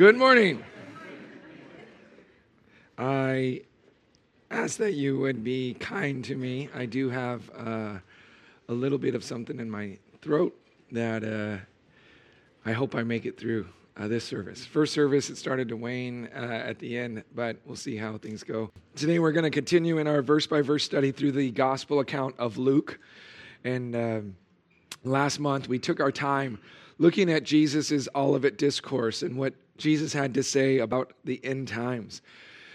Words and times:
Good 0.00 0.16
morning. 0.16 0.64
I 2.96 3.60
ask 4.50 4.78
that 4.78 4.94
you 4.94 5.18
would 5.18 5.44
be 5.44 5.74
kind 5.74 6.24
to 6.24 6.34
me. 6.36 6.70
I 6.74 6.86
do 6.86 7.10
have 7.10 7.50
uh, 7.54 7.98
a 8.70 8.72
little 8.72 8.96
bit 8.96 9.14
of 9.14 9.22
something 9.22 9.60
in 9.60 9.70
my 9.70 9.98
throat 10.22 10.58
that 10.90 11.22
uh, 11.22 11.58
I 12.64 12.72
hope 12.72 12.94
I 12.94 13.02
make 13.02 13.26
it 13.26 13.38
through 13.38 13.66
uh, 13.98 14.08
this 14.08 14.24
service. 14.24 14.64
First 14.64 14.94
service, 14.94 15.28
it 15.28 15.36
started 15.36 15.68
to 15.68 15.76
wane 15.76 16.30
uh, 16.34 16.38
at 16.38 16.78
the 16.78 16.96
end, 16.96 17.22
but 17.34 17.58
we'll 17.66 17.76
see 17.76 17.98
how 17.98 18.16
things 18.16 18.42
go. 18.42 18.70
Today, 18.96 19.18
we're 19.18 19.32
going 19.32 19.44
to 19.44 19.50
continue 19.50 19.98
in 19.98 20.06
our 20.06 20.22
verse 20.22 20.46
by 20.46 20.62
verse 20.62 20.82
study 20.82 21.12
through 21.12 21.32
the 21.32 21.50
gospel 21.50 22.00
account 22.00 22.34
of 22.38 22.56
Luke. 22.56 22.98
And 23.64 23.94
um, 23.94 24.36
last 25.04 25.40
month, 25.40 25.68
we 25.68 25.78
took 25.78 26.00
our 26.00 26.10
time 26.10 26.58
looking 27.00 27.32
at 27.32 27.42
Jesus' 27.42 28.08
Olivet 28.14 28.58
Discourse 28.58 29.22
and 29.22 29.36
what 29.36 29.54
Jesus 29.78 30.12
had 30.12 30.34
to 30.34 30.42
say 30.42 30.78
about 30.78 31.14
the 31.24 31.42
end 31.42 31.66
times. 31.66 32.20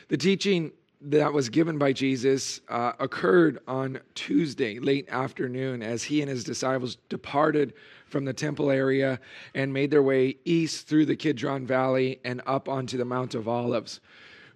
The 0.08 0.18
teaching 0.18 0.72
that 1.00 1.32
was 1.32 1.48
given 1.50 1.78
by 1.78 1.94
Jesus 1.94 2.60
uh, 2.68 2.94
occurred 3.00 3.60
on 3.68 4.00
Tuesday, 4.16 4.80
late 4.80 5.08
afternoon, 5.10 5.84
as 5.84 6.04
he 6.04 6.22
and 6.22 6.30
his 6.30 6.44
disciples 6.44 6.98
departed 7.08 7.74
from 8.08 8.26
the 8.26 8.34
temple 8.34 8.72
area 8.72 9.20
and 9.54 9.72
made 9.72 9.92
their 9.92 10.02
way 10.02 10.38
east 10.44 10.88
through 10.88 11.06
the 11.06 11.16
Kidron 11.16 11.68
Valley 11.68 12.20
and 12.26 12.42
up 12.48 12.68
onto 12.68 12.98
the 12.98 13.06
Mount 13.06 13.36
of 13.36 13.48
Olives. 13.48 14.00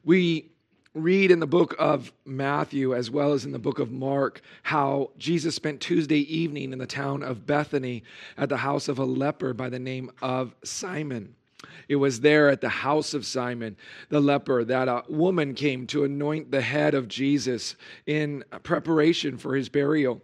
We 0.04 0.50
read 0.96 1.30
in 1.30 1.40
the 1.40 1.48
book 1.48 1.76
of 1.78 2.12
Matthew 2.26 2.96
as 2.96 3.12
well 3.12 3.34
as 3.34 3.46
in 3.46 3.52
the 3.52 3.60
book 3.60 3.80
of 3.80 3.92
Mark 3.92 4.42
how 4.64 5.12
Jesus 5.18 5.56
spent 5.56 5.82
Tuesday 5.82 6.22
evening 6.34 6.74
in 6.74 6.80
the 6.80 6.88
town 6.88 7.22
of 7.22 7.46
Bethany 7.46 8.04
at 8.38 8.50
the 8.50 8.58
house 8.58 8.88
of 8.88 8.98
a 8.98 9.06
leper 9.06 9.54
by 9.54 9.70
the 9.70 9.80
name 9.80 10.12
of 10.22 10.56
Simon. 10.64 11.36
It 11.88 11.98
was 11.98 12.22
there 12.22 12.50
at 12.50 12.62
the 12.62 12.70
house 12.70 13.14
of 13.14 13.26
Simon 13.26 13.78
the 14.10 14.20
leper 14.20 14.64
that 14.64 14.88
a 14.88 15.04
woman 15.10 15.54
came 15.54 15.86
to 15.88 16.06
anoint 16.06 16.52
the 16.52 16.62
head 16.62 16.94
of 16.94 17.08
Jesus 17.08 17.76
in 18.06 18.44
preparation 18.64 19.38
for 19.38 19.56
his 19.56 19.70
burial. 19.70 20.22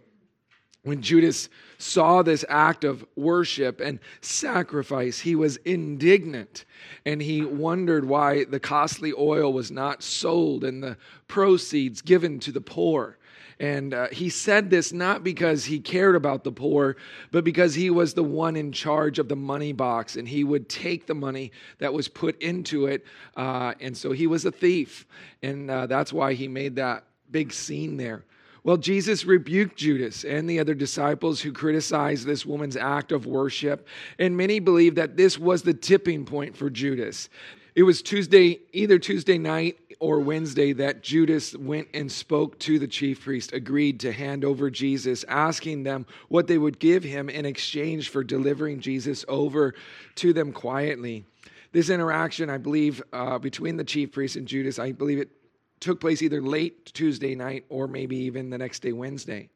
When 0.86 1.02
Judas 1.02 1.48
saw 1.78 2.22
this 2.22 2.44
act 2.48 2.84
of 2.84 3.04
worship 3.16 3.80
and 3.80 3.98
sacrifice, 4.20 5.18
he 5.18 5.34
was 5.34 5.56
indignant 5.64 6.64
and 7.04 7.20
he 7.20 7.44
wondered 7.44 8.04
why 8.04 8.44
the 8.44 8.60
costly 8.60 9.12
oil 9.18 9.52
was 9.52 9.72
not 9.72 10.04
sold 10.04 10.62
and 10.62 10.80
the 10.80 10.96
proceeds 11.26 12.02
given 12.02 12.38
to 12.38 12.52
the 12.52 12.60
poor. 12.60 13.18
And 13.58 13.94
uh, 13.94 14.06
he 14.12 14.28
said 14.28 14.70
this 14.70 14.92
not 14.92 15.24
because 15.24 15.64
he 15.64 15.80
cared 15.80 16.14
about 16.14 16.44
the 16.44 16.52
poor, 16.52 16.96
but 17.32 17.42
because 17.42 17.74
he 17.74 17.90
was 17.90 18.14
the 18.14 18.22
one 18.22 18.54
in 18.54 18.70
charge 18.70 19.18
of 19.18 19.28
the 19.28 19.34
money 19.34 19.72
box 19.72 20.14
and 20.14 20.28
he 20.28 20.44
would 20.44 20.68
take 20.68 21.08
the 21.08 21.16
money 21.16 21.50
that 21.78 21.92
was 21.92 22.06
put 22.06 22.40
into 22.40 22.86
it. 22.86 23.04
Uh, 23.36 23.74
and 23.80 23.96
so 23.96 24.12
he 24.12 24.28
was 24.28 24.44
a 24.44 24.52
thief. 24.52 25.04
And 25.42 25.68
uh, 25.68 25.88
that's 25.88 26.12
why 26.12 26.34
he 26.34 26.46
made 26.46 26.76
that 26.76 27.02
big 27.28 27.52
scene 27.52 27.96
there. 27.96 28.22
Well, 28.66 28.76
Jesus 28.76 29.24
rebuked 29.24 29.76
Judas 29.76 30.24
and 30.24 30.50
the 30.50 30.58
other 30.58 30.74
disciples 30.74 31.40
who 31.40 31.52
criticized 31.52 32.26
this 32.26 32.44
woman's 32.44 32.76
act 32.76 33.12
of 33.12 33.24
worship. 33.24 33.86
And 34.18 34.36
many 34.36 34.58
believe 34.58 34.96
that 34.96 35.16
this 35.16 35.38
was 35.38 35.62
the 35.62 35.72
tipping 35.72 36.24
point 36.24 36.56
for 36.56 36.68
Judas. 36.68 37.28
It 37.76 37.84
was 37.84 38.02
Tuesday, 38.02 38.58
either 38.72 38.98
Tuesday 38.98 39.38
night 39.38 39.78
or 40.00 40.18
Wednesday, 40.18 40.72
that 40.72 41.04
Judas 41.04 41.54
went 41.54 41.86
and 41.94 42.10
spoke 42.10 42.58
to 42.58 42.80
the 42.80 42.88
chief 42.88 43.22
priest, 43.22 43.52
agreed 43.52 44.00
to 44.00 44.10
hand 44.10 44.44
over 44.44 44.68
Jesus, 44.68 45.24
asking 45.28 45.84
them 45.84 46.04
what 46.28 46.48
they 46.48 46.58
would 46.58 46.80
give 46.80 47.04
him 47.04 47.28
in 47.28 47.46
exchange 47.46 48.08
for 48.08 48.24
delivering 48.24 48.80
Jesus 48.80 49.24
over 49.28 49.74
to 50.16 50.32
them 50.32 50.50
quietly. 50.50 51.24
This 51.70 51.88
interaction, 51.88 52.50
I 52.50 52.58
believe, 52.58 53.00
uh, 53.12 53.38
between 53.38 53.76
the 53.76 53.84
chief 53.84 54.10
priest 54.10 54.34
and 54.34 54.48
Judas, 54.48 54.80
I 54.80 54.90
believe 54.90 55.20
it 55.20 55.30
took 55.80 56.00
place 56.00 56.22
either 56.22 56.40
late 56.40 56.86
Tuesday 56.86 57.34
night 57.34 57.64
or 57.68 57.86
maybe 57.86 58.16
even 58.16 58.50
the 58.50 58.58
next 58.58 58.80
day, 58.80 58.92
Wednesday. 58.92 59.48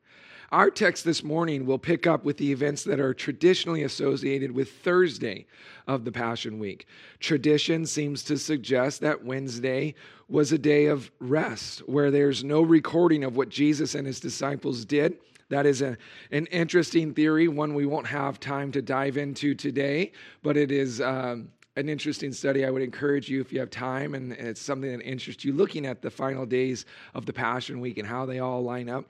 Our 0.52 0.68
text 0.68 1.04
this 1.04 1.22
morning 1.22 1.64
will 1.64 1.78
pick 1.78 2.08
up 2.08 2.24
with 2.24 2.36
the 2.36 2.50
events 2.50 2.82
that 2.82 2.98
are 2.98 3.14
traditionally 3.14 3.84
associated 3.84 4.50
with 4.50 4.72
Thursday 4.72 5.46
of 5.86 6.04
the 6.04 6.10
Passion 6.10 6.58
Week. 6.58 6.88
Tradition 7.20 7.86
seems 7.86 8.24
to 8.24 8.36
suggest 8.36 9.00
that 9.00 9.24
Wednesday 9.24 9.94
was 10.28 10.50
a 10.50 10.58
day 10.58 10.86
of 10.86 11.12
rest 11.20 11.80
where 11.88 12.10
there's 12.10 12.42
no 12.42 12.62
recording 12.62 13.22
of 13.22 13.36
what 13.36 13.48
Jesus 13.48 13.94
and 13.94 14.08
his 14.08 14.18
disciples 14.18 14.84
did. 14.84 15.18
That 15.50 15.66
is 15.66 15.82
a, 15.82 15.96
an 16.32 16.46
interesting 16.46 17.14
theory, 17.14 17.46
one 17.46 17.74
we 17.74 17.86
won't 17.86 18.08
have 18.08 18.40
time 18.40 18.72
to 18.72 18.82
dive 18.82 19.16
into 19.16 19.54
today, 19.54 20.10
but 20.42 20.56
it 20.56 20.72
is 20.72 21.00
um, 21.00 21.50
an 21.80 21.88
interesting 21.88 22.32
study. 22.32 22.64
I 22.64 22.70
would 22.70 22.82
encourage 22.82 23.28
you, 23.28 23.40
if 23.40 23.52
you 23.52 23.60
have 23.60 23.70
time 23.70 24.14
and 24.14 24.32
it's 24.32 24.60
something 24.60 24.90
that 24.90 25.02
interests 25.02 25.44
you, 25.44 25.52
looking 25.52 25.86
at 25.86 26.02
the 26.02 26.10
final 26.10 26.46
days 26.46 26.86
of 27.14 27.26
the 27.26 27.32
Passion 27.32 27.80
Week 27.80 27.98
and 27.98 28.06
how 28.06 28.26
they 28.26 28.38
all 28.38 28.62
line 28.62 28.88
up. 28.88 29.06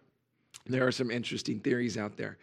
There 0.66 0.86
are 0.86 0.92
some 0.92 1.10
interesting 1.10 1.60
theories 1.60 1.96
out 1.96 2.16
there. 2.16 2.38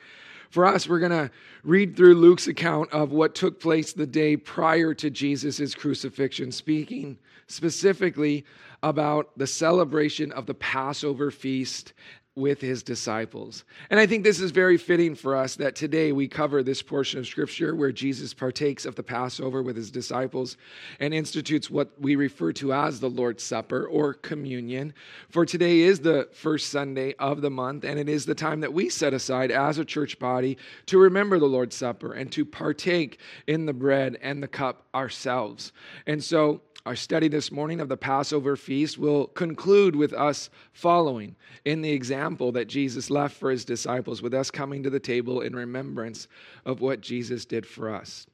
For 0.50 0.66
us, 0.66 0.88
we're 0.88 1.00
going 1.00 1.12
to 1.12 1.30
read 1.64 1.98
through 1.98 2.16
Luke's 2.16 2.48
account 2.48 2.92
of 2.94 3.12
what 3.12 3.36
took 3.36 3.60
place 3.60 3.92
the 3.92 4.08
day 4.08 4.38
prior 4.38 4.94
to 4.94 5.10
Jesus' 5.10 5.76
crucifixion, 5.76 6.52
speaking 6.52 7.18
specifically 7.48 8.46
about 8.84 9.38
the 9.38 9.48
celebration 9.48 10.32
of 10.32 10.46
the 10.46 10.54
Passover 10.54 11.32
feast 11.32 11.94
with 12.38 12.62
his 12.62 12.84
disciples. 12.84 13.66
And 13.90 14.00
I 14.00 14.06
think 14.06 14.24
this 14.24 14.40
is 14.40 14.52
very 14.52 14.78
fitting 14.78 15.16
for 15.16 15.36
us 15.36 15.56
that 15.56 15.76
today 15.76 16.12
we 16.12 16.28
cover 16.28 16.62
this 16.62 16.84
portion 16.84 17.20
of 17.20 17.26
scripture 17.26 17.76
where 17.76 17.92
Jesus 17.92 18.32
partakes 18.32 18.86
of 18.86 18.94
the 18.94 19.02
Passover 19.02 19.64
with 19.64 19.76
his 19.76 19.90
disciples 19.90 20.56
and 21.00 21.16
institutes 21.16 21.72
what 21.72 22.00
we 22.00 22.16
refer 22.16 22.54
to 22.54 22.74
as 22.74 23.00
the 23.00 23.10
Lord's 23.10 23.44
Supper 23.44 23.88
or 23.88 24.14
communion. 24.14 24.94
For 25.30 25.48
today 25.48 25.80
is 25.80 26.00
the 26.00 26.30
first 26.32 26.70
Sunday 26.70 27.16
of 27.18 27.42
the 27.42 27.50
month, 27.50 27.84
and 27.84 28.00
it 28.00 28.08
is 28.08 28.28
the 28.28 28.36
time 28.36 28.60
that 28.60 28.72
we 28.72 28.88
set 28.88 29.16
aside 29.16 29.50
as 29.50 29.80
a 29.80 29.86
church 29.86 30.20
body 30.20 30.60
to 30.86 31.00
remember 31.00 31.40
the 31.40 31.46
Lord's 31.46 31.76
Supper 31.76 32.14
and 32.14 32.32
to 32.34 32.46
partake 32.46 33.20
in 33.48 33.66
the 33.66 33.74
bread 33.74 34.16
and 34.22 34.44
the 34.44 34.48
cup 34.48 34.86
ourselves. 34.94 35.72
And 36.06 36.24
so 36.24 36.62
our 36.88 36.96
study 36.96 37.28
this 37.28 37.52
morning 37.52 37.82
of 37.82 37.90
the 37.90 37.98
Passover 37.98 38.56
feast 38.56 38.98
will 38.98 39.28
conclude 39.28 39.94
with 39.94 40.14
us 40.14 40.50
following 40.72 41.36
in 41.66 41.82
the 41.82 41.92
example 41.92 42.54
that 42.54 42.70
Jesus 42.70 43.10
left 43.10 43.36
for 43.36 43.52
his 43.52 43.66
disciples, 43.66 44.22
with 44.22 44.34
us 44.34 44.50
coming 44.50 44.84
to 44.84 44.90
the 44.90 44.98
table 44.98 45.42
in 45.42 45.54
remembrance 45.54 46.30
of 46.66 46.80
what 46.80 47.02
Jesus 47.02 47.44
did 47.44 47.66
for 47.66 47.94
us. 47.94 48.26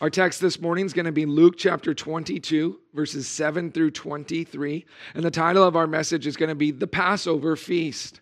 Our 0.00 0.10
text 0.10 0.40
this 0.40 0.60
morning 0.60 0.84
is 0.84 0.92
going 0.92 1.06
to 1.06 1.12
be 1.12 1.26
Luke 1.26 1.54
chapter 1.56 1.94
22, 1.94 2.80
verses 2.92 3.28
7 3.28 3.70
through 3.70 3.92
23. 3.92 4.84
And 5.14 5.22
the 5.22 5.30
title 5.30 5.62
of 5.62 5.76
our 5.76 5.86
message 5.86 6.26
is 6.26 6.36
going 6.36 6.48
to 6.48 6.56
be 6.56 6.72
The 6.72 6.88
Passover 6.88 7.54
Feast. 7.54 8.20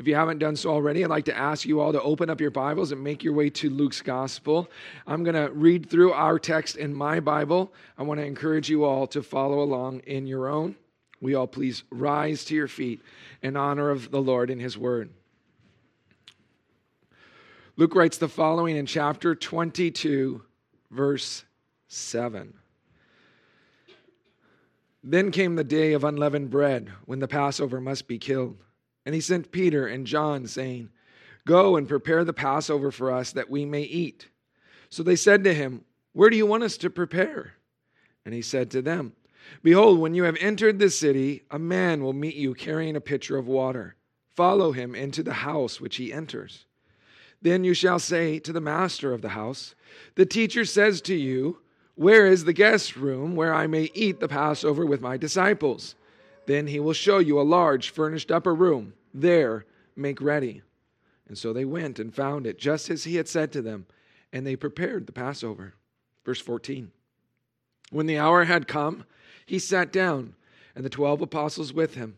If 0.00 0.08
you 0.08 0.14
haven't 0.14 0.38
done 0.38 0.56
so 0.56 0.70
already, 0.70 1.04
I'd 1.04 1.10
like 1.10 1.26
to 1.26 1.36
ask 1.36 1.66
you 1.66 1.78
all 1.78 1.92
to 1.92 2.00
open 2.00 2.30
up 2.30 2.40
your 2.40 2.50
Bibles 2.50 2.90
and 2.90 3.04
make 3.04 3.22
your 3.22 3.34
way 3.34 3.50
to 3.50 3.68
Luke's 3.68 4.00
Gospel. 4.00 4.70
I'm 5.06 5.24
going 5.24 5.34
to 5.34 5.52
read 5.52 5.90
through 5.90 6.14
our 6.14 6.38
text 6.38 6.76
in 6.76 6.94
my 6.94 7.20
Bible. 7.20 7.70
I 7.98 8.04
want 8.04 8.18
to 8.18 8.24
encourage 8.24 8.70
you 8.70 8.84
all 8.84 9.06
to 9.08 9.22
follow 9.22 9.60
along 9.60 9.98
in 10.06 10.26
your 10.26 10.48
own. 10.48 10.76
We 11.20 11.34
all 11.34 11.46
please 11.46 11.84
rise 11.90 12.46
to 12.46 12.54
your 12.54 12.66
feet 12.66 13.02
in 13.42 13.58
honor 13.58 13.90
of 13.90 14.10
the 14.10 14.22
Lord 14.22 14.48
and 14.48 14.58
his 14.58 14.78
word. 14.78 15.10
Luke 17.76 17.94
writes 17.94 18.16
the 18.16 18.26
following 18.26 18.76
in 18.76 18.86
chapter 18.86 19.34
22, 19.34 20.40
verse 20.90 21.44
7. 21.88 22.54
Then 25.04 25.30
came 25.30 25.56
the 25.56 25.62
day 25.62 25.92
of 25.92 26.04
unleavened 26.04 26.48
bread, 26.48 26.90
when 27.04 27.18
the 27.18 27.28
Passover 27.28 27.82
must 27.82 28.08
be 28.08 28.18
killed. 28.18 28.56
And 29.06 29.14
he 29.14 29.20
sent 29.20 29.52
Peter 29.52 29.86
and 29.86 30.06
John, 30.06 30.46
saying, 30.46 30.90
Go 31.46 31.76
and 31.76 31.88
prepare 31.88 32.24
the 32.24 32.32
Passover 32.32 32.90
for 32.90 33.10
us 33.10 33.32
that 33.32 33.50
we 33.50 33.64
may 33.64 33.82
eat. 33.82 34.28
So 34.90 35.02
they 35.02 35.16
said 35.16 35.44
to 35.44 35.54
him, 35.54 35.84
Where 36.12 36.30
do 36.30 36.36
you 36.36 36.46
want 36.46 36.62
us 36.62 36.76
to 36.78 36.90
prepare? 36.90 37.54
And 38.24 38.34
he 38.34 38.42
said 38.42 38.70
to 38.72 38.82
them, 38.82 39.14
Behold, 39.62 39.98
when 39.98 40.14
you 40.14 40.24
have 40.24 40.36
entered 40.40 40.78
the 40.78 40.90
city, 40.90 41.42
a 41.50 41.58
man 41.58 42.02
will 42.02 42.12
meet 42.12 42.34
you 42.34 42.54
carrying 42.54 42.96
a 42.96 43.00
pitcher 43.00 43.36
of 43.36 43.46
water. 43.46 43.96
Follow 44.28 44.72
him 44.72 44.94
into 44.94 45.22
the 45.22 45.32
house 45.32 45.80
which 45.80 45.96
he 45.96 46.12
enters. 46.12 46.66
Then 47.42 47.64
you 47.64 47.74
shall 47.74 47.98
say 47.98 48.38
to 48.40 48.52
the 48.52 48.60
master 48.60 49.12
of 49.12 49.22
the 49.22 49.30
house, 49.30 49.74
The 50.14 50.26
teacher 50.26 50.64
says 50.64 51.00
to 51.02 51.14
you, 51.14 51.58
Where 51.94 52.26
is 52.26 52.44
the 52.44 52.52
guest 52.52 52.96
room 52.96 53.34
where 53.34 53.54
I 53.54 53.66
may 53.66 53.90
eat 53.94 54.20
the 54.20 54.28
Passover 54.28 54.84
with 54.84 55.00
my 55.00 55.16
disciples? 55.16 55.94
Then 56.50 56.66
he 56.66 56.80
will 56.80 56.94
show 56.94 57.20
you 57.20 57.40
a 57.40 57.42
large 57.42 57.90
furnished 57.90 58.32
upper 58.32 58.52
room. 58.52 58.94
There, 59.14 59.66
make 59.94 60.20
ready. 60.20 60.62
And 61.28 61.38
so 61.38 61.52
they 61.52 61.64
went 61.64 62.00
and 62.00 62.12
found 62.12 62.44
it 62.44 62.58
just 62.58 62.90
as 62.90 63.04
he 63.04 63.14
had 63.14 63.28
said 63.28 63.52
to 63.52 63.62
them, 63.62 63.86
and 64.32 64.44
they 64.44 64.56
prepared 64.56 65.06
the 65.06 65.12
Passover. 65.12 65.74
Verse 66.24 66.40
14. 66.40 66.90
When 67.92 68.06
the 68.06 68.18
hour 68.18 68.46
had 68.46 68.66
come, 68.66 69.04
he 69.46 69.60
sat 69.60 69.92
down, 69.92 70.34
and 70.74 70.84
the 70.84 70.90
twelve 70.90 71.22
apostles 71.22 71.72
with 71.72 71.94
him. 71.94 72.16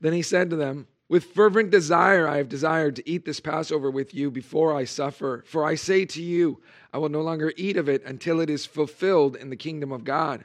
Then 0.00 0.12
he 0.12 0.22
said 0.22 0.48
to 0.50 0.56
them, 0.56 0.86
With 1.08 1.24
fervent 1.24 1.70
desire 1.70 2.28
I 2.28 2.36
have 2.36 2.48
desired 2.48 2.94
to 2.94 3.10
eat 3.10 3.24
this 3.24 3.40
Passover 3.40 3.90
with 3.90 4.14
you 4.14 4.30
before 4.30 4.72
I 4.72 4.84
suffer. 4.84 5.42
For 5.44 5.64
I 5.64 5.74
say 5.74 6.04
to 6.04 6.22
you, 6.22 6.62
I 6.92 6.98
will 6.98 7.08
no 7.08 7.22
longer 7.22 7.52
eat 7.56 7.76
of 7.76 7.88
it 7.88 8.04
until 8.04 8.38
it 8.38 8.48
is 8.48 8.64
fulfilled 8.64 9.34
in 9.34 9.50
the 9.50 9.56
kingdom 9.56 9.90
of 9.90 10.04
God. 10.04 10.44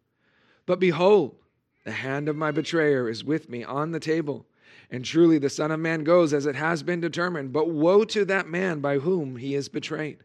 But 0.71 0.79
behold, 0.79 1.35
the 1.83 1.91
hand 1.91 2.29
of 2.29 2.37
my 2.37 2.51
betrayer 2.51 3.09
is 3.09 3.25
with 3.25 3.49
me 3.49 3.61
on 3.61 3.91
the 3.91 3.99
table. 3.99 4.45
And 4.89 5.03
truly 5.03 5.37
the 5.37 5.49
Son 5.49 5.69
of 5.69 5.81
Man 5.81 6.05
goes 6.05 6.33
as 6.33 6.45
it 6.45 6.55
has 6.55 6.81
been 6.81 7.01
determined. 7.01 7.51
But 7.51 7.71
woe 7.71 8.05
to 8.05 8.23
that 8.23 8.47
man 8.47 8.79
by 8.79 8.97
whom 8.99 9.35
he 9.35 9.53
is 9.53 9.67
betrayed. 9.67 10.19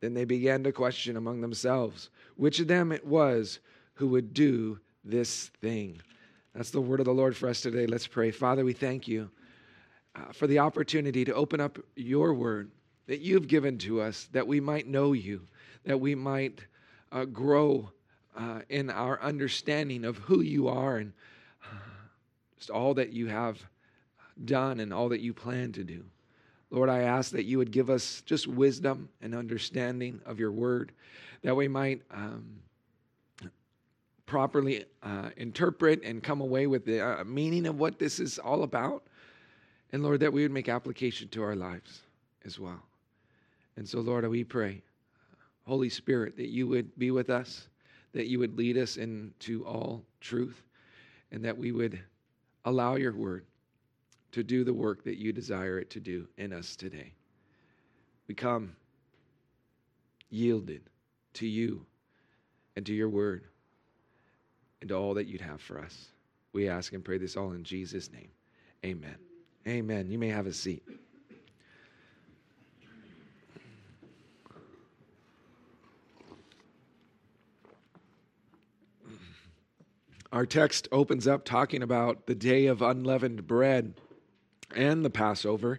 Then 0.00 0.12
they 0.12 0.26
began 0.26 0.64
to 0.64 0.72
question 0.72 1.16
among 1.16 1.40
themselves 1.40 2.10
which 2.36 2.60
of 2.60 2.68
them 2.68 2.92
it 2.92 3.06
was 3.06 3.58
who 3.94 4.08
would 4.08 4.34
do 4.34 4.80
this 5.02 5.48
thing. 5.62 5.98
That's 6.54 6.68
the 6.68 6.82
word 6.82 7.00
of 7.00 7.06
the 7.06 7.14
Lord 7.14 7.34
for 7.34 7.48
us 7.48 7.62
today. 7.62 7.86
Let's 7.86 8.06
pray. 8.06 8.32
Father, 8.32 8.66
we 8.66 8.74
thank 8.74 9.08
you 9.08 9.30
uh, 10.14 10.30
for 10.34 10.46
the 10.46 10.58
opportunity 10.58 11.24
to 11.24 11.32
open 11.32 11.62
up 11.62 11.78
your 11.96 12.34
word 12.34 12.70
that 13.06 13.22
you've 13.22 13.48
given 13.48 13.78
to 13.78 14.02
us, 14.02 14.28
that 14.32 14.46
we 14.46 14.60
might 14.60 14.86
know 14.86 15.14
you, 15.14 15.40
that 15.84 15.98
we 15.98 16.14
might 16.14 16.60
uh, 17.12 17.24
grow 17.24 17.88
uh, 18.36 18.60
in 18.68 18.90
our 18.90 19.20
understanding 19.22 20.04
of 20.04 20.16
who 20.18 20.40
you 20.40 20.68
are 20.68 20.96
and 20.98 21.12
uh, 21.64 21.76
just 22.56 22.70
all 22.70 22.94
that 22.94 23.12
you 23.12 23.26
have 23.26 23.58
done 24.44 24.80
and 24.80 24.92
all 24.92 25.08
that 25.08 25.20
you 25.20 25.32
plan 25.32 25.72
to 25.72 25.84
do. 25.84 26.04
Lord, 26.70 26.88
I 26.88 27.02
ask 27.02 27.30
that 27.32 27.44
you 27.44 27.58
would 27.58 27.70
give 27.70 27.90
us 27.90 28.22
just 28.26 28.46
wisdom 28.46 29.08
and 29.22 29.34
understanding 29.34 30.20
of 30.26 30.40
your 30.40 30.50
word, 30.50 30.92
that 31.42 31.54
we 31.54 31.68
might 31.68 32.02
um, 32.10 32.44
properly 34.26 34.84
uh, 35.02 35.30
interpret 35.36 36.02
and 36.02 36.22
come 36.22 36.40
away 36.40 36.66
with 36.66 36.84
the 36.84 37.00
uh, 37.00 37.24
meaning 37.24 37.66
of 37.66 37.78
what 37.78 37.98
this 37.98 38.18
is 38.18 38.38
all 38.38 38.64
about. 38.64 39.04
And 39.92 40.02
Lord, 40.02 40.20
that 40.20 40.32
we 40.32 40.42
would 40.42 40.50
make 40.50 40.68
application 40.68 41.28
to 41.28 41.42
our 41.44 41.54
lives 41.54 42.00
as 42.44 42.58
well. 42.58 42.82
And 43.76 43.88
so, 43.88 44.00
Lord, 44.00 44.26
we 44.28 44.42
pray, 44.42 44.82
Holy 45.66 45.88
Spirit, 45.88 46.36
that 46.36 46.48
you 46.48 46.66
would 46.66 46.98
be 46.98 47.12
with 47.12 47.30
us 47.30 47.68
that 48.14 48.28
you 48.28 48.38
would 48.38 48.56
lead 48.56 48.78
us 48.78 48.96
into 48.96 49.64
all 49.66 50.02
truth 50.20 50.62
and 51.30 51.44
that 51.44 51.58
we 51.58 51.72
would 51.72 52.00
allow 52.64 52.94
your 52.94 53.12
word 53.12 53.44
to 54.32 54.42
do 54.42 54.64
the 54.64 54.72
work 54.72 55.04
that 55.04 55.18
you 55.18 55.32
desire 55.32 55.78
it 55.78 55.90
to 55.90 56.00
do 56.00 56.26
in 56.38 56.52
us 56.52 56.76
today. 56.76 57.12
We 58.26 58.34
come 58.34 58.74
yielded 60.30 60.82
to 61.34 61.46
you 61.46 61.84
and 62.76 62.86
to 62.86 62.94
your 62.94 63.08
word 63.08 63.44
and 64.80 64.88
to 64.88 64.94
all 64.96 65.14
that 65.14 65.26
you'd 65.26 65.40
have 65.40 65.60
for 65.60 65.78
us. 65.78 66.08
We 66.52 66.68
ask 66.68 66.92
and 66.92 67.04
pray 67.04 67.18
this 67.18 67.36
all 67.36 67.52
in 67.52 67.64
Jesus' 67.64 68.10
name. 68.10 68.30
Amen. 68.84 69.16
Amen. 69.66 70.10
You 70.10 70.18
may 70.18 70.28
have 70.28 70.46
a 70.46 70.52
seat. 70.52 70.82
Our 80.34 80.46
text 80.46 80.88
opens 80.90 81.28
up 81.28 81.44
talking 81.44 81.80
about 81.80 82.26
the 82.26 82.34
day 82.34 82.66
of 82.66 82.82
unleavened 82.82 83.46
bread 83.46 83.94
and 84.74 85.04
the 85.04 85.10
Passover. 85.10 85.78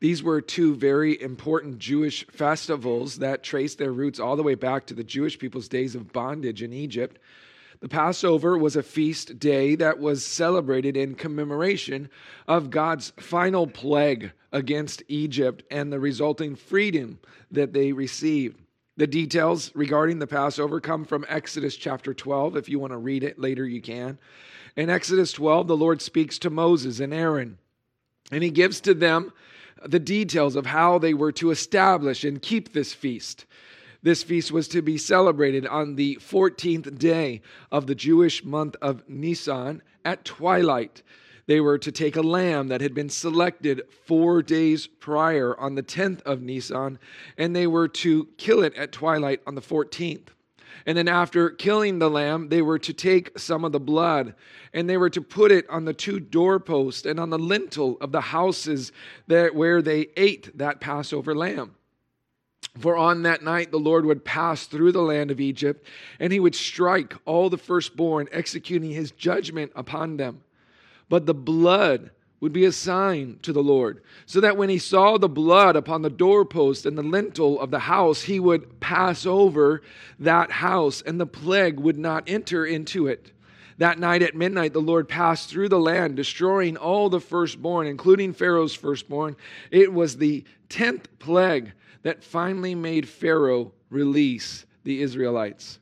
These 0.00 0.24
were 0.24 0.40
two 0.40 0.74
very 0.74 1.22
important 1.22 1.78
Jewish 1.78 2.26
festivals 2.26 3.20
that 3.20 3.44
trace 3.44 3.76
their 3.76 3.92
roots 3.92 4.18
all 4.18 4.34
the 4.34 4.42
way 4.42 4.56
back 4.56 4.86
to 4.86 4.94
the 4.94 5.04
Jewish 5.04 5.38
people's 5.38 5.68
days 5.68 5.94
of 5.94 6.12
bondage 6.12 6.64
in 6.64 6.72
Egypt. 6.72 7.20
The 7.78 7.88
Passover 7.88 8.58
was 8.58 8.74
a 8.74 8.82
feast 8.82 9.38
day 9.38 9.76
that 9.76 10.00
was 10.00 10.26
celebrated 10.26 10.96
in 10.96 11.14
commemoration 11.14 12.10
of 12.48 12.70
God's 12.70 13.12
final 13.20 13.68
plague 13.68 14.32
against 14.50 15.04
Egypt 15.06 15.62
and 15.70 15.92
the 15.92 16.00
resulting 16.00 16.56
freedom 16.56 17.20
that 17.52 17.72
they 17.72 17.92
received. 17.92 18.61
The 18.96 19.06
details 19.06 19.70
regarding 19.74 20.18
the 20.18 20.26
Passover 20.26 20.78
come 20.78 21.04
from 21.06 21.24
Exodus 21.28 21.76
chapter 21.76 22.12
12. 22.12 22.56
If 22.56 22.68
you 22.68 22.78
want 22.78 22.92
to 22.92 22.98
read 22.98 23.24
it 23.24 23.38
later, 23.38 23.66
you 23.66 23.80
can. 23.80 24.18
In 24.76 24.90
Exodus 24.90 25.32
12, 25.32 25.66
the 25.66 25.76
Lord 25.76 26.02
speaks 26.02 26.38
to 26.40 26.50
Moses 26.50 27.00
and 27.00 27.12
Aaron, 27.14 27.58
and 28.30 28.42
he 28.42 28.50
gives 28.50 28.80
to 28.82 28.92
them 28.92 29.32
the 29.84 29.98
details 29.98 30.56
of 30.56 30.66
how 30.66 30.98
they 30.98 31.14
were 31.14 31.32
to 31.32 31.50
establish 31.50 32.22
and 32.22 32.42
keep 32.42 32.72
this 32.72 32.92
feast. 32.92 33.46
This 34.02 34.22
feast 34.22 34.52
was 34.52 34.68
to 34.68 34.82
be 34.82 34.98
celebrated 34.98 35.66
on 35.66 35.96
the 35.96 36.16
14th 36.16 36.98
day 36.98 37.40
of 37.70 37.86
the 37.86 37.94
Jewish 37.94 38.44
month 38.44 38.76
of 38.82 39.08
Nisan 39.08 39.80
at 40.04 40.24
twilight. 40.24 41.02
They 41.46 41.60
were 41.60 41.78
to 41.78 41.90
take 41.90 42.16
a 42.16 42.22
lamb 42.22 42.68
that 42.68 42.80
had 42.80 42.94
been 42.94 43.08
selected 43.08 43.82
four 44.06 44.42
days 44.42 44.86
prior 44.86 45.58
on 45.58 45.74
the 45.74 45.82
10th 45.82 46.22
of 46.22 46.40
Nisan, 46.40 46.98
and 47.36 47.54
they 47.54 47.66
were 47.66 47.88
to 47.88 48.28
kill 48.36 48.62
it 48.62 48.74
at 48.74 48.92
twilight 48.92 49.40
on 49.46 49.54
the 49.54 49.60
14th. 49.60 50.28
And 50.86 50.96
then, 50.98 51.08
after 51.08 51.50
killing 51.50 51.98
the 51.98 52.10
lamb, 52.10 52.48
they 52.48 52.62
were 52.62 52.78
to 52.78 52.92
take 52.92 53.38
some 53.38 53.64
of 53.64 53.72
the 53.72 53.80
blood 53.80 54.34
and 54.72 54.88
they 54.88 54.96
were 54.96 55.10
to 55.10 55.20
put 55.20 55.52
it 55.52 55.68
on 55.68 55.84
the 55.84 55.92
two 55.92 56.18
doorposts 56.18 57.06
and 57.06 57.20
on 57.20 57.30
the 57.30 57.38
lintel 57.38 57.98
of 58.00 58.10
the 58.10 58.20
houses 58.20 58.90
that, 59.28 59.54
where 59.54 59.82
they 59.82 60.08
ate 60.16 60.56
that 60.58 60.80
Passover 60.80 61.34
lamb. 61.34 61.74
For 62.78 62.96
on 62.96 63.22
that 63.22 63.44
night 63.44 63.70
the 63.70 63.78
Lord 63.78 64.06
would 64.06 64.24
pass 64.24 64.66
through 64.66 64.92
the 64.92 65.02
land 65.02 65.30
of 65.30 65.40
Egypt, 65.40 65.86
and 66.18 66.32
he 66.32 66.40
would 66.40 66.54
strike 66.54 67.14
all 67.26 67.50
the 67.50 67.58
firstborn, 67.58 68.28
executing 68.32 68.90
his 68.90 69.10
judgment 69.10 69.72
upon 69.76 70.16
them 70.16 70.42
but 71.12 71.26
the 71.26 71.34
blood 71.34 72.10
would 72.40 72.54
be 72.54 72.64
a 72.64 72.72
sign 72.72 73.38
to 73.42 73.52
the 73.52 73.62
Lord, 73.62 74.02
so 74.24 74.40
that 74.40 74.56
when 74.56 74.70
he 74.70 74.78
saw 74.78 75.18
the 75.18 75.28
blood 75.28 75.76
upon 75.76 76.00
the 76.00 76.08
doorpost 76.08 76.86
and 76.86 76.96
the 76.96 77.02
lintel 77.02 77.60
of 77.60 77.70
the 77.70 77.80
house, 77.80 78.22
he 78.22 78.40
would 78.40 78.80
pass 78.80 79.26
over 79.26 79.82
that 80.18 80.50
house, 80.50 81.02
and 81.02 81.20
the 81.20 81.26
plague 81.26 81.78
would 81.78 81.98
not 81.98 82.24
enter 82.30 82.64
into 82.64 83.08
it. 83.08 83.30
That 83.76 83.98
night 83.98 84.22
at 84.22 84.34
midnight, 84.34 84.72
the 84.72 84.80
Lord 84.80 85.06
passed 85.06 85.50
through 85.50 85.68
the 85.68 85.78
land, 85.78 86.16
destroying 86.16 86.78
all 86.78 87.10
the 87.10 87.20
firstborn, 87.20 87.86
including 87.86 88.32
Pharaoh's 88.32 88.74
firstborn. 88.74 89.36
It 89.70 89.92
was 89.92 90.16
the 90.16 90.44
tenth 90.70 91.08
plague 91.18 91.72
that 92.04 92.24
finally 92.24 92.74
made 92.74 93.06
Pharaoh 93.06 93.72
release 93.90 94.64
the 94.82 95.02
Israelites. 95.02 95.78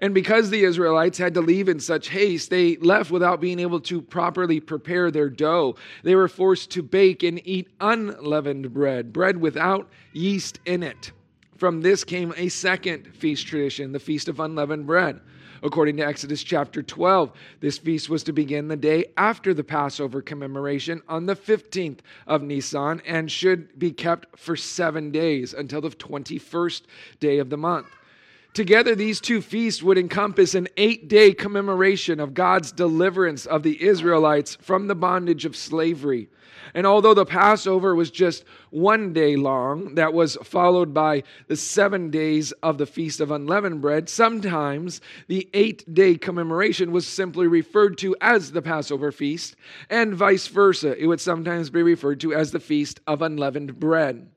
And 0.00 0.14
because 0.14 0.50
the 0.50 0.64
Israelites 0.64 1.18
had 1.18 1.34
to 1.34 1.40
leave 1.40 1.68
in 1.68 1.80
such 1.80 2.08
haste, 2.08 2.50
they 2.50 2.76
left 2.76 3.10
without 3.10 3.40
being 3.40 3.58
able 3.58 3.80
to 3.80 4.02
properly 4.02 4.60
prepare 4.60 5.10
their 5.10 5.30
dough. 5.30 5.76
They 6.02 6.14
were 6.14 6.28
forced 6.28 6.70
to 6.72 6.82
bake 6.82 7.22
and 7.22 7.40
eat 7.46 7.68
unleavened 7.80 8.72
bread, 8.72 9.12
bread 9.12 9.38
without 9.38 9.88
yeast 10.12 10.60
in 10.66 10.82
it. 10.82 11.12
From 11.56 11.80
this 11.80 12.04
came 12.04 12.34
a 12.36 12.48
second 12.48 13.14
feast 13.14 13.46
tradition, 13.46 13.92
the 13.92 13.98
Feast 13.98 14.28
of 14.28 14.40
Unleavened 14.40 14.86
Bread. 14.86 15.20
According 15.62 15.96
to 15.96 16.06
Exodus 16.06 16.42
chapter 16.42 16.82
12, 16.82 17.32
this 17.60 17.78
feast 17.78 18.10
was 18.10 18.22
to 18.24 18.32
begin 18.32 18.68
the 18.68 18.76
day 18.76 19.06
after 19.16 19.54
the 19.54 19.64
Passover 19.64 20.20
commemoration 20.20 21.02
on 21.08 21.26
the 21.26 21.34
15th 21.34 22.00
of 22.26 22.42
Nisan 22.42 23.00
and 23.06 23.30
should 23.30 23.78
be 23.78 23.90
kept 23.90 24.38
for 24.38 24.54
seven 24.54 25.10
days 25.10 25.54
until 25.54 25.80
the 25.80 25.90
21st 25.90 26.82
day 27.20 27.38
of 27.38 27.48
the 27.48 27.56
month. 27.56 27.88
Together, 28.56 28.94
these 28.94 29.20
two 29.20 29.42
feasts 29.42 29.82
would 29.82 29.98
encompass 29.98 30.54
an 30.54 30.66
eight 30.78 31.08
day 31.08 31.34
commemoration 31.34 32.18
of 32.18 32.32
God's 32.32 32.72
deliverance 32.72 33.44
of 33.44 33.62
the 33.62 33.84
Israelites 33.84 34.56
from 34.62 34.86
the 34.86 34.94
bondage 34.94 35.44
of 35.44 35.54
slavery. 35.54 36.30
And 36.72 36.86
although 36.86 37.12
the 37.12 37.26
Passover 37.26 37.94
was 37.94 38.10
just 38.10 38.44
one 38.70 39.12
day 39.12 39.36
long, 39.36 39.96
that 39.96 40.14
was 40.14 40.38
followed 40.42 40.94
by 40.94 41.24
the 41.48 41.56
seven 41.56 42.08
days 42.08 42.52
of 42.62 42.78
the 42.78 42.86
Feast 42.86 43.20
of 43.20 43.30
Unleavened 43.30 43.82
Bread, 43.82 44.08
sometimes 44.08 45.02
the 45.28 45.50
eight 45.52 45.92
day 45.92 46.14
commemoration 46.14 46.92
was 46.92 47.06
simply 47.06 47.46
referred 47.46 47.98
to 47.98 48.16
as 48.22 48.52
the 48.52 48.62
Passover 48.62 49.12
feast, 49.12 49.54
and 49.90 50.14
vice 50.14 50.46
versa. 50.46 50.96
It 50.96 51.08
would 51.08 51.20
sometimes 51.20 51.68
be 51.68 51.82
referred 51.82 52.20
to 52.20 52.32
as 52.32 52.52
the 52.52 52.60
Feast 52.60 53.00
of 53.06 53.20
Unleavened 53.20 53.78
Bread. 53.78 54.30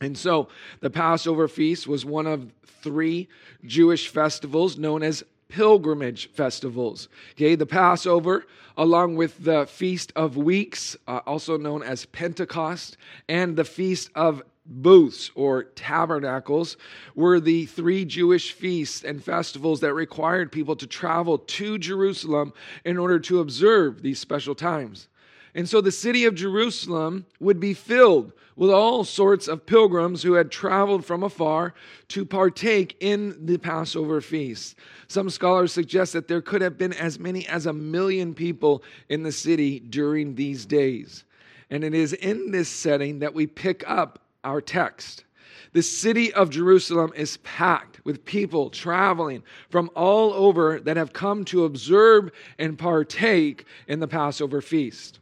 And 0.00 0.16
so 0.16 0.48
the 0.80 0.90
Passover 0.90 1.48
feast 1.48 1.86
was 1.86 2.04
one 2.04 2.26
of 2.26 2.52
three 2.82 3.28
Jewish 3.64 4.08
festivals 4.08 4.78
known 4.78 5.02
as 5.02 5.24
pilgrimage 5.48 6.30
festivals. 6.30 7.08
Okay, 7.32 7.54
the 7.54 7.66
Passover, 7.66 8.44
along 8.76 9.16
with 9.16 9.42
the 9.42 9.66
Feast 9.66 10.12
of 10.14 10.36
Weeks, 10.36 10.96
uh, 11.08 11.20
also 11.26 11.56
known 11.56 11.82
as 11.82 12.06
Pentecost, 12.06 12.96
and 13.28 13.56
the 13.56 13.64
Feast 13.64 14.10
of 14.14 14.42
booths 14.66 15.30
or 15.34 15.64
tabernacles 15.64 16.76
were 17.14 17.40
the 17.40 17.64
three 17.66 18.04
Jewish 18.04 18.52
feasts 18.52 19.02
and 19.02 19.24
festivals 19.24 19.80
that 19.80 19.94
required 19.94 20.52
people 20.52 20.76
to 20.76 20.86
travel 20.86 21.38
to 21.38 21.78
Jerusalem 21.78 22.52
in 22.84 22.98
order 22.98 23.18
to 23.20 23.40
observe 23.40 24.02
these 24.02 24.18
special 24.18 24.54
times. 24.54 25.08
And 25.54 25.68
so 25.68 25.80
the 25.80 25.92
city 25.92 26.24
of 26.24 26.34
Jerusalem 26.34 27.26
would 27.40 27.58
be 27.60 27.74
filled 27.74 28.32
with 28.56 28.70
all 28.70 29.04
sorts 29.04 29.46
of 29.46 29.64
pilgrims 29.66 30.22
who 30.22 30.32
had 30.32 30.50
traveled 30.50 31.04
from 31.04 31.22
afar 31.22 31.74
to 32.08 32.24
partake 32.24 32.96
in 33.00 33.46
the 33.46 33.56
Passover 33.56 34.20
feast. 34.20 34.76
Some 35.06 35.30
scholars 35.30 35.72
suggest 35.72 36.12
that 36.12 36.26
there 36.26 36.42
could 36.42 36.60
have 36.60 36.76
been 36.76 36.92
as 36.92 37.20
many 37.20 37.46
as 37.46 37.66
a 37.66 37.72
million 37.72 38.34
people 38.34 38.82
in 39.08 39.22
the 39.22 39.32
city 39.32 39.78
during 39.78 40.34
these 40.34 40.66
days. 40.66 41.24
And 41.70 41.84
it 41.84 41.94
is 41.94 42.12
in 42.14 42.50
this 42.50 42.68
setting 42.68 43.20
that 43.20 43.32
we 43.32 43.46
pick 43.46 43.88
up 43.88 44.18
our 44.42 44.60
text. 44.60 45.24
The 45.72 45.82
city 45.82 46.32
of 46.32 46.50
Jerusalem 46.50 47.12
is 47.14 47.36
packed 47.38 48.04
with 48.04 48.24
people 48.24 48.70
traveling 48.70 49.42
from 49.70 49.90
all 49.94 50.32
over 50.32 50.80
that 50.80 50.96
have 50.96 51.12
come 51.12 51.44
to 51.46 51.64
observe 51.64 52.30
and 52.58 52.78
partake 52.78 53.66
in 53.86 54.00
the 54.00 54.08
Passover 54.08 54.60
feast. 54.60 55.20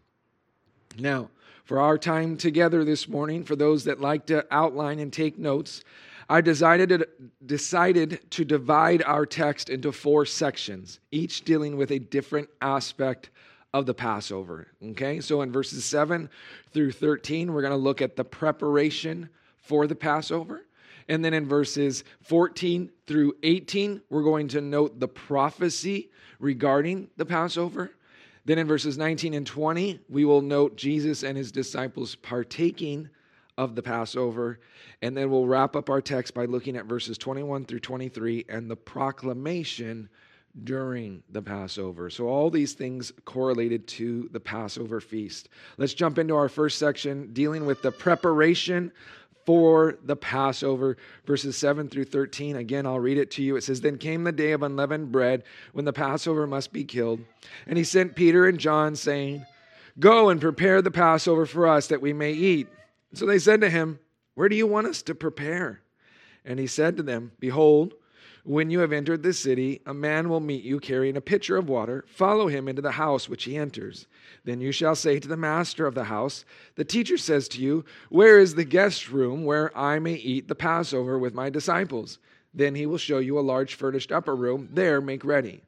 Now, 0.99 1.31
for 1.65 1.81
our 1.81 1.99
time 1.99 2.37
together 2.37 2.85
this 2.85 3.09
morning, 3.09 3.45
for 3.45 3.57
those 3.57 3.85
that 3.85 4.01
like 4.01 4.27
to 4.27 4.47
outline 4.51 4.99
and 4.99 5.13
take 5.13 5.39
notes, 5.39 5.83
I 6.29 6.41
decided 6.41 6.89
to, 6.91 7.09
decided 7.45 8.31
to 8.33 8.45
divide 8.45 9.03
our 9.03 9.27
text 9.27 9.69
into 9.69 9.93
four 9.93 10.27
sections, 10.27 11.01
each 11.11 11.43
dealing 11.45 11.77
with 11.77 11.91
a 11.91 11.99
different 11.99 12.49
aspect 12.61 13.31
of 13.73 13.87
the 13.87 13.95
Passover. 13.95 14.69
Okay, 14.83 15.21
so 15.21 15.43
in 15.43 15.53
verses 15.53 15.85
7 15.85 16.31
through 16.73 16.93
13, 16.93 17.53
we're 17.53 17.61
going 17.61 17.71
to 17.73 17.77
look 17.77 18.01
at 18.01 18.17
the 18.17 18.25
preparation 18.25 19.29
for 19.57 19.87
the 19.87 19.95
Passover. 19.95 20.63
And 21.09 21.25
then 21.25 21.35
in 21.35 21.47
verses 21.47 22.03
14 22.23 22.91
through 23.07 23.37
18, 23.43 24.03
we're 24.11 24.23
going 24.23 24.49
to 24.49 24.61
note 24.61 24.99
the 24.99 25.09
prophecy 25.09 26.11
regarding 26.41 27.09
the 27.17 27.27
Passover. 27.27 27.93
Then 28.47 28.59
in 28.59 28.69
verses 28.69 28.97
19 28.97 29.35
and 29.35 29.47
20, 29.47 30.01
we 30.09 30.25
will 30.25 30.41
note 30.41 30.77
Jesus 30.77 31.25
and 31.25 31.37
his 31.37 31.51
disciples 31.51 32.15
partaking 32.15 33.11
of 33.59 33.75
the 33.75 33.83
Passover. 33.83 34.61
And 35.03 35.17
then 35.17 35.31
we'll 35.31 35.47
wrap 35.47 35.75
up 35.75 35.91
our 35.91 36.01
text 36.01 36.33
by 36.33 36.45
looking 36.45 36.77
at 36.77 36.87
verses 36.87 37.19
21 37.19 37.65
through 37.65 37.81
23 37.81 38.45
and 38.49 38.71
the 38.71 38.77
proclamation 38.77 40.09
during 40.63 41.25
the 41.29 41.43
Passover. 41.43 42.09
So, 42.09 42.29
all 42.29 42.49
these 42.49 42.73
things 42.73 43.13
correlated 43.25 43.87
to 43.89 44.29
the 44.33 44.41
Passover 44.41 45.01
feast. 45.01 45.49
Let's 45.77 45.93
jump 45.93 46.19
into 46.19 46.35
our 46.35 46.49
first 46.49 46.79
section 46.79 47.33
dealing 47.33 47.67
with 47.67 47.83
the 47.83 47.93
preparation 47.93 48.93
for 49.47 49.97
the 50.05 50.17
Passover, 50.17 50.97
verses 51.25 51.57
7 51.57 51.89
through 51.89 52.05
13. 52.05 52.57
Again, 52.57 52.85
I'll 52.85 52.99
read 52.99 53.17
it 53.17 53.31
to 53.33 53.43
you. 53.43 53.57
It 53.57 53.63
says, 53.63 53.81
Then 53.81 53.97
came 53.97 54.25
the 54.25 54.33
day 54.33 54.53
of 54.53 54.63
unleavened 54.63 55.13
bread 55.13 55.45
when 55.73 55.85
the 55.85 55.93
Passover 55.93 56.47
must 56.47 56.73
be 56.73 56.85
killed. 56.85 57.21
And 57.67 57.79
he 57.79 57.85
sent 57.85 58.17
Peter 58.17 58.47
and 58.47 58.59
John, 58.59 58.97
saying, 58.97 59.47
Go 59.99 60.29
and 60.29 60.41
prepare 60.41 60.83
the 60.83 60.91
Passover 60.91 61.47
for 61.47 61.67
us 61.69 61.87
that 61.87 62.03
we 62.03 62.13
may 62.13 62.33
eat. 62.33 62.67
So 63.15 63.25
they 63.25 63.39
said 63.39 63.61
to 63.63 63.71
him, 63.71 64.01
Where 64.35 64.49
do 64.49 64.57
you 64.57 64.67
want 64.67 64.89
us 64.89 65.01
to 65.03 65.15
prepare? 65.15 65.81
And 66.45 66.59
he 66.59 66.67
said 66.67 66.97
to 66.97 67.03
them, 67.03 67.33
Behold, 67.39 67.95
when 68.47 68.71
you 68.71 68.79
have 68.79 68.93
entered 68.93 69.25
the 69.25 69.33
city, 69.33 69.81
a 69.87 69.93
man 69.93 70.29
will 70.29 70.39
meet 70.39 70.63
you 70.63 70.79
carrying 70.79 71.17
a 71.17 71.21
pitcher 71.21 71.57
of 71.57 71.69
water. 71.69 72.05
Follow 72.07 72.47
him 72.47 72.69
into 72.69 72.81
the 72.81 72.93
house 72.93 73.29
which 73.29 73.43
he 73.43 73.57
enters. 73.57 74.07
Then 74.45 74.61
you 74.61 74.71
shall 74.71 74.95
say 74.95 75.19
to 75.19 75.27
the 75.27 75.37
master 75.37 75.85
of 75.85 75.97
the 75.97 76.05
house, 76.05 76.45
The 76.77 76.85
teacher 76.85 77.19
says 77.19 77.49
to 77.49 77.61
you, 77.61 77.85
Where 78.09 78.39
is 78.39 78.55
the 78.55 78.65
guest 78.65 79.11
room 79.11 79.45
where 79.45 79.77
I 79.77 79.99
may 79.99 80.15
eat 80.15 80.47
the 80.47 80.55
Passover 80.55 81.19
with 81.19 81.35
my 81.35 81.51
disciples? 81.51 82.21
Then 82.55 82.77
he 82.77 82.87
will 82.87 82.99
show 82.99 83.19
you 83.19 83.37
a 83.37 83.41
large 83.41 83.75
furnished 83.75 84.13
upper 84.13 84.37
room. 84.37 84.69
There 84.73 85.01
make 85.01 85.25
ready. 85.25 85.65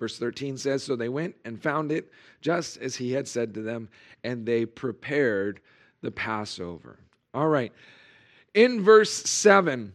Verse 0.00 0.18
13 0.18 0.56
says, 0.56 0.82
So 0.82 0.96
they 0.96 1.10
went 1.10 1.36
and 1.44 1.62
found 1.62 1.92
it 1.92 2.10
just 2.40 2.78
as 2.78 2.96
he 2.96 3.12
had 3.12 3.28
said 3.28 3.52
to 3.54 3.60
them, 3.60 3.90
and 4.24 4.46
they 4.46 4.64
prepared 4.64 5.60
the 6.00 6.10
Passover. 6.10 6.98
All 7.34 7.48
right. 7.48 7.72
In 8.54 8.82
verse 8.82 9.12
7, 9.12 9.92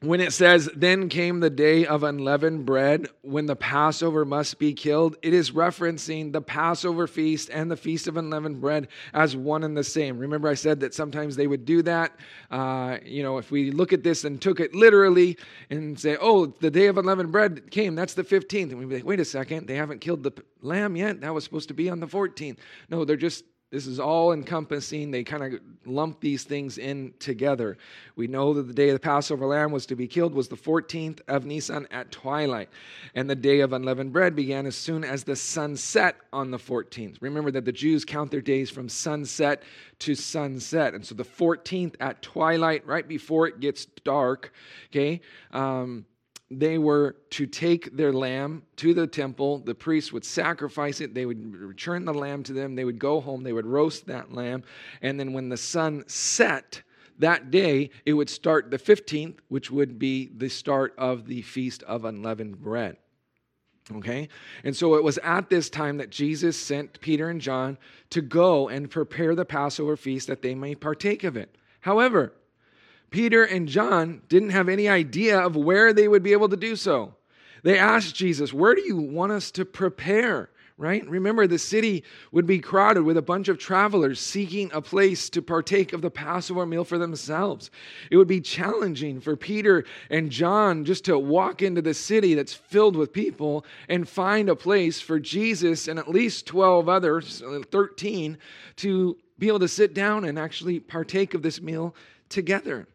when 0.00 0.20
it 0.20 0.32
says, 0.32 0.70
Then 0.76 1.08
came 1.08 1.40
the 1.40 1.50
day 1.50 1.84
of 1.84 2.04
unleavened 2.04 2.64
bread, 2.64 3.08
when 3.22 3.46
the 3.46 3.56
Passover 3.56 4.24
must 4.24 4.58
be 4.58 4.72
killed, 4.72 5.16
it 5.22 5.34
is 5.34 5.50
referencing 5.50 6.32
the 6.32 6.40
Passover 6.40 7.08
feast 7.08 7.50
and 7.52 7.70
the 7.70 7.76
Feast 7.76 8.06
of 8.06 8.16
Unleavened 8.16 8.60
Bread 8.60 8.88
as 9.12 9.36
one 9.36 9.64
and 9.64 9.76
the 9.76 9.82
same. 9.82 10.18
Remember, 10.18 10.48
I 10.48 10.54
said 10.54 10.80
that 10.80 10.94
sometimes 10.94 11.34
they 11.34 11.48
would 11.48 11.64
do 11.64 11.82
that. 11.82 12.12
Uh, 12.50 12.98
you 13.04 13.24
know, 13.24 13.38
if 13.38 13.50
we 13.50 13.72
look 13.72 13.92
at 13.92 14.04
this 14.04 14.24
and 14.24 14.40
took 14.40 14.60
it 14.60 14.74
literally 14.74 15.36
and 15.70 15.98
say, 15.98 16.16
Oh, 16.20 16.46
the 16.46 16.70
day 16.70 16.86
of 16.86 16.96
unleavened 16.96 17.32
bread 17.32 17.70
came, 17.70 17.96
that's 17.96 18.14
the 18.14 18.24
15th. 18.24 18.70
And 18.70 18.78
we'd 18.78 18.88
be 18.88 18.96
like, 18.96 19.04
Wait 19.04 19.20
a 19.20 19.24
second, 19.24 19.66
they 19.66 19.76
haven't 19.76 20.00
killed 20.00 20.22
the 20.22 20.32
lamb 20.62 20.94
yet. 20.94 21.20
That 21.22 21.34
was 21.34 21.42
supposed 21.42 21.68
to 21.68 21.74
be 21.74 21.90
on 21.90 21.98
the 21.98 22.06
14th. 22.06 22.58
No, 22.88 23.04
they're 23.04 23.16
just 23.16 23.44
this 23.70 23.86
is 23.86 24.00
all 24.00 24.32
encompassing. 24.32 25.10
They 25.10 25.24
kind 25.24 25.54
of 25.54 25.60
lump 25.84 26.20
these 26.20 26.44
things 26.44 26.78
in 26.78 27.12
together. 27.18 27.76
We 28.16 28.26
know 28.26 28.54
that 28.54 28.62
the 28.62 28.72
day 28.72 28.88
of 28.88 28.94
the 28.94 29.00
Passover 29.00 29.44
lamb 29.44 29.72
was 29.72 29.84
to 29.86 29.96
be 29.96 30.06
killed 30.06 30.32
was 30.32 30.48
the 30.48 30.56
14th 30.56 31.20
of 31.28 31.44
Nisan 31.44 31.86
at 31.90 32.10
twilight. 32.10 32.70
And 33.14 33.28
the 33.28 33.36
day 33.36 33.60
of 33.60 33.74
unleavened 33.74 34.12
bread 34.14 34.34
began 34.34 34.64
as 34.64 34.74
soon 34.74 35.04
as 35.04 35.22
the 35.22 35.36
sun 35.36 35.76
set 35.76 36.16
on 36.32 36.50
the 36.50 36.56
14th. 36.56 37.18
Remember 37.20 37.50
that 37.50 37.66
the 37.66 37.72
Jews 37.72 38.06
count 38.06 38.30
their 38.30 38.40
days 38.40 38.70
from 38.70 38.88
sunset 38.88 39.62
to 39.98 40.14
sunset. 40.14 40.94
And 40.94 41.04
so 41.04 41.14
the 41.14 41.24
14th 41.24 41.94
at 42.00 42.22
twilight, 42.22 42.86
right 42.86 43.06
before 43.06 43.48
it 43.48 43.60
gets 43.60 43.84
dark, 43.84 44.52
okay, 44.90 45.20
um, 45.52 46.06
they 46.50 46.78
were 46.78 47.16
to 47.30 47.46
take 47.46 47.94
their 47.94 48.12
lamb 48.12 48.62
to 48.76 48.94
the 48.94 49.06
temple. 49.06 49.58
The 49.58 49.74
priests 49.74 50.12
would 50.12 50.24
sacrifice 50.24 51.00
it. 51.00 51.12
They 51.12 51.26
would 51.26 51.54
return 51.54 52.04
the 52.04 52.14
lamb 52.14 52.42
to 52.44 52.52
them. 52.54 52.74
They 52.74 52.84
would 52.84 52.98
go 52.98 53.20
home. 53.20 53.42
They 53.42 53.52
would 53.52 53.66
roast 53.66 54.06
that 54.06 54.32
lamb. 54.32 54.62
And 55.02 55.20
then 55.20 55.34
when 55.34 55.50
the 55.50 55.58
sun 55.58 56.04
set 56.06 56.82
that 57.18 57.50
day, 57.50 57.90
it 58.06 58.14
would 58.14 58.30
start 58.30 58.70
the 58.70 58.78
15th, 58.78 59.38
which 59.48 59.70
would 59.70 59.98
be 59.98 60.30
the 60.34 60.48
start 60.48 60.94
of 60.96 61.26
the 61.26 61.42
Feast 61.42 61.82
of 61.82 62.04
Unleavened 62.04 62.58
Bread. 62.58 62.96
Okay? 63.96 64.28
And 64.64 64.74
so 64.74 64.94
it 64.94 65.04
was 65.04 65.18
at 65.18 65.50
this 65.50 65.68
time 65.68 65.98
that 65.98 66.10
Jesus 66.10 66.58
sent 66.58 67.00
Peter 67.00 67.28
and 67.28 67.40
John 67.40 67.76
to 68.10 68.22
go 68.22 68.68
and 68.68 68.90
prepare 68.90 69.34
the 69.34 69.44
Passover 69.44 69.96
feast 69.96 70.28
that 70.28 70.42
they 70.42 70.54
may 70.54 70.74
partake 70.74 71.24
of 71.24 71.36
it. 71.36 71.56
However, 71.80 72.32
Peter 73.10 73.44
and 73.44 73.68
John 73.68 74.22
didn't 74.28 74.50
have 74.50 74.68
any 74.68 74.88
idea 74.88 75.38
of 75.38 75.56
where 75.56 75.92
they 75.92 76.08
would 76.08 76.22
be 76.22 76.32
able 76.32 76.48
to 76.48 76.56
do 76.56 76.76
so. 76.76 77.14
They 77.62 77.78
asked 77.78 78.14
Jesus, 78.14 78.52
Where 78.52 78.74
do 78.74 78.82
you 78.82 78.96
want 78.96 79.32
us 79.32 79.50
to 79.52 79.64
prepare? 79.64 80.50
Right? 80.76 81.04
Remember, 81.08 81.48
the 81.48 81.58
city 81.58 82.04
would 82.30 82.46
be 82.46 82.60
crowded 82.60 83.02
with 83.02 83.16
a 83.16 83.22
bunch 83.22 83.48
of 83.48 83.58
travelers 83.58 84.20
seeking 84.20 84.70
a 84.72 84.80
place 84.80 85.28
to 85.30 85.42
partake 85.42 85.92
of 85.92 86.02
the 86.02 86.10
Passover 86.10 86.64
meal 86.66 86.84
for 86.84 86.98
themselves. 86.98 87.72
It 88.12 88.16
would 88.16 88.28
be 88.28 88.40
challenging 88.40 89.20
for 89.20 89.34
Peter 89.34 89.84
and 90.08 90.30
John 90.30 90.84
just 90.84 91.04
to 91.06 91.18
walk 91.18 91.62
into 91.62 91.82
the 91.82 91.94
city 91.94 92.34
that's 92.34 92.54
filled 92.54 92.94
with 92.94 93.12
people 93.12 93.64
and 93.88 94.08
find 94.08 94.48
a 94.48 94.54
place 94.54 95.00
for 95.00 95.18
Jesus 95.18 95.88
and 95.88 95.98
at 95.98 96.06
least 96.06 96.46
12 96.46 96.88
others, 96.88 97.42
13, 97.72 98.38
to 98.76 99.16
be 99.36 99.48
able 99.48 99.58
to 99.58 99.66
sit 99.66 99.94
down 99.94 100.24
and 100.24 100.38
actually 100.38 100.78
partake 100.78 101.34
of 101.34 101.42
this 101.42 101.60
meal 101.60 101.92
together. 102.28 102.86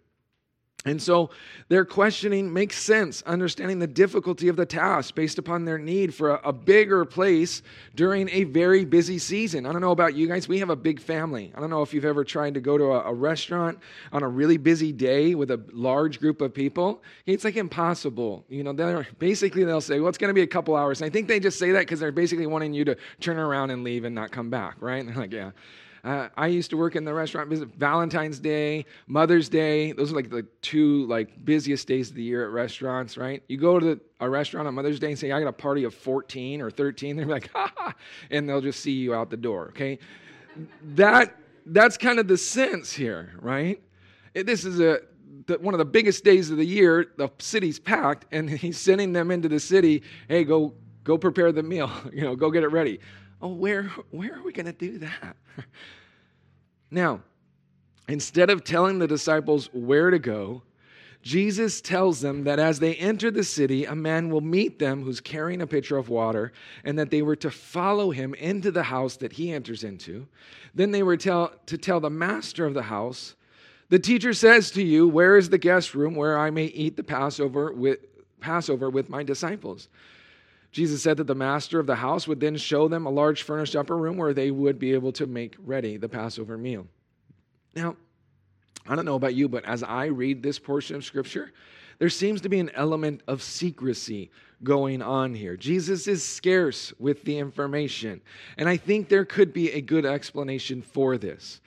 And 0.86 1.02
so 1.02 1.30
their 1.70 1.86
questioning 1.86 2.52
makes 2.52 2.78
sense, 2.78 3.22
understanding 3.22 3.80
the 3.80 3.88
difficulty 3.88 4.50
of 4.50 4.58
the 4.58 4.66
task 4.66 5.16
based 5.16 5.38
upon 5.38 5.64
their 5.64 5.78
need 5.78 6.14
for 6.14 6.32
a, 6.32 6.50
a, 6.50 6.54
bigger 6.54 7.06
place 7.06 7.62
during 7.96 8.30
a 8.30 8.44
very 8.44 8.84
busy 8.84 9.18
season. 9.18 9.66
I 9.66 9.72
don't 9.72 9.80
know 9.80 9.92
about 9.92 10.14
you 10.14 10.28
guys, 10.28 10.50
we 10.50 10.60
have 10.60 10.70
a 10.70 10.76
big 10.76 11.00
family. 11.00 11.54
I 11.56 11.62
don't 11.62 11.70
know 11.70 11.84
if 11.84 11.94
you've 11.94 12.04
ever 12.04 12.26
tried 12.26 12.54
to 12.56 12.60
go 12.60 12.78
to 12.78 12.84
a, 12.86 13.12
a 13.12 13.14
restaurant 13.14 13.80
on 14.12 14.24
a 14.24 14.28
really 14.28 14.58
busy 14.58 14.92
day 14.92 15.36
with 15.36 15.52
a 15.52 15.62
large 15.72 16.20
group 16.20 16.42
of 16.42 16.54
people. 16.54 17.02
It's 17.26 17.46
like 17.46 17.56
impossible. 17.56 18.44
You 18.50 18.64
know, 18.64 18.74
they're 18.74 19.08
basically 19.20 19.64
they'll 19.64 19.80
say, 19.80 20.02
well, 20.02 20.10
it's 20.10 20.18
going 20.18 20.30
to 20.30 20.34
be 20.34 20.42
a 20.42 20.48
couple 20.48 20.76
hours. 20.76 21.02
And 21.02 21.10
I 21.10 21.14
think 21.14 21.30
they 21.30 21.40
just 21.40 21.60
say 21.60 21.72
that 21.72 21.80
because 21.80 22.02
they're 22.02 22.12
basically 22.12 22.48
wanting 22.48 22.74
you 22.74 22.84
to 22.86 22.98
turn 23.22 23.38
around 23.38 23.72
and 23.72 23.86
leave 23.86 24.04
and 24.04 24.14
not 24.14 24.32
come 24.32 24.50
back, 24.50 24.76
right? 24.82 24.98
And 24.98 25.08
they're 25.16 25.16
like, 25.16 25.32
yeah. 25.32 25.52
Uh, 26.04 26.28
I 26.36 26.48
used 26.48 26.70
to 26.72 26.78
work 26.78 26.98
in 26.98 27.06
the 27.06 27.14
restaurant 27.14 27.50
business. 27.50 27.70
Valentine's 27.78 28.38
Day, 28.38 28.86
Mother's 29.08 29.48
Day, 29.48 29.94
those 29.94 30.12
are 30.12 30.16
like 30.16 30.30
the 30.30 30.46
two 30.62 31.06
like 31.08 31.46
busiest 31.46 31.88
days 31.88 32.10
of 32.10 32.16
the 32.16 32.24
year 32.24 32.44
at 32.44 32.52
restaurants, 32.52 33.18
right? 33.18 33.42
You 33.48 33.58
go 33.58 33.80
to 33.80 34.00
a 34.20 34.30
restaurant 34.30 34.68
on 34.68 34.74
Mother's 34.74 35.00
Day 35.00 35.12
and 35.12 35.20
say, 35.20 35.32
"I 35.32 35.40
got 35.40 35.48
a 35.48 35.54
party 35.54 35.86
of 35.86 35.94
14 35.94 36.62
or 36.62 36.70
13." 36.70 37.16
They're 37.18 37.26
like, 37.26 37.50
"Ha 37.54 37.72
ha," 37.78 37.94
and 38.32 38.50
they'll 38.50 38.62
just 38.62 38.82
see 38.82 38.92
you 38.92 39.14
out 39.14 39.30
the 39.30 39.38
door. 39.38 39.70
Okay, 39.70 39.98
that 40.96 41.38
that's 41.66 41.98
kind 41.98 42.20
of 42.20 42.28
the 42.28 42.38
sense 42.38 42.92
here, 42.92 43.34
right? 43.42 43.82
It, 44.34 44.46
this 44.46 44.66
is 44.66 44.82
a 44.82 45.00
the, 45.48 45.58
one 45.60 45.74
of 45.74 45.78
the 45.78 45.86
biggest 45.86 46.26
days 46.26 46.50
of 46.52 46.58
the 46.58 46.66
year. 46.66 47.12
The 47.18 47.30
city's 47.40 47.80
packed, 47.80 48.26
and 48.34 48.50
he's 48.64 48.78
sending 48.78 49.14
them 49.14 49.32
into 49.32 49.48
the 49.48 49.60
city. 49.60 50.04
Hey, 50.28 50.44
go 50.44 50.74
go 51.04 51.18
prepare 51.18 51.52
the 51.52 51.64
meal. 51.64 51.90
You 52.14 52.22
know, 52.22 52.36
go 52.36 52.52
get 52.52 52.64
it 52.64 52.70
ready. 52.70 53.00
Oh, 53.44 53.50
where, 53.50 53.92
where 54.12 54.36
are 54.36 54.42
we 54.42 54.54
going 54.54 54.68
to 54.68 54.72
do 54.72 55.00
that? 55.00 55.36
now, 56.90 57.20
instead 58.08 58.50
of 58.50 58.64
telling 58.64 59.00
the 59.00 59.08
disciples 59.08 59.70
where 59.74 60.10
to 60.10 60.18
go, 60.18 60.64
Jesus 61.22 61.82
tells 61.82 62.22
them 62.22 62.46
that 62.46 62.58
as 62.58 62.80
they 62.80 62.96
enter 62.96 63.32
the 63.32 63.44
city, 63.44 63.84
a 63.84 63.96
man 63.96 64.30
will 64.30 64.40
meet 64.40 64.80
them 64.80 65.04
who's 65.04 65.20
carrying 65.20 65.62
a 65.62 65.68
pitcher 65.68 65.98
of 65.98 66.08
water, 66.08 66.54
and 66.86 66.98
that 66.98 67.12
they 67.12 67.22
were 67.22 67.36
to 67.36 67.52
follow 67.52 68.12
him 68.12 68.34
into 68.36 68.72
the 68.72 68.84
house 68.84 69.18
that 69.18 69.34
he 69.34 69.52
enters 69.52 69.84
into. 69.84 70.26
Then 70.74 70.92
they 70.92 71.04
were 71.04 71.18
tell, 71.18 71.54
to 71.66 71.78
tell 71.78 72.00
the 72.00 72.10
master 72.10 72.66
of 72.66 72.74
the 72.74 72.84
house, 72.84 73.36
The 73.90 74.00
teacher 74.00 74.34
says 74.34 74.72
to 74.72 74.82
you, 74.82 75.06
Where 75.06 75.36
is 75.36 75.50
the 75.50 75.58
guest 75.58 75.94
room 75.94 76.16
where 76.16 76.40
I 76.40 76.50
may 76.50 76.66
eat 76.66 76.96
the 76.96 77.04
Passover 77.04 77.74
with, 77.74 78.00
Passover 78.40 78.90
with 78.90 79.10
my 79.10 79.22
disciples? 79.22 79.90
Jesus 80.74 81.04
said 81.04 81.18
that 81.18 81.28
the 81.28 81.36
master 81.36 81.80
of 81.80 81.86
the 81.86 81.96
house 81.96 82.28
would 82.28 82.40
then 82.40 82.58
show 82.58 82.88
them 82.88 83.06
a 83.06 83.12
large 83.12 83.44
furnished 83.44 83.76
upper 83.76 83.96
room 83.96 84.18
where 84.18 84.34
they 84.34 84.50
would 84.50 84.80
be 84.80 84.94
able 84.94 85.12
to 85.14 85.28
make 85.28 85.56
ready 85.64 85.98
the 85.98 86.10
Passover 86.10 86.58
meal. 86.58 86.88
Now, 87.76 87.96
I 88.88 88.96
don't 88.96 89.06
know 89.06 89.16
about 89.16 89.36
you, 89.36 89.48
but 89.48 89.64
as 89.66 89.84
I 89.84 90.06
read 90.06 90.42
this 90.42 90.58
portion 90.58 90.96
of 90.96 91.06
Scripture, 91.06 91.54
there 92.00 92.10
seems 92.10 92.42
to 92.42 92.50
be 92.50 92.60
an 92.60 92.72
element 92.74 93.22
of 93.28 93.44
secrecy 93.44 94.32
going 94.64 95.04
on 95.04 95.36
here. 95.36 95.56
Jesus 95.56 96.08
is 96.08 96.26
scarce 96.26 96.92
with 96.98 97.24
the 97.24 97.38
information, 97.38 98.20
and 98.58 98.68
I 98.68 98.78
think 98.78 99.10
there 99.10 99.26
could 99.26 99.54
be 99.54 99.72
a 99.72 99.82
good 99.82 100.08
explanation 100.08 100.82
for 100.82 101.20
this. 101.20 101.62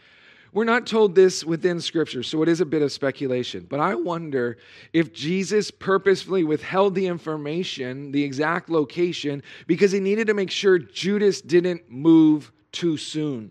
We're 0.57 0.65
not 0.65 0.87
told 0.87 1.15
this 1.15 1.45
within 1.45 1.83
Scripture, 1.83 2.23
so 2.23 2.43
it 2.43 2.49
is 2.49 2.63
a 2.63 2.65
bit 2.65 2.81
of 2.81 2.91
speculation. 2.91 3.67
But 3.69 3.79
I 3.79 3.95
wonder 3.95 4.57
if 4.95 5.13
Jesus 5.13 5.71
purposefully 5.71 6.45
withheld 6.45 6.95
the 6.95 7.09
information, 7.09 8.11
the 8.11 8.25
exact 8.25 8.71
location, 8.71 9.43
because 9.67 9.93
he 9.93 10.01
needed 10.01 10.29
to 10.29 10.33
make 10.33 10.51
sure 10.51 10.79
Judas 10.79 11.43
didn't 11.43 11.91
move 11.91 12.53
too 12.73 12.97
soon. 12.97 13.51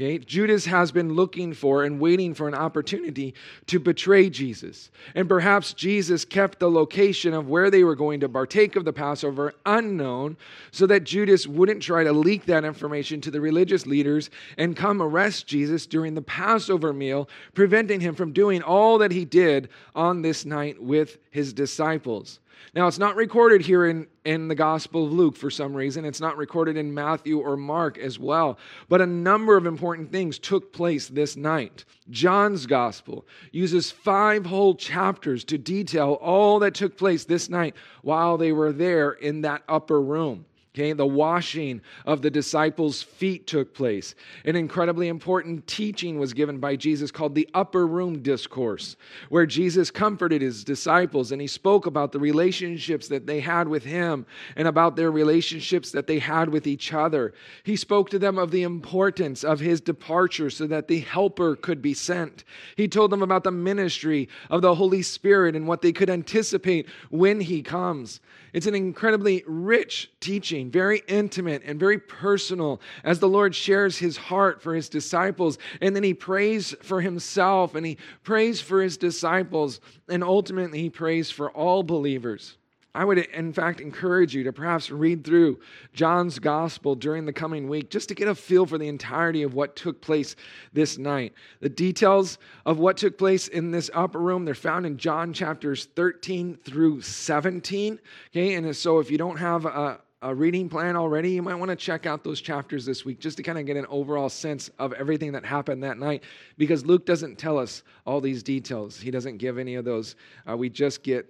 Okay? 0.00 0.16
Judas 0.16 0.64
has 0.64 0.90
been 0.90 1.12
looking 1.12 1.52
for 1.52 1.84
and 1.84 2.00
waiting 2.00 2.32
for 2.32 2.48
an 2.48 2.54
opportunity 2.54 3.34
to 3.66 3.78
betray 3.78 4.30
Jesus. 4.30 4.90
And 5.14 5.28
perhaps 5.28 5.74
Jesus 5.74 6.24
kept 6.24 6.58
the 6.58 6.70
location 6.70 7.34
of 7.34 7.50
where 7.50 7.70
they 7.70 7.84
were 7.84 7.94
going 7.94 8.20
to 8.20 8.28
partake 8.28 8.76
of 8.76 8.86
the 8.86 8.94
Passover 8.94 9.52
unknown 9.66 10.38
so 10.70 10.86
that 10.86 11.04
Judas 11.04 11.46
wouldn't 11.46 11.82
try 11.82 12.02
to 12.02 12.12
leak 12.12 12.46
that 12.46 12.64
information 12.64 13.20
to 13.20 13.30
the 13.30 13.42
religious 13.42 13.86
leaders 13.86 14.30
and 14.56 14.74
come 14.74 15.02
arrest 15.02 15.46
Jesus 15.46 15.84
during 15.84 16.14
the 16.14 16.22
Passover 16.22 16.94
meal, 16.94 17.28
preventing 17.52 18.00
him 18.00 18.14
from 18.14 18.32
doing 18.32 18.62
all 18.62 18.96
that 18.98 19.12
he 19.12 19.26
did 19.26 19.68
on 19.94 20.22
this 20.22 20.46
night 20.46 20.82
with 20.82 21.18
his 21.30 21.52
disciples. 21.52 22.40
Now, 22.74 22.86
it's 22.86 22.98
not 22.98 23.16
recorded 23.16 23.62
here 23.62 23.86
in, 23.86 24.06
in 24.24 24.48
the 24.48 24.54
Gospel 24.54 25.06
of 25.06 25.12
Luke 25.12 25.36
for 25.36 25.50
some 25.50 25.74
reason. 25.74 26.04
It's 26.04 26.20
not 26.20 26.36
recorded 26.36 26.76
in 26.76 26.94
Matthew 26.94 27.38
or 27.40 27.56
Mark 27.56 27.98
as 27.98 28.18
well. 28.18 28.58
But 28.88 29.00
a 29.00 29.06
number 29.06 29.56
of 29.56 29.66
important 29.66 30.12
things 30.12 30.38
took 30.38 30.72
place 30.72 31.08
this 31.08 31.36
night. 31.36 31.84
John's 32.10 32.66
Gospel 32.66 33.26
uses 33.52 33.90
five 33.90 34.46
whole 34.46 34.74
chapters 34.74 35.44
to 35.44 35.58
detail 35.58 36.14
all 36.20 36.58
that 36.60 36.74
took 36.74 36.96
place 36.96 37.24
this 37.24 37.48
night 37.48 37.74
while 38.02 38.36
they 38.36 38.52
were 38.52 38.72
there 38.72 39.10
in 39.12 39.40
that 39.42 39.62
upper 39.68 40.00
room. 40.00 40.46
Okay, 40.72 40.92
the 40.92 41.04
washing 41.04 41.80
of 42.06 42.22
the 42.22 42.30
disciples' 42.30 43.02
feet 43.02 43.48
took 43.48 43.74
place. 43.74 44.14
An 44.44 44.54
incredibly 44.54 45.08
important 45.08 45.66
teaching 45.66 46.16
was 46.16 46.32
given 46.32 46.60
by 46.60 46.76
Jesus 46.76 47.10
called 47.10 47.34
the 47.34 47.48
Upper 47.54 47.88
Room 47.88 48.22
Discourse, 48.22 48.96
where 49.30 49.46
Jesus 49.46 49.90
comforted 49.90 50.42
his 50.42 50.62
disciples 50.62 51.32
and 51.32 51.40
he 51.40 51.48
spoke 51.48 51.86
about 51.86 52.12
the 52.12 52.20
relationships 52.20 53.08
that 53.08 53.26
they 53.26 53.40
had 53.40 53.66
with 53.66 53.82
him 53.82 54.24
and 54.54 54.68
about 54.68 54.94
their 54.94 55.10
relationships 55.10 55.90
that 55.90 56.06
they 56.06 56.20
had 56.20 56.50
with 56.50 56.68
each 56.68 56.92
other. 56.92 57.34
He 57.64 57.74
spoke 57.74 58.08
to 58.10 58.20
them 58.20 58.38
of 58.38 58.52
the 58.52 58.62
importance 58.62 59.42
of 59.42 59.58
his 59.58 59.80
departure 59.80 60.50
so 60.50 60.68
that 60.68 60.86
the 60.86 61.00
Helper 61.00 61.56
could 61.56 61.82
be 61.82 61.94
sent. 61.94 62.44
He 62.76 62.86
told 62.86 63.10
them 63.10 63.22
about 63.22 63.42
the 63.42 63.50
ministry 63.50 64.28
of 64.50 64.62
the 64.62 64.76
Holy 64.76 65.02
Spirit 65.02 65.56
and 65.56 65.66
what 65.66 65.82
they 65.82 65.92
could 65.92 66.10
anticipate 66.10 66.88
when 67.10 67.40
he 67.40 67.60
comes. 67.60 68.20
It's 68.52 68.66
an 68.66 68.74
incredibly 68.74 69.44
rich 69.46 70.10
teaching, 70.20 70.59
very 70.68 71.02
intimate 71.06 71.62
and 71.64 71.78
very 71.78 71.98
personal 71.98 72.80
as 73.04 73.20
the 73.20 73.28
Lord 73.28 73.54
shares 73.54 73.96
his 73.96 74.16
heart 74.16 74.60
for 74.60 74.74
his 74.74 74.88
disciples. 74.88 75.58
And 75.80 75.94
then 75.94 76.02
he 76.02 76.12
prays 76.12 76.74
for 76.82 77.00
himself 77.00 77.76
and 77.76 77.86
he 77.86 77.98
prays 78.24 78.60
for 78.60 78.82
his 78.82 78.96
disciples. 78.96 79.80
And 80.08 80.24
ultimately, 80.24 80.80
he 80.80 80.90
prays 80.90 81.30
for 81.30 81.52
all 81.52 81.84
believers. 81.84 82.56
I 82.92 83.04
would, 83.04 83.18
in 83.18 83.52
fact, 83.52 83.80
encourage 83.80 84.34
you 84.34 84.42
to 84.44 84.52
perhaps 84.52 84.90
read 84.90 85.22
through 85.22 85.60
John's 85.92 86.40
gospel 86.40 86.96
during 86.96 87.24
the 87.24 87.32
coming 87.32 87.68
week 87.68 87.88
just 87.88 88.08
to 88.08 88.16
get 88.16 88.26
a 88.26 88.34
feel 88.34 88.66
for 88.66 88.78
the 88.78 88.88
entirety 88.88 89.44
of 89.44 89.54
what 89.54 89.76
took 89.76 90.00
place 90.00 90.34
this 90.72 90.98
night. 90.98 91.32
The 91.60 91.68
details 91.68 92.38
of 92.66 92.78
what 92.78 92.96
took 92.96 93.16
place 93.16 93.46
in 93.46 93.70
this 93.70 93.90
upper 93.94 94.18
room, 94.18 94.44
they're 94.44 94.54
found 94.56 94.86
in 94.86 94.96
John 94.96 95.32
chapters 95.32 95.86
13 95.94 96.56
through 96.64 97.02
17. 97.02 98.00
Okay, 98.32 98.54
and 98.54 98.74
so 98.74 98.98
if 98.98 99.08
you 99.08 99.18
don't 99.18 99.38
have 99.38 99.66
a, 99.66 100.00
a 100.22 100.34
reading 100.34 100.68
plan 100.68 100.96
already, 100.96 101.30
you 101.30 101.42
might 101.42 101.54
want 101.54 101.70
to 101.70 101.76
check 101.76 102.04
out 102.04 102.22
those 102.24 102.40
chapters 102.40 102.84
this 102.84 103.04
week 103.04 103.20
just 103.20 103.38
to 103.38 103.42
kind 103.42 103.58
of 103.58 103.64
get 103.64 103.76
an 103.76 103.86
overall 103.88 104.28
sense 104.28 104.70
of 104.78 104.92
everything 104.92 105.32
that 105.32 105.44
happened 105.44 105.82
that 105.82 105.98
night 105.98 106.24
because 106.58 106.84
Luke 106.84 107.06
doesn't 107.06 107.36
tell 107.36 107.58
us 107.58 107.82
all 108.06 108.20
these 108.20 108.42
details. 108.42 109.00
He 109.00 109.10
doesn't 109.10 109.38
give 109.38 109.56
any 109.56 109.76
of 109.76 109.84
those. 109.84 110.16
Uh, 110.48 110.56
we 110.56 110.68
just 110.68 111.02
get 111.02 111.26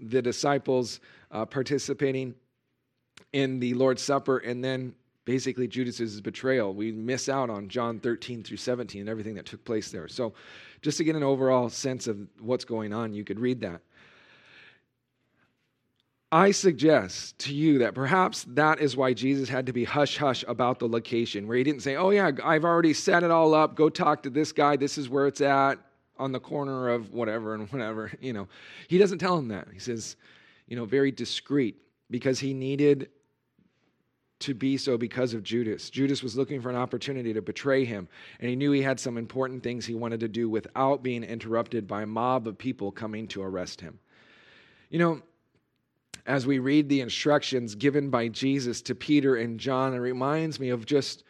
the 0.00 0.20
disciples 0.20 1.00
uh, 1.30 1.46
participating 1.46 2.34
in 3.32 3.60
the 3.60 3.74
Lord's 3.74 4.02
Supper 4.02 4.38
and 4.38 4.64
then 4.64 4.94
basically 5.24 5.68
Judas's 5.68 6.20
betrayal. 6.20 6.74
We 6.74 6.90
miss 6.90 7.28
out 7.28 7.50
on 7.50 7.68
John 7.68 8.00
13 8.00 8.42
through 8.42 8.56
17 8.56 9.02
and 9.02 9.10
everything 9.10 9.34
that 9.34 9.46
took 9.46 9.64
place 9.64 9.90
there. 9.90 10.08
So, 10.08 10.32
just 10.80 10.96
to 10.98 11.04
get 11.04 11.16
an 11.16 11.24
overall 11.24 11.68
sense 11.68 12.06
of 12.06 12.18
what's 12.38 12.64
going 12.64 12.92
on, 12.92 13.12
you 13.12 13.24
could 13.24 13.40
read 13.40 13.60
that. 13.62 13.80
I 16.30 16.50
suggest 16.50 17.38
to 17.40 17.54
you 17.54 17.78
that 17.78 17.94
perhaps 17.94 18.44
that 18.48 18.80
is 18.80 18.96
why 18.96 19.14
Jesus 19.14 19.48
had 19.48 19.66
to 19.66 19.72
be 19.72 19.84
hush 19.84 20.18
hush 20.18 20.44
about 20.46 20.78
the 20.78 20.88
location, 20.88 21.48
where 21.48 21.56
he 21.56 21.64
didn't 21.64 21.82
say, 21.82 21.96
Oh, 21.96 22.10
yeah, 22.10 22.30
I've 22.44 22.64
already 22.64 22.92
set 22.92 23.22
it 23.22 23.30
all 23.30 23.54
up. 23.54 23.74
Go 23.74 23.88
talk 23.88 24.22
to 24.24 24.30
this 24.30 24.52
guy. 24.52 24.76
This 24.76 24.98
is 24.98 25.08
where 25.08 25.26
it's 25.26 25.40
at 25.40 25.78
on 26.18 26.32
the 26.32 26.40
corner 26.40 26.90
of 26.90 27.14
whatever 27.14 27.54
and 27.54 27.70
whatever, 27.72 28.12
you 28.20 28.32
know. 28.34 28.46
He 28.88 28.98
doesn't 28.98 29.18
tell 29.18 29.38
him 29.38 29.48
that. 29.48 29.68
He 29.72 29.78
says, 29.78 30.16
you 30.66 30.76
know, 30.76 30.84
very 30.84 31.10
discreet 31.10 31.76
because 32.10 32.38
he 32.38 32.52
needed 32.52 33.08
to 34.40 34.54
be 34.54 34.76
so 34.76 34.98
because 34.98 35.34
of 35.34 35.42
Judas. 35.42 35.90
Judas 35.90 36.22
was 36.22 36.36
looking 36.36 36.60
for 36.60 36.70
an 36.70 36.76
opportunity 36.76 37.32
to 37.32 37.42
betray 37.42 37.84
him, 37.84 38.06
and 38.38 38.48
he 38.48 38.54
knew 38.54 38.70
he 38.70 38.82
had 38.82 39.00
some 39.00 39.16
important 39.16 39.62
things 39.62 39.86
he 39.86 39.94
wanted 39.94 40.20
to 40.20 40.28
do 40.28 40.48
without 40.48 41.02
being 41.02 41.24
interrupted 41.24 41.88
by 41.88 42.02
a 42.02 42.06
mob 42.06 42.46
of 42.46 42.58
people 42.58 42.92
coming 42.92 43.26
to 43.28 43.42
arrest 43.42 43.80
him. 43.80 43.98
You 44.90 44.98
know, 44.98 45.22
as 46.28 46.46
we 46.46 46.58
read 46.58 46.90
the 46.90 47.00
instructions 47.00 47.74
given 47.74 48.10
by 48.10 48.28
Jesus 48.28 48.82
to 48.82 48.94
Peter 48.94 49.36
and 49.36 49.58
John, 49.58 49.94
it 49.94 49.98
reminds 49.98 50.60
me 50.60 50.68
of 50.68 50.84
just 50.84 51.24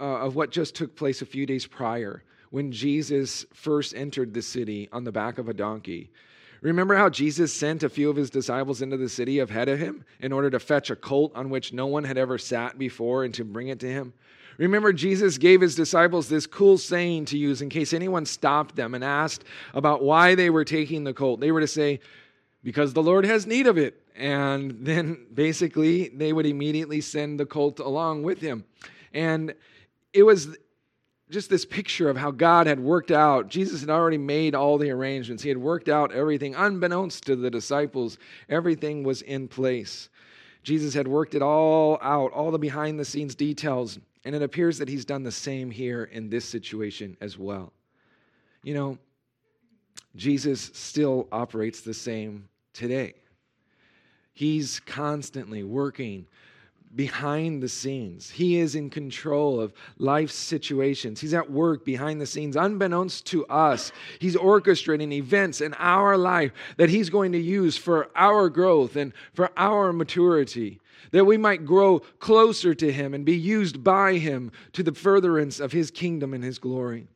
uh, 0.00 0.04
of 0.04 0.36
what 0.36 0.50
just 0.50 0.74
took 0.74 0.96
place 0.96 1.20
a 1.22 1.26
few 1.26 1.44
days 1.44 1.66
prior 1.66 2.24
when 2.50 2.72
Jesus 2.72 3.44
first 3.52 3.94
entered 3.94 4.32
the 4.32 4.40
city 4.40 4.88
on 4.90 5.04
the 5.04 5.12
back 5.12 5.36
of 5.38 5.48
a 5.48 5.54
donkey. 5.54 6.10
Remember 6.62 6.96
how 6.96 7.10
Jesus 7.10 7.52
sent 7.52 7.82
a 7.82 7.90
few 7.90 8.08
of 8.08 8.16
his 8.16 8.30
disciples 8.30 8.80
into 8.80 8.96
the 8.96 9.08
city 9.08 9.38
ahead 9.38 9.68
of 9.68 9.78
him 9.78 10.04
in 10.20 10.32
order 10.32 10.48
to 10.50 10.58
fetch 10.58 10.90
a 10.90 10.96
colt 10.96 11.32
on 11.34 11.50
which 11.50 11.72
no 11.72 11.86
one 11.86 12.04
had 12.04 12.16
ever 12.16 12.38
sat 12.38 12.78
before 12.78 13.24
and 13.24 13.34
to 13.34 13.44
bring 13.44 13.68
it 13.68 13.80
to 13.80 13.88
him? 13.88 14.14
Remember, 14.56 14.92
Jesus 14.92 15.38
gave 15.38 15.60
his 15.60 15.74
disciples 15.74 16.28
this 16.28 16.46
cool 16.46 16.78
saying 16.78 17.26
to 17.26 17.38
use 17.38 17.60
in 17.60 17.68
case 17.68 17.92
anyone 17.92 18.24
stopped 18.24 18.74
them 18.74 18.94
and 18.94 19.04
asked 19.04 19.44
about 19.74 20.02
why 20.02 20.34
they 20.34 20.48
were 20.48 20.64
taking 20.64 21.04
the 21.04 21.14
colt. 21.14 21.38
They 21.38 21.52
were 21.52 21.60
to 21.60 21.68
say, 21.68 22.00
Because 22.64 22.92
the 22.92 23.02
Lord 23.02 23.24
has 23.24 23.46
need 23.46 23.66
of 23.66 23.78
it. 23.78 24.02
And 24.18 24.78
then 24.80 25.26
basically, 25.32 26.08
they 26.08 26.32
would 26.32 26.44
immediately 26.44 27.00
send 27.00 27.38
the 27.38 27.46
colt 27.46 27.78
along 27.78 28.24
with 28.24 28.40
him. 28.40 28.64
And 29.14 29.54
it 30.12 30.24
was 30.24 30.58
just 31.30 31.48
this 31.48 31.64
picture 31.64 32.10
of 32.10 32.16
how 32.16 32.32
God 32.32 32.66
had 32.66 32.80
worked 32.80 33.12
out. 33.12 33.48
Jesus 33.48 33.80
had 33.80 33.90
already 33.90 34.18
made 34.18 34.56
all 34.56 34.76
the 34.76 34.90
arrangements. 34.90 35.44
He 35.44 35.48
had 35.48 35.58
worked 35.58 35.88
out 35.88 36.12
everything, 36.12 36.56
unbeknownst 36.56 37.26
to 37.26 37.36
the 37.36 37.48
disciples. 37.48 38.18
Everything 38.48 39.04
was 39.04 39.22
in 39.22 39.46
place. 39.46 40.08
Jesus 40.64 40.94
had 40.94 41.06
worked 41.06 41.36
it 41.36 41.42
all 41.42 42.00
out, 42.02 42.32
all 42.32 42.50
the 42.50 42.58
behind 42.58 42.98
the 42.98 43.04
scenes 43.04 43.36
details. 43.36 44.00
And 44.24 44.34
it 44.34 44.42
appears 44.42 44.78
that 44.78 44.88
he's 44.88 45.04
done 45.04 45.22
the 45.22 45.30
same 45.30 45.70
here 45.70 46.04
in 46.04 46.28
this 46.28 46.44
situation 46.44 47.16
as 47.20 47.38
well. 47.38 47.72
You 48.64 48.74
know, 48.74 48.98
Jesus 50.16 50.72
still 50.74 51.28
operates 51.30 51.82
the 51.82 51.94
same 51.94 52.48
today. 52.72 53.14
He's 54.38 54.78
constantly 54.86 55.64
working 55.64 56.28
behind 56.94 57.60
the 57.60 57.68
scenes. 57.68 58.30
He 58.30 58.60
is 58.60 58.76
in 58.76 58.88
control 58.88 59.60
of 59.60 59.72
life's 59.98 60.36
situations. 60.36 61.20
He's 61.20 61.34
at 61.34 61.50
work 61.50 61.84
behind 61.84 62.20
the 62.20 62.26
scenes, 62.26 62.54
unbeknownst 62.54 63.26
to 63.26 63.44
us. 63.46 63.90
He's 64.20 64.36
orchestrating 64.36 65.12
events 65.12 65.60
in 65.60 65.74
our 65.74 66.16
life 66.16 66.52
that 66.76 66.88
He's 66.88 67.10
going 67.10 67.32
to 67.32 67.38
use 67.40 67.76
for 67.76 68.10
our 68.14 68.48
growth 68.48 68.94
and 68.94 69.12
for 69.34 69.50
our 69.56 69.92
maturity, 69.92 70.78
that 71.10 71.24
we 71.24 71.36
might 71.36 71.66
grow 71.66 71.98
closer 72.20 72.74
to 72.74 72.92
Him 72.92 73.14
and 73.14 73.24
be 73.24 73.36
used 73.36 73.82
by 73.82 74.18
Him 74.18 74.52
to 74.74 74.84
the 74.84 74.94
furtherance 74.94 75.58
of 75.58 75.72
His 75.72 75.90
kingdom 75.90 76.32
and 76.32 76.44
His 76.44 76.60
glory. 76.60 77.08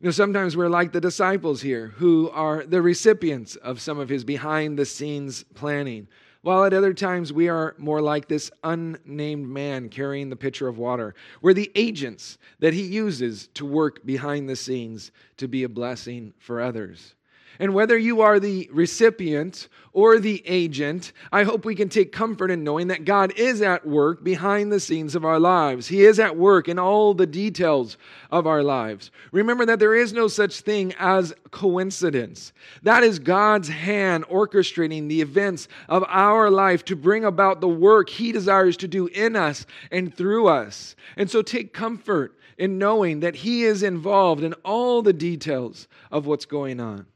You 0.00 0.04
know, 0.04 0.10
sometimes 0.12 0.56
we're 0.56 0.68
like 0.68 0.92
the 0.92 1.00
disciples 1.00 1.62
here 1.62 1.88
who 1.96 2.30
are 2.30 2.64
the 2.64 2.80
recipients 2.80 3.56
of 3.56 3.80
some 3.80 3.98
of 3.98 4.08
his 4.08 4.22
behind 4.22 4.78
the 4.78 4.86
scenes 4.86 5.44
planning, 5.54 6.06
while 6.48 6.64
at 6.64 6.72
other 6.72 6.94
times 6.94 7.30
we 7.30 7.46
are 7.46 7.74
more 7.76 8.00
like 8.00 8.26
this 8.26 8.50
unnamed 8.64 9.46
man 9.46 9.90
carrying 9.90 10.30
the 10.30 10.34
pitcher 10.34 10.66
of 10.66 10.78
water. 10.78 11.14
We're 11.42 11.52
the 11.52 11.70
agents 11.74 12.38
that 12.60 12.72
he 12.72 12.84
uses 12.84 13.48
to 13.52 13.66
work 13.66 14.06
behind 14.06 14.48
the 14.48 14.56
scenes 14.56 15.12
to 15.36 15.46
be 15.46 15.64
a 15.64 15.68
blessing 15.68 16.32
for 16.38 16.62
others. 16.62 17.14
And 17.60 17.74
whether 17.74 17.98
you 17.98 18.20
are 18.20 18.38
the 18.38 18.68
recipient 18.72 19.68
or 19.92 20.20
the 20.20 20.46
agent, 20.46 21.12
I 21.32 21.42
hope 21.42 21.64
we 21.64 21.74
can 21.74 21.88
take 21.88 22.12
comfort 22.12 22.52
in 22.52 22.62
knowing 22.62 22.86
that 22.88 23.04
God 23.04 23.32
is 23.36 23.62
at 23.62 23.84
work 23.84 24.22
behind 24.22 24.70
the 24.70 24.78
scenes 24.78 25.16
of 25.16 25.24
our 25.24 25.40
lives. 25.40 25.88
He 25.88 26.04
is 26.04 26.20
at 26.20 26.36
work 26.36 26.68
in 26.68 26.78
all 26.78 27.14
the 27.14 27.26
details 27.26 27.96
of 28.30 28.46
our 28.46 28.62
lives. 28.62 29.10
Remember 29.32 29.66
that 29.66 29.80
there 29.80 29.96
is 29.96 30.12
no 30.12 30.28
such 30.28 30.60
thing 30.60 30.94
as 31.00 31.34
coincidence. 31.50 32.52
That 32.84 33.02
is 33.02 33.18
God's 33.18 33.68
hand 33.68 34.24
orchestrating 34.28 35.08
the 35.08 35.20
events 35.20 35.66
of 35.88 36.04
our 36.06 36.50
life 36.50 36.84
to 36.84 36.96
bring 36.96 37.24
about 37.24 37.60
the 37.60 37.68
work 37.68 38.08
He 38.08 38.30
desires 38.30 38.76
to 38.78 38.88
do 38.88 39.08
in 39.08 39.34
us 39.34 39.66
and 39.90 40.14
through 40.14 40.46
us. 40.46 40.94
And 41.16 41.28
so 41.28 41.42
take 41.42 41.72
comfort 41.72 42.38
in 42.56 42.78
knowing 42.78 43.20
that 43.20 43.34
He 43.34 43.64
is 43.64 43.82
involved 43.82 44.44
in 44.44 44.52
all 44.64 45.02
the 45.02 45.12
details 45.12 45.88
of 46.12 46.26
what's 46.26 46.44
going 46.44 46.78
on. 46.78 47.06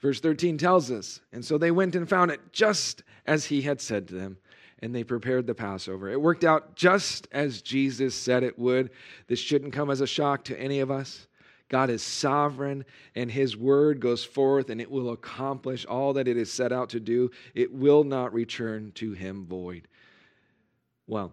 Verse 0.00 0.20
13 0.20 0.58
tells 0.58 0.90
us, 0.90 1.20
and 1.32 1.44
so 1.44 1.56
they 1.56 1.70
went 1.70 1.94
and 1.94 2.08
found 2.08 2.30
it 2.30 2.40
just 2.52 3.02
as 3.26 3.46
he 3.46 3.62
had 3.62 3.80
said 3.80 4.08
to 4.08 4.14
them, 4.14 4.36
and 4.80 4.94
they 4.94 5.04
prepared 5.04 5.46
the 5.46 5.54
Passover. 5.54 6.10
It 6.10 6.20
worked 6.20 6.44
out 6.44 6.76
just 6.76 7.28
as 7.32 7.62
Jesus 7.62 8.14
said 8.14 8.42
it 8.42 8.58
would. 8.58 8.90
This 9.26 9.38
shouldn't 9.38 9.72
come 9.72 9.90
as 9.90 10.02
a 10.02 10.06
shock 10.06 10.44
to 10.44 10.60
any 10.60 10.80
of 10.80 10.90
us. 10.90 11.26
God 11.68 11.90
is 11.90 12.02
sovereign, 12.02 12.84
and 13.14 13.30
his 13.30 13.56
word 13.56 13.98
goes 14.00 14.24
forth, 14.24 14.70
and 14.70 14.80
it 14.80 14.90
will 14.90 15.10
accomplish 15.10 15.84
all 15.86 16.12
that 16.12 16.28
it 16.28 16.36
is 16.36 16.52
set 16.52 16.72
out 16.72 16.90
to 16.90 17.00
do. 17.00 17.30
It 17.54 17.72
will 17.72 18.04
not 18.04 18.32
return 18.32 18.92
to 18.96 19.12
him 19.12 19.46
void. 19.46 19.88
Well, 21.08 21.32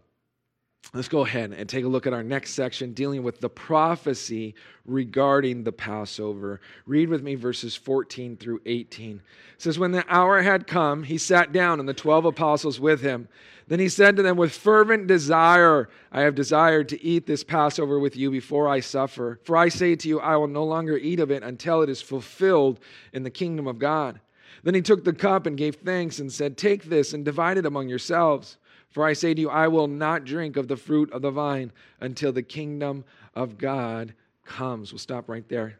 Let's 0.92 1.08
go 1.08 1.26
ahead 1.26 1.54
and 1.54 1.68
take 1.68 1.86
a 1.86 1.88
look 1.88 2.06
at 2.06 2.14
our 2.14 2.24
next 2.24 2.54
section 2.54 2.94
dealing 2.94 3.24
with 3.24 3.40
the 3.40 3.50
prophecy 3.50 4.54
regarding 4.86 5.64
the 5.64 5.72
Passover. 5.72 6.62
Read 6.86 7.10
with 7.10 7.24
me 7.24 7.34
verses 7.34 7.76
14 7.76 8.38
through 8.38 8.62
18. 8.66 9.16
It 9.16 9.62
says, 9.62 9.80
When 9.80 9.92
the 9.92 10.06
hour 10.08 10.42
had 10.42 10.68
come, 10.68 11.04
he 11.04 11.18
sat 11.18 11.52
down 11.52 11.80
and 11.80 11.90
the 11.90 11.96
12 11.96 12.26
apostles 12.26 12.80
with 12.80 13.02
him. 13.02 13.28
Then 13.68 13.80
he 13.80 13.90
said 13.90 14.18
to 14.18 14.24
them, 14.24 14.38
With 14.38 14.52
fervent 14.52 15.08
desire, 15.08 15.90
I 16.12 16.22
have 16.22 16.36
desired 16.36 16.90
to 16.90 17.04
eat 17.04 17.26
this 17.26 17.44
Passover 17.44 17.98
with 17.98 18.16
you 18.16 18.30
before 18.30 18.68
I 18.68 18.82
suffer. 18.82 19.40
For 19.46 19.58
I 19.58 19.70
say 19.70 19.96
to 19.96 20.08
you, 20.08 20.20
I 20.20 20.36
will 20.36 20.48
no 20.48 20.66
longer 20.66 20.98
eat 20.98 21.20
of 21.20 21.32
it 21.32 21.42
until 21.42 21.82
it 21.82 21.90
is 21.90 22.02
fulfilled 22.02 22.80
in 23.14 23.24
the 23.24 23.32
kingdom 23.32 23.68
of 23.68 23.80
God. 23.80 24.20
Then 24.64 24.76
he 24.76 24.82
took 24.82 25.04
the 25.04 25.14
cup 25.14 25.46
and 25.48 25.58
gave 25.58 25.76
thanks 25.76 26.20
and 26.20 26.32
said, 26.32 26.58
Take 26.58 26.84
this 26.84 27.14
and 27.14 27.26
divide 27.26 27.58
it 27.58 27.66
among 27.66 27.90
yourselves. 27.90 28.58
For 28.94 29.04
I 29.04 29.14
say 29.14 29.34
to 29.34 29.42
you, 29.42 29.50
I 29.50 29.68
will 29.68 29.88
not 29.88 30.24
drink 30.24 30.56
of 30.56 30.68
the 30.68 30.78
fruit 30.78 31.12
of 31.12 31.24
the 31.24 31.32
vine 31.32 31.72
until 32.00 32.32
the 32.32 32.44
kingdom 32.44 33.04
of 33.34 33.58
God 33.58 34.14
comes. 34.46 34.92
We'll 34.92 35.00
stop 35.00 35.28
right 35.28 35.48
there. 35.50 35.80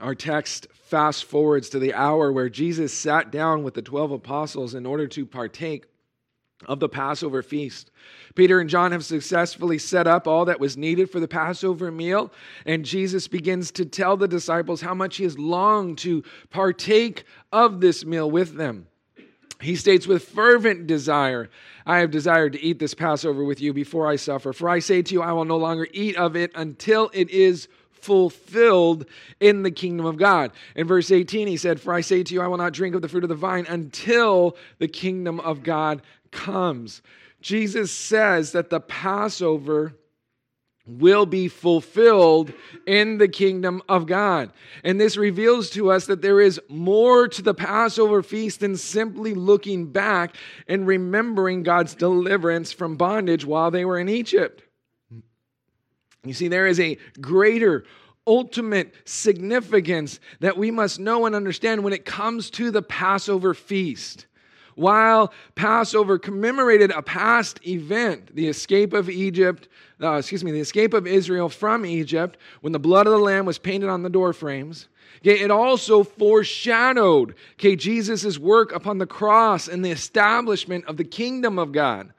Our 0.00 0.14
text 0.14 0.68
fast 0.72 1.24
forwards 1.24 1.68
to 1.70 1.80
the 1.80 1.92
hour 1.92 2.32
where 2.32 2.48
Jesus 2.48 2.96
sat 2.96 3.32
down 3.32 3.64
with 3.64 3.74
the 3.74 3.82
12 3.82 4.12
apostles 4.12 4.74
in 4.74 4.86
order 4.86 5.08
to 5.08 5.26
partake 5.26 5.86
of 6.66 6.78
the 6.78 6.88
Passover 6.88 7.42
feast. 7.42 7.90
Peter 8.34 8.60
and 8.60 8.68
John 8.68 8.92
have 8.92 9.04
successfully 9.04 9.78
set 9.78 10.06
up 10.06 10.28
all 10.28 10.44
that 10.44 10.60
was 10.60 10.76
needed 10.76 11.10
for 11.10 11.20
the 11.20 11.28
Passover 11.28 11.90
meal, 11.90 12.32
and 12.66 12.84
Jesus 12.84 13.28
begins 13.28 13.70
to 13.72 13.84
tell 13.84 14.16
the 14.16 14.28
disciples 14.28 14.80
how 14.80 14.94
much 14.94 15.16
he 15.16 15.24
has 15.24 15.38
longed 15.38 15.98
to 15.98 16.22
partake 16.50 17.24
of 17.52 17.80
this 17.80 18.04
meal 18.04 18.30
with 18.30 18.54
them. 18.56 18.86
He 19.60 19.76
states 19.76 20.06
with 20.06 20.24
fervent 20.24 20.86
desire, 20.86 21.50
I 21.84 21.98
have 21.98 22.10
desired 22.10 22.54
to 22.54 22.62
eat 22.62 22.78
this 22.78 22.94
Passover 22.94 23.44
with 23.44 23.60
you 23.60 23.72
before 23.72 24.08
I 24.08 24.16
suffer. 24.16 24.52
For 24.52 24.68
I 24.68 24.78
say 24.78 25.02
to 25.02 25.14
you, 25.14 25.22
I 25.22 25.32
will 25.32 25.44
no 25.44 25.58
longer 25.58 25.86
eat 25.92 26.16
of 26.16 26.34
it 26.36 26.50
until 26.54 27.10
it 27.12 27.30
is 27.30 27.68
fulfilled 27.90 29.04
in 29.40 29.62
the 29.62 29.70
kingdom 29.70 30.06
of 30.06 30.16
God. 30.16 30.52
In 30.74 30.86
verse 30.86 31.10
18, 31.10 31.46
he 31.46 31.58
said, 31.58 31.80
For 31.80 31.92
I 31.92 32.00
say 32.00 32.22
to 32.22 32.34
you, 32.34 32.40
I 32.40 32.46
will 32.46 32.56
not 32.56 32.72
drink 32.72 32.94
of 32.94 33.02
the 33.02 33.08
fruit 33.08 33.24
of 33.24 33.28
the 33.28 33.34
vine 33.34 33.66
until 33.68 34.56
the 34.78 34.88
kingdom 34.88 35.40
of 35.40 35.62
God 35.62 36.00
comes. 36.30 37.02
Jesus 37.42 37.90
says 37.90 38.52
that 38.52 38.70
the 38.70 38.80
Passover 38.80 39.94
will 40.86 41.26
be 41.26 41.48
fulfilled 41.48 42.52
in 42.86 43.18
the 43.18 43.28
kingdom 43.28 43.82
of 43.88 44.06
God. 44.06 44.50
And 44.82 45.00
this 45.00 45.16
reveals 45.16 45.70
to 45.70 45.90
us 45.90 46.06
that 46.06 46.22
there 46.22 46.40
is 46.40 46.60
more 46.68 47.28
to 47.28 47.42
the 47.42 47.54
Passover 47.54 48.22
feast 48.22 48.60
than 48.60 48.76
simply 48.76 49.34
looking 49.34 49.86
back 49.86 50.34
and 50.66 50.86
remembering 50.86 51.62
God's 51.62 51.94
deliverance 51.94 52.72
from 52.72 52.96
bondage 52.96 53.44
while 53.44 53.70
they 53.70 53.84
were 53.84 53.98
in 53.98 54.08
Egypt. 54.08 54.62
You 56.24 56.34
see, 56.34 56.48
there 56.48 56.66
is 56.66 56.80
a 56.80 56.98
greater 57.20 57.84
ultimate 58.26 58.94
significance 59.04 60.20
that 60.40 60.58
we 60.58 60.70
must 60.70 61.00
know 61.00 61.26
and 61.26 61.34
understand 61.34 61.82
when 61.82 61.92
it 61.92 62.04
comes 62.04 62.50
to 62.50 62.70
the 62.70 62.82
Passover 62.82 63.54
feast. 63.54 64.26
While 64.74 65.32
Passover 65.54 66.18
commemorated 66.18 66.90
a 66.90 67.02
past 67.02 67.66
event, 67.66 68.34
the 68.34 68.48
escape 68.48 68.92
of 68.92 69.10
Egypt, 69.10 69.68
uh, 70.00 70.14
excuse 70.14 70.44
me, 70.44 70.52
the 70.52 70.60
escape 70.60 70.94
of 70.94 71.06
Israel 71.06 71.48
from 71.48 71.84
Egypt, 71.84 72.38
when 72.60 72.72
the 72.72 72.78
blood 72.78 73.06
of 73.06 73.12
the 73.12 73.18
Lamb 73.18 73.46
was 73.46 73.58
painted 73.58 73.88
on 73.88 74.02
the 74.02 74.10
door 74.10 74.32
frames, 74.32 74.88
okay, 75.18 75.40
it 75.40 75.50
also 75.50 76.02
foreshadowed 76.02 77.34
okay, 77.54 77.76
Jesus' 77.76 78.38
work 78.38 78.72
upon 78.72 78.98
the 78.98 79.06
cross 79.06 79.68
and 79.68 79.84
the 79.84 79.90
establishment 79.90 80.84
of 80.86 80.96
the 80.96 81.04
kingdom 81.04 81.58
of 81.58 81.72
God. 81.72 82.12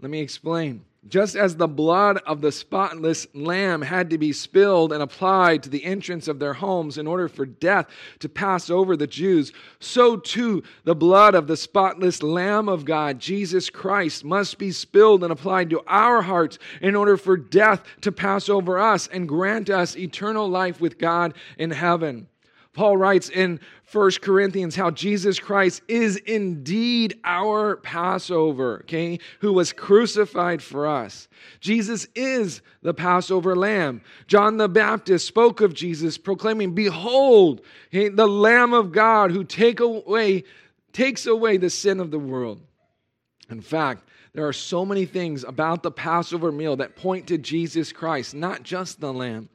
Let 0.00 0.10
me 0.10 0.20
explain. 0.20 0.84
Just 1.08 1.36
as 1.36 1.56
the 1.56 1.68
blood 1.68 2.18
of 2.26 2.40
the 2.40 2.50
spotless 2.50 3.26
lamb 3.34 3.82
had 3.82 4.10
to 4.10 4.18
be 4.18 4.32
spilled 4.32 4.92
and 4.92 5.02
applied 5.02 5.62
to 5.62 5.68
the 5.70 5.84
entrance 5.84 6.26
of 6.26 6.38
their 6.38 6.54
homes 6.54 6.98
in 6.98 7.06
order 7.06 7.28
for 7.28 7.46
death 7.46 7.86
to 8.18 8.28
pass 8.28 8.70
over 8.70 8.96
the 8.96 9.06
Jews, 9.06 9.52
so 9.78 10.16
too 10.16 10.62
the 10.84 10.94
blood 10.94 11.34
of 11.34 11.46
the 11.46 11.56
spotless 11.56 12.22
lamb 12.22 12.68
of 12.68 12.84
God, 12.84 13.20
Jesus 13.20 13.70
Christ, 13.70 14.24
must 14.24 14.58
be 14.58 14.72
spilled 14.72 15.22
and 15.22 15.32
applied 15.32 15.70
to 15.70 15.82
our 15.86 16.22
hearts 16.22 16.58
in 16.80 16.96
order 16.96 17.16
for 17.16 17.36
death 17.36 17.84
to 18.00 18.10
pass 18.10 18.48
over 18.48 18.78
us 18.78 19.06
and 19.06 19.28
grant 19.28 19.70
us 19.70 19.96
eternal 19.96 20.48
life 20.48 20.80
with 20.80 20.98
God 20.98 21.34
in 21.58 21.70
heaven. 21.70 22.28
Paul 22.76 22.98
writes 22.98 23.30
in 23.30 23.58
1 23.90 24.10
Corinthians 24.20 24.76
how 24.76 24.90
Jesus 24.90 25.38
Christ 25.38 25.80
is 25.88 26.16
indeed 26.18 27.18
our 27.24 27.76
Passover, 27.76 28.80
okay, 28.80 29.18
who 29.40 29.54
was 29.54 29.72
crucified 29.72 30.62
for 30.62 30.86
us. 30.86 31.26
Jesus 31.60 32.06
is 32.14 32.60
the 32.82 32.92
Passover 32.92 33.56
lamb. 33.56 34.02
John 34.26 34.58
the 34.58 34.68
Baptist 34.68 35.26
spoke 35.26 35.62
of 35.62 35.72
Jesus, 35.72 36.18
proclaiming, 36.18 36.74
Behold, 36.74 37.62
the 37.92 38.28
Lamb 38.28 38.74
of 38.74 38.92
God 38.92 39.30
who 39.30 39.42
take 39.42 39.80
away, 39.80 40.44
takes 40.92 41.24
away 41.24 41.56
the 41.56 41.70
sin 41.70 41.98
of 41.98 42.10
the 42.10 42.18
world. 42.18 42.60
In 43.48 43.62
fact, 43.62 44.06
there 44.34 44.46
are 44.46 44.52
so 44.52 44.84
many 44.84 45.06
things 45.06 45.44
about 45.44 45.82
the 45.82 45.90
Passover 45.90 46.52
meal 46.52 46.76
that 46.76 46.94
point 46.94 47.28
to 47.28 47.38
Jesus 47.38 47.90
Christ, 47.90 48.34
not 48.34 48.64
just 48.64 49.00
the 49.00 49.14
lamb. 49.14 49.48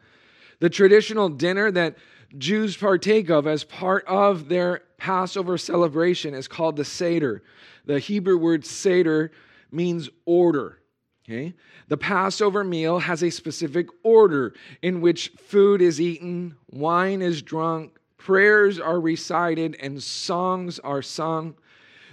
The 0.57 0.71
traditional 0.71 1.29
dinner 1.29 1.69
that 1.71 1.97
Jews 2.37 2.77
partake 2.77 3.29
of 3.29 3.47
as 3.47 3.63
part 3.63 4.05
of 4.07 4.47
their 4.47 4.83
Passover 4.97 5.57
celebration 5.57 6.33
is 6.33 6.47
called 6.47 6.75
the 6.75 6.85
Seder. 6.85 7.43
The 7.85 7.99
Hebrew 7.99 8.37
word 8.37 8.65
Seder 8.65 9.31
means 9.71 10.09
order. 10.25 10.79
Okay? 11.25 11.53
The 11.87 11.97
Passover 11.97 12.63
meal 12.63 12.99
has 12.99 13.23
a 13.23 13.29
specific 13.29 13.87
order 14.03 14.53
in 14.81 15.01
which 15.01 15.29
food 15.37 15.81
is 15.81 15.99
eaten, 15.99 16.55
wine 16.69 17.21
is 17.21 17.41
drunk, 17.41 17.97
prayers 18.17 18.79
are 18.79 18.99
recited, 18.99 19.75
and 19.79 20.01
songs 20.01 20.79
are 20.79 21.01
sung. 21.01 21.55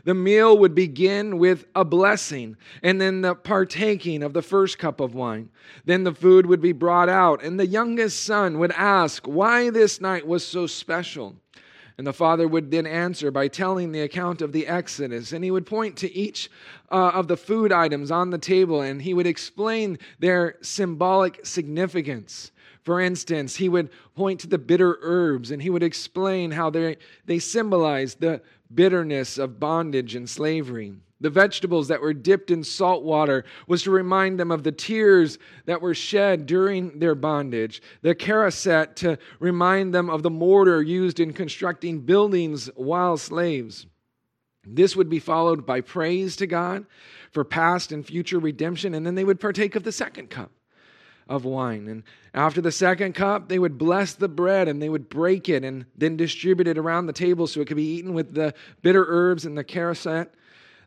The 0.04 0.14
meal 0.14 0.58
would 0.58 0.74
begin 0.74 1.38
with 1.38 1.66
a 1.74 1.84
blessing 1.84 2.56
and 2.82 3.00
then 3.00 3.20
the 3.20 3.34
partaking 3.34 4.22
of 4.22 4.32
the 4.32 4.42
first 4.42 4.78
cup 4.78 5.00
of 5.00 5.14
wine. 5.14 5.50
Then 5.84 6.04
the 6.04 6.14
food 6.14 6.46
would 6.46 6.60
be 6.60 6.72
brought 6.72 7.08
out, 7.08 7.42
and 7.42 7.58
the 7.58 7.66
youngest 7.66 8.24
son 8.24 8.58
would 8.58 8.72
ask 8.72 9.26
why 9.26 9.70
this 9.70 10.00
night 10.00 10.26
was 10.26 10.46
so 10.46 10.66
special. 10.66 11.36
And 11.98 12.06
the 12.06 12.12
father 12.12 12.46
would 12.46 12.70
then 12.70 12.86
answer 12.86 13.32
by 13.32 13.48
telling 13.48 13.90
the 13.90 14.02
account 14.02 14.40
of 14.40 14.52
the 14.52 14.68
Exodus. 14.68 15.32
And 15.32 15.42
he 15.42 15.50
would 15.50 15.66
point 15.66 15.96
to 15.96 16.14
each 16.14 16.48
uh, 16.92 17.10
of 17.12 17.26
the 17.26 17.36
food 17.36 17.72
items 17.72 18.12
on 18.12 18.30
the 18.30 18.38
table 18.38 18.82
and 18.82 19.02
he 19.02 19.14
would 19.14 19.26
explain 19.26 19.98
their 20.20 20.56
symbolic 20.62 21.44
significance. 21.44 22.52
For 22.84 23.00
instance, 23.00 23.56
he 23.56 23.68
would 23.68 23.90
point 24.14 24.40
to 24.40 24.46
the 24.46 24.58
bitter 24.58 24.98
herbs 25.02 25.50
and 25.50 25.60
he 25.60 25.70
would 25.70 25.82
explain 25.82 26.52
how 26.52 26.70
they, 26.70 26.96
they 27.26 27.40
symbolize 27.40 28.14
the 28.14 28.40
bitterness 28.74 29.38
of 29.38 29.60
bondage 29.60 30.14
and 30.14 30.28
slavery. 30.28 30.94
The 31.20 31.30
vegetables 31.30 31.88
that 31.88 32.00
were 32.00 32.14
dipped 32.14 32.50
in 32.50 32.62
salt 32.62 33.02
water 33.02 33.44
was 33.66 33.82
to 33.82 33.90
remind 33.90 34.38
them 34.38 34.52
of 34.52 34.62
the 34.62 34.72
tears 34.72 35.38
that 35.66 35.82
were 35.82 35.94
shed 35.94 36.46
during 36.46 37.00
their 37.00 37.16
bondage. 37.16 37.82
The 38.02 38.14
charoset 38.14 38.94
to 38.96 39.18
remind 39.40 39.92
them 39.92 40.08
of 40.08 40.22
the 40.22 40.30
mortar 40.30 40.80
used 40.80 41.18
in 41.18 41.32
constructing 41.32 42.00
buildings 42.00 42.70
while 42.76 43.16
slaves. 43.16 43.86
This 44.64 44.94
would 44.94 45.08
be 45.08 45.18
followed 45.18 45.66
by 45.66 45.80
praise 45.80 46.36
to 46.36 46.46
God 46.46 46.86
for 47.32 47.42
past 47.42 47.90
and 47.90 48.06
future 48.06 48.38
redemption, 48.38 48.94
and 48.94 49.04
then 49.04 49.16
they 49.16 49.24
would 49.24 49.40
partake 49.40 49.74
of 49.74 49.82
the 49.82 49.92
second 49.92 50.30
cup 50.30 50.52
of 51.28 51.44
wine. 51.44 51.88
And 51.88 52.02
after 52.34 52.60
the 52.60 52.72
second 52.72 53.14
cup, 53.14 53.48
they 53.48 53.58
would 53.58 53.78
bless 53.78 54.14
the 54.14 54.28
bread 54.28 54.68
and 54.68 54.80
they 54.80 54.88
would 54.88 55.08
break 55.08 55.48
it 55.48 55.64
and 55.64 55.86
then 55.96 56.16
distribute 56.16 56.68
it 56.68 56.78
around 56.78 57.06
the 57.06 57.12
table 57.12 57.46
so 57.46 57.60
it 57.60 57.66
could 57.66 57.76
be 57.76 57.96
eaten 57.96 58.14
with 58.14 58.34
the 58.34 58.54
bitter 58.82 59.04
herbs 59.08 59.44
and 59.44 59.56
the 59.56 59.64
charoset. 59.64 60.28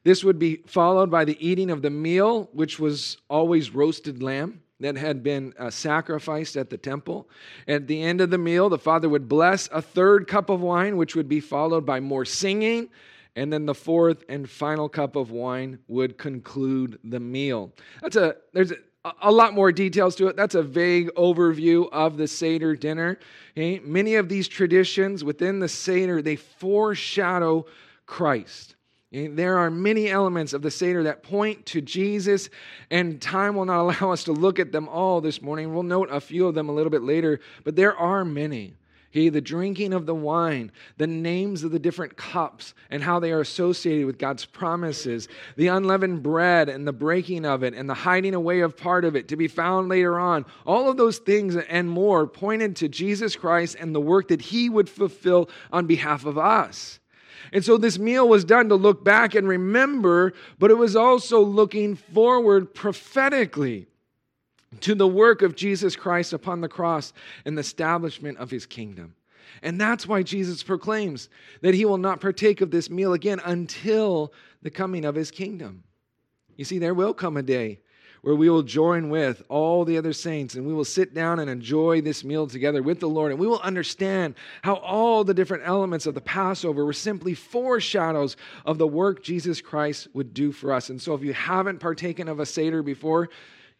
This 0.03 0.23
would 0.23 0.39
be 0.39 0.63
followed 0.65 1.11
by 1.11 1.25
the 1.25 1.37
eating 1.45 1.69
of 1.69 1.81
the 1.81 1.89
meal, 1.89 2.49
which 2.53 2.79
was 2.79 3.17
always 3.29 3.71
roasted 3.71 4.23
lamb 4.23 4.61
that 4.79 4.97
had 4.97 5.21
been 5.21 5.53
uh, 5.59 5.69
sacrificed 5.69 6.57
at 6.57 6.69
the 6.69 6.77
temple. 6.77 7.29
At 7.67 7.87
the 7.87 8.01
end 8.01 8.19
of 8.19 8.31
the 8.31 8.37
meal, 8.39 8.67
the 8.67 8.79
father 8.79 9.07
would 9.09 9.29
bless 9.29 9.69
a 9.71 9.81
third 9.81 10.27
cup 10.27 10.49
of 10.49 10.61
wine, 10.61 10.97
which 10.97 11.15
would 11.15 11.29
be 11.29 11.39
followed 11.39 11.85
by 11.85 11.99
more 11.99 12.25
singing. 12.25 12.89
And 13.35 13.53
then 13.53 13.65
the 13.65 13.75
fourth 13.75 14.25
and 14.27 14.49
final 14.49 14.89
cup 14.89 15.15
of 15.15 15.31
wine 15.31 15.79
would 15.87 16.17
conclude 16.17 16.99
the 17.03 17.19
meal. 17.19 17.71
That's 18.01 18.17
a 18.17 18.35
there's 18.51 18.71
a, 18.71 18.77
a 19.21 19.31
lot 19.31 19.53
more 19.53 19.71
details 19.71 20.15
to 20.15 20.27
it. 20.27 20.35
That's 20.35 20.55
a 20.55 20.61
vague 20.61 21.09
overview 21.15 21.89
of 21.91 22.17
the 22.17 22.27
Seder 22.27 22.75
dinner. 22.75 23.17
Okay? 23.57 23.79
Many 23.79 24.15
of 24.15 24.29
these 24.29 24.47
traditions 24.47 25.23
within 25.23 25.59
the 25.59 25.67
Seder, 25.67 26.21
they 26.21 26.35
foreshadow 26.35 27.65
Christ. 28.05 28.75
Eh? 29.11 29.27
There 29.31 29.57
are 29.57 29.71
many 29.71 30.09
elements 30.09 30.53
of 30.53 30.61
the 30.61 30.69
Seder 30.69 31.03
that 31.03 31.23
point 31.23 31.65
to 31.67 31.81
Jesus, 31.81 32.49
and 32.91 33.19
time 33.19 33.55
will 33.55 33.65
not 33.65 33.79
allow 34.01 34.11
us 34.11 34.23
to 34.25 34.33
look 34.33 34.59
at 34.59 34.71
them 34.71 34.87
all 34.87 35.19
this 35.19 35.41
morning. 35.41 35.73
We'll 35.73 35.83
note 35.83 36.09
a 36.11 36.21
few 36.21 36.47
of 36.47 36.53
them 36.53 36.69
a 36.69 36.73
little 36.73 36.91
bit 36.91 37.01
later, 37.01 37.39
but 37.63 37.75
there 37.75 37.95
are 37.95 38.23
many. 38.23 38.75
He, 39.11 39.27
the 39.27 39.41
drinking 39.41 39.93
of 39.93 40.05
the 40.05 40.15
wine, 40.15 40.71
the 40.97 41.05
names 41.05 41.63
of 41.63 41.71
the 41.71 41.79
different 41.79 42.15
cups, 42.15 42.73
and 42.89 43.03
how 43.03 43.19
they 43.19 43.33
are 43.33 43.41
associated 43.41 44.05
with 44.05 44.17
God's 44.17 44.45
promises, 44.45 45.27
the 45.57 45.67
unleavened 45.67 46.23
bread 46.23 46.69
and 46.69 46.87
the 46.87 46.93
breaking 46.93 47.45
of 47.45 47.61
it, 47.61 47.73
and 47.73 47.89
the 47.89 47.93
hiding 47.93 48.33
away 48.33 48.61
of 48.61 48.77
part 48.77 49.03
of 49.03 49.17
it 49.17 49.27
to 49.27 49.35
be 49.35 49.49
found 49.49 49.89
later 49.89 50.17
on. 50.17 50.45
All 50.65 50.89
of 50.89 50.95
those 50.95 51.17
things 51.17 51.57
and 51.57 51.89
more 51.89 52.25
pointed 52.25 52.77
to 52.77 52.87
Jesus 52.87 53.35
Christ 53.35 53.75
and 53.77 53.93
the 53.93 54.01
work 54.01 54.29
that 54.29 54.41
He 54.41 54.69
would 54.69 54.87
fulfill 54.87 55.49
on 55.73 55.87
behalf 55.87 56.25
of 56.25 56.37
us. 56.37 56.99
And 57.51 57.65
so 57.65 57.77
this 57.77 57.99
meal 57.99 58.29
was 58.29 58.45
done 58.45 58.69
to 58.69 58.75
look 58.75 59.03
back 59.03 59.35
and 59.35 59.45
remember, 59.45 60.31
but 60.57 60.71
it 60.71 60.77
was 60.77 60.95
also 60.95 61.41
looking 61.41 61.95
forward 61.95 62.73
prophetically 62.73 63.87
to 64.79 64.95
the 64.95 65.07
work 65.07 65.41
of 65.41 65.55
Jesus 65.55 65.95
Christ 65.95 66.33
upon 66.33 66.61
the 66.61 66.69
cross 66.69 67.13
and 67.45 67.57
the 67.57 67.61
establishment 67.61 68.37
of 68.37 68.49
his 68.49 68.65
kingdom. 68.65 69.15
And 69.61 69.79
that's 69.79 70.07
why 70.07 70.23
Jesus 70.23 70.63
proclaims 70.63 71.29
that 71.61 71.73
he 71.73 71.85
will 71.85 71.97
not 71.97 72.21
partake 72.21 72.61
of 72.61 72.71
this 72.71 72.89
meal 72.89 73.13
again 73.13 73.41
until 73.43 74.31
the 74.61 74.69
coming 74.69 75.03
of 75.03 75.15
his 75.15 75.29
kingdom. 75.29 75.83
You 76.55 76.65
see, 76.65 76.79
there 76.79 76.93
will 76.93 77.13
come 77.13 77.37
a 77.37 77.43
day 77.43 77.79
where 78.21 78.35
we 78.35 78.49
will 78.49 78.61
join 78.61 79.09
with 79.09 79.41
all 79.49 79.83
the 79.83 79.97
other 79.97 80.13
saints 80.13 80.53
and 80.53 80.65
we 80.65 80.73
will 80.73 80.85
sit 80.85 81.13
down 81.13 81.39
and 81.39 81.49
enjoy 81.49 82.01
this 82.01 82.23
meal 82.23 82.45
together 82.45 82.83
with 82.83 82.99
the 82.99 83.09
Lord. 83.09 83.31
And 83.31 83.39
we 83.39 83.47
will 83.47 83.59
understand 83.61 84.35
how 84.61 84.75
all 84.75 85.23
the 85.23 85.33
different 85.33 85.63
elements 85.65 86.05
of 86.05 86.13
the 86.13 86.21
Passover 86.21 86.85
were 86.85 86.93
simply 86.93 87.33
foreshadows 87.33 88.37
of 88.65 88.77
the 88.77 88.87
work 88.87 89.23
Jesus 89.23 89.59
Christ 89.59 90.07
would 90.13 90.33
do 90.33 90.51
for 90.51 90.71
us. 90.71 90.89
And 90.89 91.01
so 91.01 91.15
if 91.15 91.23
you 91.23 91.33
haven't 91.33 91.79
partaken 91.79 92.27
of 92.27 92.39
a 92.39 92.45
Seder 92.45 92.83
before, 92.83 93.29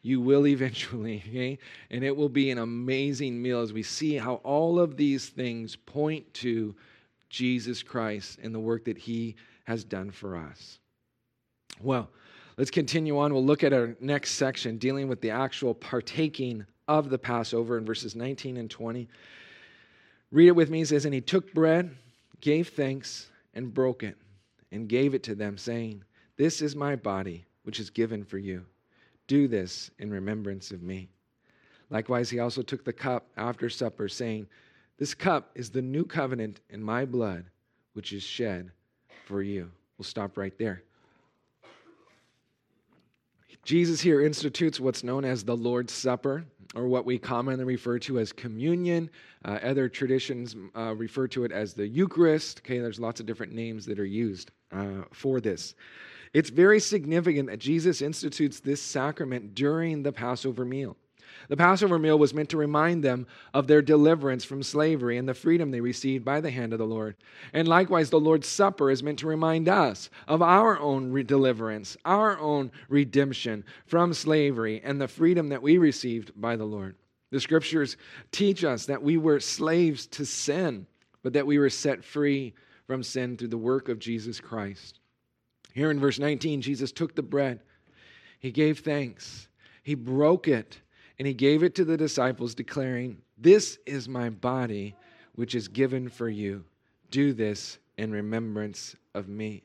you 0.02 0.22
will 0.22 0.48
eventually, 0.48 1.24
okay? 1.28 1.60
And 1.90 2.04
it 2.04 2.16
will 2.16 2.30
be 2.30 2.52
an 2.52 2.58
amazing 2.58 3.42
meal 3.42 3.62
as 3.62 3.74
we 3.74 3.84
see 3.84 4.16
how 4.16 4.36
all 4.36 4.80
of 4.80 4.98
these 4.98 5.30
things 5.30 5.76
point 5.76 6.34
to 6.36 6.76
Jesus 7.30 7.82
Christ 7.82 8.40
and 8.42 8.54
the 8.54 8.60
work 8.60 8.86
that 8.86 8.98
he 8.98 9.36
has 9.66 9.84
done 9.84 10.12
for 10.12 10.36
us. 10.36 10.80
Well, 11.82 12.10
Let's 12.58 12.70
continue 12.70 13.18
on. 13.18 13.34
We'll 13.34 13.44
look 13.44 13.64
at 13.64 13.74
our 13.74 13.96
next 14.00 14.34
section 14.34 14.78
dealing 14.78 15.08
with 15.08 15.22
the 15.22 15.32
actual 15.32 15.74
partaking 15.74 16.66
of 16.88 17.10
the 17.10 17.18
Passover 17.18 17.78
in 17.78 17.86
verses 17.86 18.16
19 18.16 18.58
and 18.58 18.70
20. 18.70 19.08
Read 20.32 20.48
it 20.48 20.56
with 20.56 20.70
me. 20.70 20.82
It 20.82 20.88
says, 20.88 21.06
And 21.06 21.14
he 21.14 21.22
took 21.22 21.54
bread, 21.54 21.96
gave 22.40 22.70
thanks, 22.70 23.30
and 23.54 23.74
broke 23.74 24.04
it, 24.04 24.18
and 24.72 24.88
gave 24.88 25.16
it 25.16 25.24
to 25.24 25.34
them, 25.34 25.58
saying, 25.58 26.04
This 26.38 26.62
is 26.62 26.76
my 26.76 26.96
body, 26.96 27.46
which 27.64 27.80
is 27.80 27.90
given 27.90 28.24
for 28.24 28.38
you. 28.38 28.66
Do 29.28 29.48
this 29.48 29.92
in 30.00 30.12
remembrance 30.12 30.72
of 30.72 30.82
me. 30.82 31.10
Likewise, 31.90 32.30
he 32.30 32.40
also 32.40 32.62
took 32.62 32.84
the 32.84 32.94
cup 32.94 33.28
after 33.38 33.70
supper, 33.70 34.08
saying, 34.08 34.48
This 34.98 35.14
cup 35.14 35.52
is 35.56 35.70
the 35.70 35.82
new 35.82 36.06
covenant 36.06 36.62
in 36.70 36.82
my 36.82 37.06
blood, 37.06 37.46
which 37.94 38.14
is 38.14 38.24
shed 38.24 38.72
for 39.26 39.42
you. 39.42 39.72
We'll 39.98 40.06
stop 40.06 40.38
right 40.38 40.58
there. 40.58 40.84
Jesus 43.64 44.02
here 44.02 44.22
institutes 44.22 44.80
what's 44.80 45.04
known 45.04 45.24
as 45.24 45.44
the 45.44 45.56
Lord's 45.56 45.94
Supper, 45.94 46.44
or 46.74 46.88
what 46.88 47.06
we 47.06 47.20
commonly 47.20 47.64
refer 47.64 48.00
to 48.00 48.18
as 48.18 48.34
communion. 48.34 49.10
Uh, 49.46 49.60
other 49.62 49.88
traditions 49.88 50.56
uh, 50.76 50.96
refer 50.96 51.28
to 51.28 51.44
it 51.44 51.52
as 51.52 51.74
the 51.74 51.88
Eucharist. 51.88 52.62
Okay, 52.66 52.80
there's 52.80 53.00
lots 53.00 53.20
of 53.20 53.26
different 53.26 53.54
names 53.54 53.86
that 53.86 54.00
are 54.00 54.06
used 54.06 54.52
uh, 54.72 55.04
for 55.12 55.40
this. 55.40 55.76
It's 56.34 56.50
very 56.50 56.80
significant 56.80 57.50
that 57.50 57.60
Jesus 57.60 58.02
institutes 58.02 58.60
this 58.60 58.82
sacrament 58.82 59.54
during 59.54 60.04
the 60.04 60.14
Passover 60.14 60.64
meal. 60.64 60.96
The 61.50 61.58
Passover 61.58 62.00
meal 62.00 62.18
was 62.18 62.34
meant 62.34 62.50
to 62.50 62.58
remind 62.58 63.04
them 63.04 63.28
of 63.54 63.68
their 63.68 63.82
deliverance 63.82 64.46
from 64.46 64.64
slavery 64.64 65.18
and 65.18 65.28
the 65.28 65.34
freedom 65.34 65.72
they 65.72 65.82
received 65.82 66.24
by 66.24 66.40
the 66.40 66.52
hand 66.52 66.72
of 66.72 66.80
the 66.80 66.86
Lord. 66.86 67.16
And 67.52 67.68
likewise, 67.68 68.10
the 68.10 68.20
Lord's 68.20 68.48
Supper 68.48 68.90
is 68.90 69.04
meant 69.04 69.20
to 69.20 69.28
remind 69.28 69.68
us 69.68 70.10
of 70.28 70.42
our 70.42 70.80
own 70.80 71.12
re- 71.12 71.24
deliverance, 71.24 71.98
our 72.06 72.40
own 72.40 72.72
redemption 72.88 73.66
from 73.86 74.14
slavery, 74.14 74.82
and 74.84 75.02
the 75.02 75.08
freedom 75.08 75.50
that 75.50 75.62
we 75.62 75.78
received 75.78 76.32
by 76.40 76.56
the 76.56 76.66
Lord. 76.66 76.96
The 77.32 77.40
scriptures 77.40 77.98
teach 78.32 78.64
us 78.64 78.86
that 78.86 79.04
we 79.04 79.18
were 79.18 79.40
slaves 79.40 80.08
to 80.08 80.26
sin, 80.26 80.86
but 81.24 81.34
that 81.34 81.48
we 81.48 81.60
were 81.60 81.70
set 81.70 82.04
free 82.04 82.54
from 82.88 83.04
sin 83.04 83.36
through 83.36 83.50
the 83.50 83.58
work 83.58 83.90
of 83.90 84.00
Jesus 84.00 84.40
Christ. 84.40 85.01
Here 85.74 85.92
in 85.92 86.00
verse 86.00 86.20
19, 86.20 86.62
Jesus 86.62 86.92
took 86.92 87.16
the 87.16 87.24
bread, 87.24 87.60
he 88.40 88.52
gave 88.52 88.80
thanks, 88.80 89.48
he 89.84 89.96
broke 89.96 90.48
it 90.48 90.80
and 91.18 91.28
he 91.28 91.34
gave 91.34 91.62
it 91.62 91.76
to 91.76 91.86
the 91.86 91.98
disciples, 91.98 92.56
declaring, 92.56 93.22
This 93.38 93.78
is 93.86 94.10
my 94.10 94.30
body, 94.30 94.96
which 95.36 95.54
is 95.54 95.68
given 95.68 96.10
for 96.10 96.28
you. 96.28 96.64
Do 97.12 97.34
this 97.34 97.78
in 97.98 98.12
remembrance 98.12 98.96
of 99.14 99.28
me. 99.28 99.64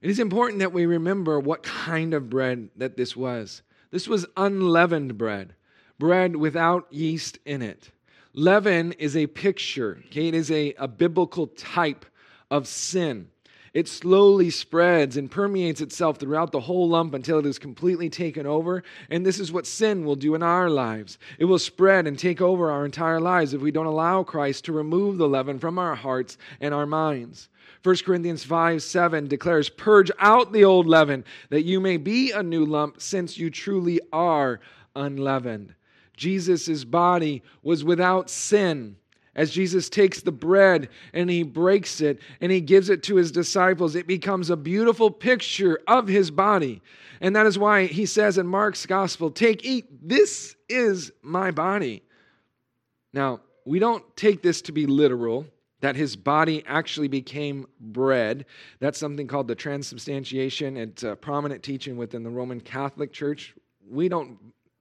It 0.00 0.10
is 0.10 0.20
important 0.20 0.60
that 0.60 0.72
we 0.72 0.86
remember 0.86 1.40
what 1.40 1.62
kind 1.62 2.14
of 2.14 2.30
bread 2.30 2.68
that 2.76 2.96
this 2.96 3.16
was. 3.16 3.62
This 3.90 4.06
was 4.06 4.26
unleavened 4.36 5.18
bread, 5.18 5.54
bread 5.98 6.36
without 6.36 6.86
yeast 6.92 7.38
in 7.44 7.60
it. 7.60 7.90
Leaven 8.32 8.92
is 8.92 9.16
a 9.16 9.26
picture, 9.26 10.02
okay? 10.06 10.28
It 10.28 10.34
is 10.34 10.50
a, 10.50 10.74
a 10.74 10.88
biblical 10.88 11.48
type 11.48 12.06
of 12.50 12.68
sin. 12.68 13.28
It 13.74 13.88
slowly 13.88 14.50
spreads 14.50 15.16
and 15.16 15.30
permeates 15.30 15.80
itself 15.80 16.18
throughout 16.18 16.52
the 16.52 16.60
whole 16.60 16.90
lump 16.90 17.14
until 17.14 17.38
it 17.38 17.46
is 17.46 17.58
completely 17.58 18.10
taken 18.10 18.44
over. 18.44 18.82
And 19.08 19.24
this 19.24 19.40
is 19.40 19.50
what 19.50 19.66
sin 19.66 20.04
will 20.04 20.14
do 20.14 20.34
in 20.34 20.42
our 20.42 20.68
lives. 20.68 21.18
It 21.38 21.46
will 21.46 21.58
spread 21.58 22.06
and 22.06 22.18
take 22.18 22.42
over 22.42 22.70
our 22.70 22.84
entire 22.84 23.20
lives 23.20 23.54
if 23.54 23.62
we 23.62 23.70
don't 23.70 23.86
allow 23.86 24.24
Christ 24.24 24.66
to 24.66 24.72
remove 24.72 25.16
the 25.16 25.28
leaven 25.28 25.58
from 25.58 25.78
our 25.78 25.94
hearts 25.94 26.36
and 26.60 26.74
our 26.74 26.84
minds. 26.84 27.48
1 27.82 27.96
Corinthians 28.04 28.44
5 28.44 28.82
7 28.82 29.26
declares, 29.26 29.70
Purge 29.70 30.10
out 30.18 30.52
the 30.52 30.64
old 30.64 30.86
leaven, 30.86 31.24
that 31.48 31.62
you 31.62 31.80
may 31.80 31.96
be 31.96 32.30
a 32.30 32.42
new 32.42 32.66
lump, 32.66 33.00
since 33.00 33.38
you 33.38 33.48
truly 33.48 34.00
are 34.12 34.60
unleavened. 34.94 35.74
Jesus' 36.14 36.84
body 36.84 37.42
was 37.62 37.84
without 37.84 38.28
sin 38.28 38.96
as 39.34 39.50
Jesus 39.50 39.88
takes 39.88 40.20
the 40.20 40.32
bread 40.32 40.88
and 41.12 41.30
he 41.30 41.42
breaks 41.42 42.00
it 42.00 42.18
and 42.40 42.52
he 42.52 42.60
gives 42.60 42.90
it 42.90 43.02
to 43.04 43.16
his 43.16 43.32
disciples, 43.32 43.94
it 43.94 44.06
becomes 44.06 44.50
a 44.50 44.56
beautiful 44.56 45.10
picture 45.10 45.80
of 45.86 46.06
his 46.06 46.30
body. 46.30 46.82
And 47.20 47.34
that 47.36 47.46
is 47.46 47.58
why 47.58 47.86
he 47.86 48.04
says 48.04 48.36
in 48.36 48.46
Mark's 48.46 48.84
gospel, 48.84 49.30
Take, 49.30 49.64
eat, 49.64 49.86
this 50.06 50.56
is 50.68 51.12
my 51.22 51.50
body. 51.50 52.02
Now, 53.12 53.40
we 53.64 53.78
don't 53.78 54.04
take 54.16 54.42
this 54.42 54.60
to 54.62 54.72
be 54.72 54.86
literal, 54.86 55.46
that 55.80 55.96
his 55.96 56.16
body 56.16 56.62
actually 56.66 57.08
became 57.08 57.66
bread. 57.80 58.46
That's 58.80 58.98
something 58.98 59.26
called 59.26 59.48
the 59.48 59.54
transubstantiation. 59.54 60.76
It's 60.76 61.02
a 61.02 61.16
prominent 61.16 61.62
teaching 61.62 61.96
within 61.96 62.22
the 62.22 62.30
Roman 62.30 62.60
Catholic 62.60 63.12
Church. 63.12 63.54
We 63.88 64.08
don't 64.08 64.38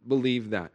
believe 0.08 0.50
that. 0.52 0.72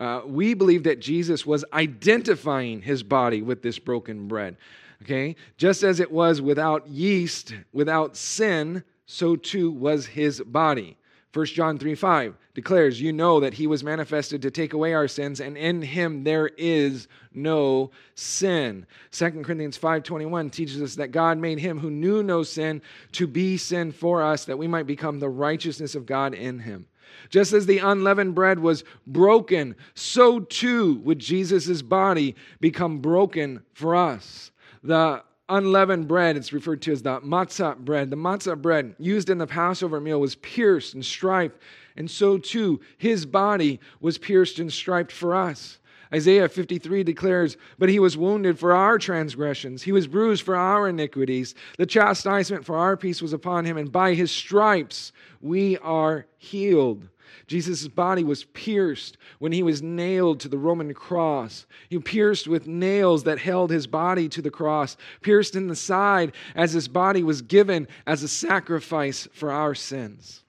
Uh, 0.00 0.22
we 0.24 0.54
believe 0.54 0.84
that 0.84 1.00
Jesus 1.00 1.44
was 1.44 1.64
identifying 1.72 2.82
his 2.82 3.02
body 3.02 3.42
with 3.42 3.62
this 3.62 3.78
broken 3.78 4.28
bread. 4.28 4.56
Okay? 5.02 5.36
Just 5.56 5.82
as 5.82 6.00
it 6.00 6.10
was 6.10 6.40
without 6.40 6.88
yeast, 6.88 7.54
without 7.72 8.16
sin, 8.16 8.84
so 9.06 9.36
too 9.36 9.70
was 9.70 10.06
his 10.06 10.40
body. 10.40 10.96
1 11.34 11.46
John 11.46 11.78
3 11.78 11.94
5 11.94 12.36
declares, 12.54 13.00
You 13.00 13.12
know 13.12 13.40
that 13.40 13.54
he 13.54 13.66
was 13.66 13.84
manifested 13.84 14.42
to 14.42 14.50
take 14.50 14.72
away 14.72 14.94
our 14.94 15.06
sins, 15.06 15.40
and 15.40 15.56
in 15.56 15.82
him 15.82 16.24
there 16.24 16.50
is 16.56 17.06
no 17.32 17.90
sin. 18.14 18.86
2 19.12 19.30
Corinthians 19.44 19.76
5 19.76 20.02
21 20.02 20.50
teaches 20.50 20.80
us 20.80 20.94
that 20.94 21.12
God 21.12 21.38
made 21.38 21.58
him 21.58 21.78
who 21.78 21.90
knew 21.90 22.22
no 22.22 22.42
sin 22.42 22.80
to 23.12 23.26
be 23.26 23.56
sin 23.56 23.92
for 23.92 24.22
us, 24.22 24.46
that 24.46 24.58
we 24.58 24.66
might 24.66 24.86
become 24.86 25.20
the 25.20 25.28
righteousness 25.28 25.94
of 25.94 26.06
God 26.06 26.34
in 26.34 26.60
him. 26.60 26.86
Just 27.30 27.52
as 27.52 27.66
the 27.66 27.78
unleavened 27.78 28.34
bread 28.34 28.58
was 28.58 28.84
broken, 29.06 29.76
so 29.94 30.40
too 30.40 30.94
would 31.04 31.18
Jesus' 31.18 31.82
body 31.82 32.34
become 32.60 32.98
broken 32.98 33.62
for 33.74 33.94
us. 33.94 34.50
The 34.82 35.22
unleavened 35.48 36.08
bread, 36.08 36.36
it's 36.36 36.52
referred 36.52 36.82
to 36.82 36.92
as 36.92 37.02
the 37.02 37.20
matzah 37.20 37.78
bread. 37.78 38.10
The 38.10 38.16
matzah 38.16 38.60
bread 38.60 38.94
used 38.98 39.30
in 39.30 39.38
the 39.38 39.46
Passover 39.46 40.00
meal 40.00 40.20
was 40.20 40.36
pierced 40.36 40.94
and 40.94 41.04
striped, 41.04 41.60
and 41.96 42.10
so 42.10 42.38
too 42.38 42.80
his 42.96 43.26
body 43.26 43.80
was 44.00 44.18
pierced 44.18 44.58
and 44.58 44.72
striped 44.72 45.12
for 45.12 45.34
us. 45.34 45.78
Isaiah 46.12 46.48
53 46.48 47.02
declares, 47.02 47.56
But 47.78 47.88
he 47.88 47.98
was 47.98 48.16
wounded 48.16 48.58
for 48.58 48.72
our 48.72 48.98
transgressions, 48.98 49.82
he 49.82 49.92
was 49.92 50.06
bruised 50.06 50.42
for 50.42 50.56
our 50.56 50.88
iniquities. 50.88 51.54
The 51.76 51.86
chastisement 51.86 52.64
for 52.64 52.76
our 52.76 52.96
peace 52.96 53.20
was 53.20 53.32
upon 53.32 53.64
him, 53.64 53.76
and 53.76 53.92
by 53.92 54.14
his 54.14 54.30
stripes 54.30 55.12
we 55.40 55.76
are 55.78 56.26
healed. 56.38 57.08
Jesus' 57.46 57.88
body 57.88 58.24
was 58.24 58.44
pierced 58.44 59.16
when 59.38 59.52
he 59.52 59.62
was 59.62 59.82
nailed 59.82 60.40
to 60.40 60.48
the 60.48 60.58
Roman 60.58 60.92
cross. 60.94 61.66
He 61.88 61.98
pierced 61.98 62.46
with 62.46 62.66
nails 62.66 63.24
that 63.24 63.38
held 63.38 63.70
his 63.70 63.86
body 63.86 64.28
to 64.30 64.42
the 64.42 64.50
cross, 64.50 64.96
pierced 65.22 65.56
in 65.56 65.66
the 65.66 65.76
side 65.76 66.32
as 66.54 66.72
his 66.72 66.88
body 66.88 67.22
was 67.22 67.42
given 67.42 67.88
as 68.06 68.22
a 68.22 68.28
sacrifice 68.28 69.26
for 69.32 69.50
our 69.50 69.74
sins. 69.74 70.42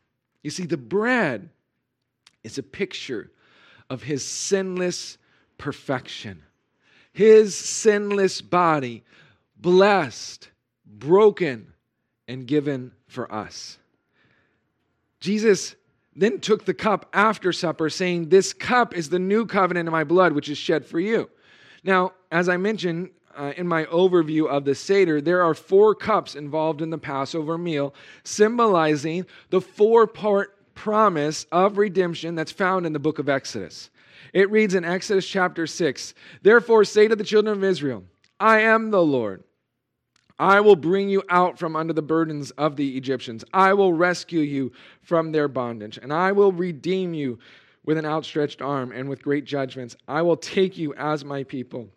You 0.44 0.52
see, 0.52 0.66
the 0.66 0.78
bread 0.78 1.50
is 2.44 2.58
a 2.58 2.64
picture 2.64 3.32
of 3.90 4.04
his 4.04 4.26
sinless 4.26 5.18
perfection. 5.60 6.42
His 7.14 7.56
sinless 7.56 8.42
body, 8.42 9.04
blessed, 9.56 10.50
broken, 10.86 11.74
and 12.28 12.48
given 12.48 12.94
for 13.08 13.32
us. 13.32 13.78
Jesus 15.20 15.76
then 16.16 16.40
took 16.40 16.66
the 16.66 16.74
cup 16.74 17.10
after 17.14 17.54
supper, 17.54 17.90
saying, 17.90 18.30
This 18.30 18.54
cup 18.54 18.96
is 18.96 19.10
the 19.10 19.20
new 19.20 19.46
covenant 19.46 19.88
in 19.88 19.92
my 19.92 20.04
blood, 20.04 20.34
which 20.34 20.50
is 20.50 20.58
shed 20.58 20.86
for 20.86 21.00
you. 21.00 21.30
Now, 21.84 22.14
as 22.32 22.50
I 22.50 22.58
mentioned 22.58 23.12
uh, 23.36 23.54
in 23.56 23.68
my 23.68 23.86
overview 23.86 24.48
of 24.48 24.66
the 24.66 24.76
Seder, 24.76 25.22
there 25.22 25.42
are 25.42 25.54
four 25.54 25.96
cups 25.96 26.36
involved 26.36 26.82
in 26.82 26.90
the 26.90 26.98
Passover 26.98 27.58
meal, 27.58 27.94
symbolizing 28.24 29.26
the 29.50 29.62
four 29.62 30.08
part 30.08 30.56
promise 30.76 31.46
of 31.52 31.78
redemption 31.78 32.36
that's 32.36 32.52
found 32.52 32.86
in 32.86 32.94
the 32.94 33.00
book 33.00 33.20
of 33.20 33.30
Exodus. 33.30 33.90
It 34.34 34.50
reads 34.52 34.76
in 34.76 34.86
Exodus 34.86 35.28
chapter 35.28 35.68
6 35.68 36.14
Therefore, 36.42 36.84
say 36.84 37.08
to 37.08 37.16
the 37.16 37.24
children 37.24 37.58
of 37.58 37.64
Israel, 37.64 38.04
I 38.40 38.62
am 38.62 38.92
the 38.92 39.04
Lord. 39.04 39.44
I 40.40 40.62
will 40.62 40.78
bring 40.78 41.10
you 41.10 41.22
out 41.30 41.60
from 41.60 41.76
under 41.76 41.92
the 41.92 42.02
burdens 42.02 42.52
of 42.52 42.78
the 42.78 42.96
Egyptians. 42.96 43.44
I 43.54 43.74
will 43.74 43.92
rescue 43.92 44.40
you 44.40 44.72
from 45.02 45.32
their 45.32 45.50
bondage, 45.50 46.00
and 46.02 46.14
I 46.14 46.32
will 46.32 46.54
redeem 46.54 47.14
you 47.14 47.40
with 47.84 47.98
an 47.98 48.06
outstretched 48.06 48.62
arm 48.62 48.94
and 48.94 49.10
with 49.10 49.22
great 49.22 49.44
judgments. 49.44 49.98
I 50.08 50.22
will 50.22 50.38
take 50.38 50.78
you 50.78 50.94
as 50.94 51.26
my 51.26 51.44
people, 51.44 51.90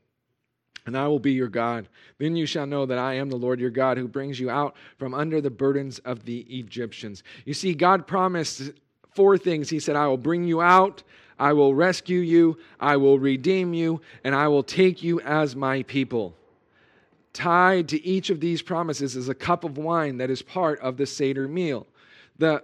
and 0.87 0.97
I 0.97 1.07
will 1.07 1.21
be 1.21 1.33
your 1.33 1.49
God. 1.49 1.89
Then 2.19 2.35
you 2.35 2.47
shall 2.47 2.67
know 2.67 2.85
that 2.87 2.99
I 2.99 3.15
am 3.15 3.31
the 3.31 3.37
Lord 3.37 3.61
your 3.61 3.71
God 3.71 3.97
who 3.97 4.09
brings 4.09 4.41
you 4.41 4.51
out 4.51 4.75
from 4.99 5.15
under 5.15 5.41
the 5.41 5.51
burdens 5.51 6.01
of 6.01 6.25
the 6.25 6.41
Egyptians. 6.41 7.23
You 7.45 7.55
see, 7.55 7.75
God 7.75 8.09
promised 8.09 8.73
four 9.15 9.39
things. 9.39 9.71
He 9.71 9.79
said, 9.79 9.95
I 9.95 10.09
will 10.09 10.17
bring 10.17 10.43
you 10.43 10.61
out. 10.61 11.05
I 11.39 11.53
will 11.53 11.75
rescue 11.75 12.21
you, 12.21 12.59
I 12.81 12.97
will 12.97 13.19
redeem 13.19 13.75
you, 13.75 14.01
and 14.25 14.35
I 14.35 14.49
will 14.49 14.63
take 14.63 15.03
you 15.03 15.21
as 15.21 15.57
my 15.57 15.83
people. 15.85 16.37
Tied 17.33 17.89
to 17.89 18.05
each 18.05 18.31
of 18.31 18.41
these 18.41 18.63
promises 18.63 19.17
is 19.17 19.29
a 19.29 19.35
cup 19.35 19.65
of 19.65 19.79
wine 19.79 20.19
that 20.19 20.31
is 20.31 20.43
part 20.43 20.79
of 20.81 20.97
the 20.97 21.07
Seder 21.07 21.49
meal. 21.49 21.87
The 22.39 22.63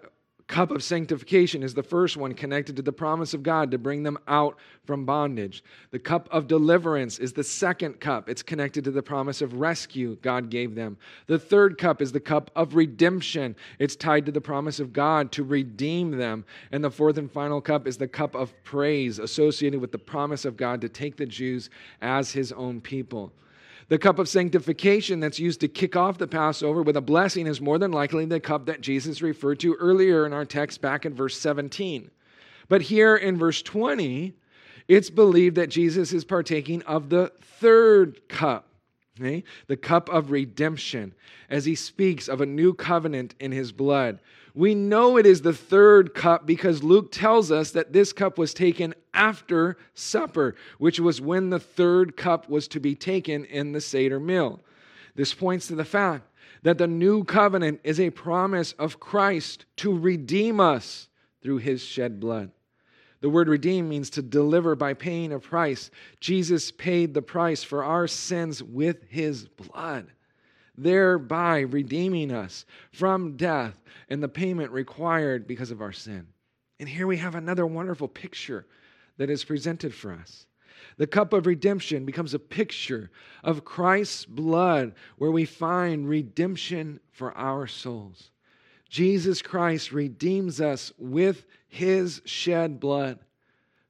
cup 0.48 0.70
of 0.70 0.82
sanctification 0.82 1.62
is 1.62 1.74
the 1.74 1.82
first 1.82 2.16
one 2.16 2.32
connected 2.32 2.74
to 2.74 2.82
the 2.82 2.90
promise 2.90 3.34
of 3.34 3.42
God 3.42 3.70
to 3.70 3.78
bring 3.78 4.02
them 4.02 4.18
out 4.26 4.56
from 4.86 5.04
bondage. 5.04 5.62
The 5.90 5.98
cup 5.98 6.26
of 6.32 6.48
deliverance 6.48 7.18
is 7.18 7.34
the 7.34 7.44
second 7.44 8.00
cup. 8.00 8.30
It's 8.30 8.42
connected 8.42 8.82
to 8.84 8.90
the 8.90 9.02
promise 9.02 9.42
of 9.42 9.60
rescue 9.60 10.16
God 10.22 10.48
gave 10.48 10.74
them. 10.74 10.96
The 11.26 11.38
third 11.38 11.76
cup 11.76 12.00
is 12.00 12.12
the 12.12 12.18
cup 12.18 12.50
of 12.56 12.74
redemption. 12.74 13.54
It's 13.78 13.94
tied 13.94 14.24
to 14.24 14.32
the 14.32 14.40
promise 14.40 14.80
of 14.80 14.94
God 14.94 15.30
to 15.32 15.44
redeem 15.44 16.12
them. 16.12 16.46
And 16.72 16.82
the 16.82 16.90
fourth 16.90 17.18
and 17.18 17.30
final 17.30 17.60
cup 17.60 17.86
is 17.86 17.98
the 17.98 18.08
cup 18.08 18.34
of 18.34 18.52
praise 18.64 19.18
associated 19.18 19.80
with 19.80 19.92
the 19.92 19.98
promise 19.98 20.46
of 20.46 20.56
God 20.56 20.80
to 20.80 20.88
take 20.88 21.16
the 21.16 21.26
Jews 21.26 21.68
as 22.00 22.32
his 22.32 22.52
own 22.52 22.80
people. 22.80 23.32
The 23.88 23.98
cup 23.98 24.18
of 24.18 24.28
sanctification 24.28 25.18
that's 25.20 25.38
used 25.38 25.60
to 25.60 25.68
kick 25.68 25.96
off 25.96 26.18
the 26.18 26.26
Passover 26.26 26.82
with 26.82 26.96
a 26.96 27.00
blessing 27.00 27.46
is 27.46 27.60
more 27.60 27.78
than 27.78 27.90
likely 27.90 28.26
the 28.26 28.38
cup 28.38 28.66
that 28.66 28.82
Jesus 28.82 29.22
referred 29.22 29.60
to 29.60 29.74
earlier 29.74 30.26
in 30.26 30.34
our 30.34 30.44
text 30.44 30.82
back 30.82 31.06
in 31.06 31.14
verse 31.14 31.38
17. 31.38 32.10
But 32.68 32.82
here 32.82 33.16
in 33.16 33.38
verse 33.38 33.62
20, 33.62 34.34
it's 34.88 35.08
believed 35.08 35.56
that 35.56 35.70
Jesus 35.70 36.12
is 36.12 36.24
partaking 36.24 36.82
of 36.82 37.08
the 37.08 37.32
third 37.40 38.28
cup. 38.28 38.66
Okay? 39.18 39.42
The 39.68 39.76
cup 39.76 40.10
of 40.10 40.30
redemption, 40.30 41.14
as 41.48 41.64
he 41.64 41.74
speaks 41.74 42.28
of 42.28 42.42
a 42.42 42.46
new 42.46 42.74
covenant 42.74 43.34
in 43.40 43.52
his 43.52 43.72
blood. 43.72 44.20
We 44.54 44.74
know 44.74 45.16
it 45.16 45.26
is 45.26 45.42
the 45.42 45.52
third 45.52 46.14
cup 46.14 46.46
because 46.46 46.82
Luke 46.82 47.12
tells 47.12 47.52
us 47.52 47.72
that 47.72 47.92
this 47.92 48.12
cup 48.12 48.38
was 48.38 48.54
taken 48.54 48.94
after 49.12 49.76
supper, 49.94 50.54
which 50.78 51.00
was 51.00 51.20
when 51.20 51.50
the 51.50 51.58
third 51.58 52.16
cup 52.16 52.48
was 52.48 52.68
to 52.68 52.80
be 52.80 52.94
taken 52.94 53.44
in 53.44 53.72
the 53.72 53.80
Seder 53.80 54.20
meal. 54.20 54.60
This 55.14 55.34
points 55.34 55.66
to 55.68 55.74
the 55.74 55.84
fact 55.84 56.24
that 56.62 56.78
the 56.78 56.86
new 56.86 57.24
covenant 57.24 57.80
is 57.84 58.00
a 58.00 58.10
promise 58.10 58.72
of 58.72 59.00
Christ 59.00 59.64
to 59.76 59.96
redeem 59.96 60.60
us 60.60 61.08
through 61.42 61.58
his 61.58 61.82
shed 61.82 62.20
blood. 62.20 62.50
The 63.20 63.28
word 63.28 63.48
redeem 63.48 63.88
means 63.88 64.10
to 64.10 64.22
deliver 64.22 64.76
by 64.76 64.94
paying 64.94 65.32
a 65.32 65.40
price. 65.40 65.90
Jesus 66.20 66.70
paid 66.70 67.14
the 67.14 67.22
price 67.22 67.64
for 67.64 67.82
our 67.82 68.06
sins 68.06 68.62
with 68.62 69.02
his 69.08 69.46
blood 69.48 70.08
thereby 70.78 71.60
redeeming 71.60 72.32
us 72.32 72.64
from 72.92 73.36
death 73.36 73.80
and 74.08 74.22
the 74.22 74.28
payment 74.28 74.70
required 74.70 75.46
because 75.46 75.70
of 75.70 75.82
our 75.82 75.92
sin. 75.92 76.26
And 76.80 76.88
here 76.88 77.06
we 77.06 77.16
have 77.16 77.34
another 77.34 77.66
wonderful 77.66 78.08
picture 78.08 78.66
that 79.16 79.30
is 79.30 79.44
presented 79.44 79.94
for 79.94 80.12
us. 80.12 80.46
The 80.96 81.06
cup 81.06 81.32
of 81.32 81.46
redemption 81.46 82.04
becomes 82.04 82.34
a 82.34 82.38
picture 82.38 83.10
of 83.42 83.64
Christ's 83.64 84.24
blood 84.24 84.94
where 85.16 85.30
we 85.30 85.44
find 85.44 86.08
redemption 86.08 87.00
for 87.12 87.36
our 87.36 87.66
souls. 87.66 88.30
Jesus 88.88 89.42
Christ 89.42 89.92
redeems 89.92 90.60
us 90.60 90.92
with 90.98 91.46
his 91.68 92.22
shed 92.24 92.80
blood. 92.80 93.18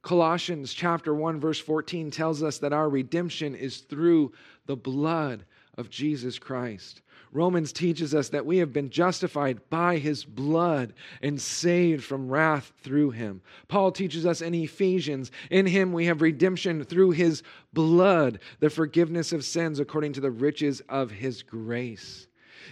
Colossians 0.02 0.72
chapter 0.72 1.14
1 1.14 1.38
verse 1.38 1.60
14 1.60 2.10
tells 2.10 2.42
us 2.42 2.58
that 2.58 2.72
our 2.72 2.88
redemption 2.88 3.54
is 3.54 3.78
through 3.78 4.32
the 4.66 4.76
blood 4.76 5.44
of 5.78 5.88
Jesus 5.88 6.38
Christ. 6.38 7.00
Romans 7.32 7.72
teaches 7.72 8.14
us 8.14 8.30
that 8.30 8.46
we 8.46 8.58
have 8.58 8.72
been 8.72 8.90
justified 8.90 9.60
by 9.70 9.98
his 9.98 10.24
blood 10.24 10.92
and 11.22 11.40
saved 11.40 12.04
from 12.04 12.28
wrath 12.28 12.72
through 12.82 13.10
him. 13.10 13.42
Paul 13.68 13.92
teaches 13.92 14.26
us 14.26 14.40
in 14.40 14.54
Ephesians, 14.54 15.30
in 15.50 15.66
him 15.66 15.92
we 15.92 16.06
have 16.06 16.20
redemption 16.20 16.84
through 16.84 17.12
his 17.12 17.42
blood, 17.72 18.40
the 18.60 18.70
forgiveness 18.70 19.32
of 19.32 19.44
sins 19.44 19.78
according 19.78 20.14
to 20.14 20.20
the 20.20 20.30
riches 20.30 20.80
of 20.88 21.10
his 21.10 21.42
grace. 21.42 22.26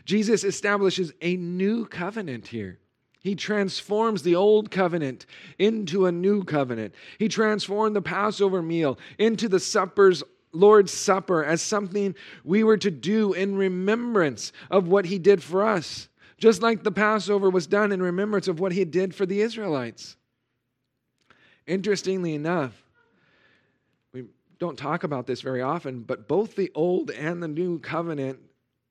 Jesus 0.04 0.42
establishes 0.44 1.12
a 1.22 1.36
new 1.36 1.86
covenant 1.86 2.48
here. 2.48 2.78
He 3.20 3.34
transforms 3.34 4.22
the 4.22 4.36
old 4.36 4.70
covenant 4.70 5.26
into 5.58 6.06
a 6.06 6.12
new 6.12 6.44
covenant. 6.44 6.94
He 7.18 7.28
transformed 7.28 7.96
the 7.96 8.02
Passover 8.02 8.62
meal 8.62 8.98
into 9.18 9.48
the 9.48 9.58
supper's 9.58 10.22
Lord's 10.58 10.92
Supper 10.92 11.44
as 11.44 11.62
something 11.62 12.14
we 12.44 12.64
were 12.64 12.76
to 12.78 12.90
do 12.90 13.32
in 13.32 13.56
remembrance 13.56 14.52
of 14.70 14.88
what 14.88 15.06
He 15.06 15.18
did 15.18 15.42
for 15.42 15.64
us, 15.64 16.08
just 16.38 16.62
like 16.62 16.82
the 16.82 16.92
Passover 16.92 17.50
was 17.50 17.66
done 17.66 17.92
in 17.92 18.02
remembrance 18.02 18.48
of 18.48 18.60
what 18.60 18.72
He 18.72 18.84
did 18.84 19.14
for 19.14 19.26
the 19.26 19.40
Israelites. 19.40 20.16
Interestingly 21.66 22.34
enough, 22.34 22.72
we 24.12 24.24
don't 24.58 24.78
talk 24.78 25.04
about 25.04 25.26
this 25.26 25.40
very 25.40 25.62
often, 25.62 26.00
but 26.00 26.28
both 26.28 26.54
the 26.54 26.70
Old 26.74 27.10
and 27.10 27.42
the 27.42 27.48
New 27.48 27.78
Covenant 27.78 28.38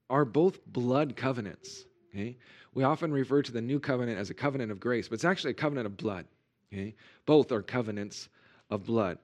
are 0.10 0.26
both 0.26 0.66
blood 0.66 1.16
covenants. 1.16 1.86
Okay? 2.14 2.38
We 2.74 2.84
often 2.84 3.12
refer 3.12 3.42
to 3.42 3.52
the 3.52 3.62
New 3.62 3.80
Covenant 3.80 4.20
as 4.20 4.30
a 4.30 4.34
covenant 4.34 4.72
of 4.72 4.80
grace, 4.80 5.08
but 5.08 5.16
it's 5.16 5.26
actually 5.26 5.52
a 5.52 5.56
covenant 5.56 5.86
of 5.86 5.98
blood. 5.98 6.26
Okay? 6.72 6.96
Both 7.26 7.52
are 7.52 7.62
covenants 7.62 8.30
of 8.70 8.84
blood. 8.84 9.18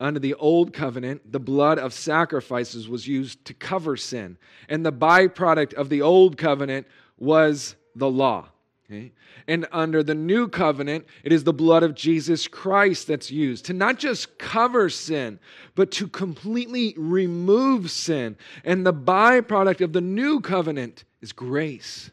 Under 0.00 0.18
the 0.18 0.34
old 0.34 0.72
covenant, 0.72 1.30
the 1.30 1.40
blood 1.40 1.78
of 1.78 1.92
sacrifices 1.92 2.88
was 2.88 3.06
used 3.06 3.44
to 3.44 3.54
cover 3.54 3.96
sin. 3.96 4.36
And 4.68 4.84
the 4.84 4.92
byproduct 4.92 5.74
of 5.74 5.88
the 5.88 6.02
old 6.02 6.36
covenant 6.36 6.86
was 7.16 7.76
the 7.94 8.10
law. 8.10 8.48
Okay? 8.90 9.12
And 9.46 9.66
under 9.72 10.02
the 10.02 10.14
new 10.14 10.48
covenant, 10.48 11.06
it 11.22 11.32
is 11.32 11.44
the 11.44 11.52
blood 11.52 11.82
of 11.82 11.94
Jesus 11.94 12.48
Christ 12.48 13.06
that's 13.06 13.30
used 13.30 13.66
to 13.66 13.72
not 13.72 13.98
just 13.98 14.38
cover 14.38 14.90
sin, 14.90 15.38
but 15.74 15.90
to 15.92 16.08
completely 16.08 16.94
remove 16.96 17.90
sin. 17.90 18.36
And 18.64 18.84
the 18.84 18.92
byproduct 18.92 19.80
of 19.80 19.92
the 19.92 20.00
new 20.00 20.40
covenant 20.40 21.04
is 21.22 21.32
grace. 21.32 22.10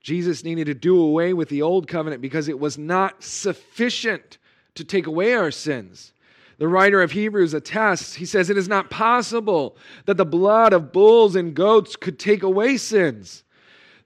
Jesus 0.00 0.44
needed 0.44 0.66
to 0.66 0.74
do 0.74 0.98
away 0.98 1.34
with 1.34 1.50
the 1.50 1.62
old 1.62 1.86
covenant 1.86 2.22
because 2.22 2.48
it 2.48 2.58
was 2.58 2.78
not 2.78 3.22
sufficient 3.22 4.38
to 4.74 4.84
take 4.84 5.06
away 5.06 5.34
our 5.34 5.50
sins. 5.50 6.12
The 6.60 6.68
writer 6.68 7.00
of 7.00 7.12
Hebrews 7.12 7.54
attests, 7.54 8.16
he 8.16 8.26
says, 8.26 8.50
It 8.50 8.58
is 8.58 8.68
not 8.68 8.90
possible 8.90 9.78
that 10.04 10.18
the 10.18 10.26
blood 10.26 10.74
of 10.74 10.92
bulls 10.92 11.34
and 11.34 11.54
goats 11.54 11.96
could 11.96 12.18
take 12.18 12.42
away 12.42 12.76
sins. 12.76 13.44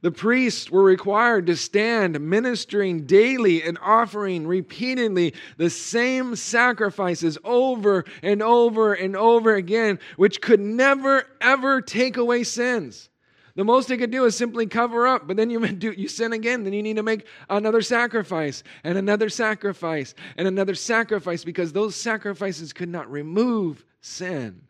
The 0.02 0.12
priests 0.12 0.70
were 0.70 0.84
required 0.84 1.48
to 1.48 1.56
stand 1.56 2.20
ministering 2.20 3.06
daily 3.06 3.60
and 3.64 3.76
offering 3.82 4.46
repeatedly 4.46 5.34
the 5.56 5.68
same 5.68 6.36
sacrifices 6.36 7.38
over 7.42 8.04
and 8.22 8.40
over 8.40 8.94
and 8.94 9.16
over 9.16 9.56
again, 9.56 9.98
which 10.14 10.40
could 10.40 10.60
never, 10.60 11.24
ever 11.40 11.80
take 11.80 12.16
away 12.16 12.44
sins. 12.44 13.08
The 13.56 13.64
most 13.64 13.88
they 13.88 13.96
could 13.96 14.10
do 14.10 14.24
is 14.24 14.36
simply 14.36 14.66
cover 14.66 15.06
up, 15.06 15.26
but 15.26 15.36
then 15.36 15.50
you 15.50 15.66
do 15.72 15.92
you 15.92 16.08
sin 16.08 16.32
again, 16.32 16.64
then 16.64 16.72
you 16.72 16.82
need 16.82 16.96
to 16.96 17.02
make 17.02 17.26
another 17.48 17.82
sacrifice 17.82 18.62
and 18.82 18.98
another 18.98 19.28
sacrifice 19.28 20.14
and 20.36 20.48
another 20.48 20.74
sacrifice 20.74 21.44
because 21.44 21.72
those 21.72 21.94
sacrifices 21.94 22.72
could 22.72 22.88
not 22.88 23.10
remove 23.10 23.84
sin. 24.00 24.62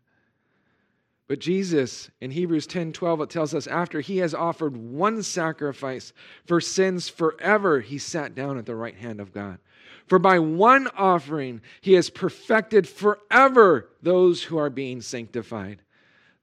But 1.27 1.39
Jesus, 1.39 2.11
in 2.21 2.31
Hebrews 2.31 2.67
10 2.67 2.93
12, 2.93 3.23
it 3.23 3.31
tells 3.31 3.55
us, 3.55 3.67
after 3.67 4.01
he 4.01 4.19
has 4.19 4.35
offered 4.35 4.77
one 4.77 5.23
sacrifice 5.23 6.13
for 6.47 6.61
sins 6.61 7.09
forever, 7.09 7.81
he 7.81 7.97
sat 7.97 8.35
down 8.35 8.59
at 8.59 8.67
the 8.67 8.77
right 8.77 8.97
hand 8.97 9.21
of 9.21 9.33
God. 9.33 9.59
For 10.07 10.19
by 10.19 10.39
one 10.39 10.87
offering, 10.89 11.63
he 11.81 11.95
has 11.95 12.11
perfected 12.11 12.87
forever 12.87 13.89
those 14.03 14.43
who 14.43 14.59
are 14.59 14.69
being 14.69 15.01
sanctified. 15.01 15.81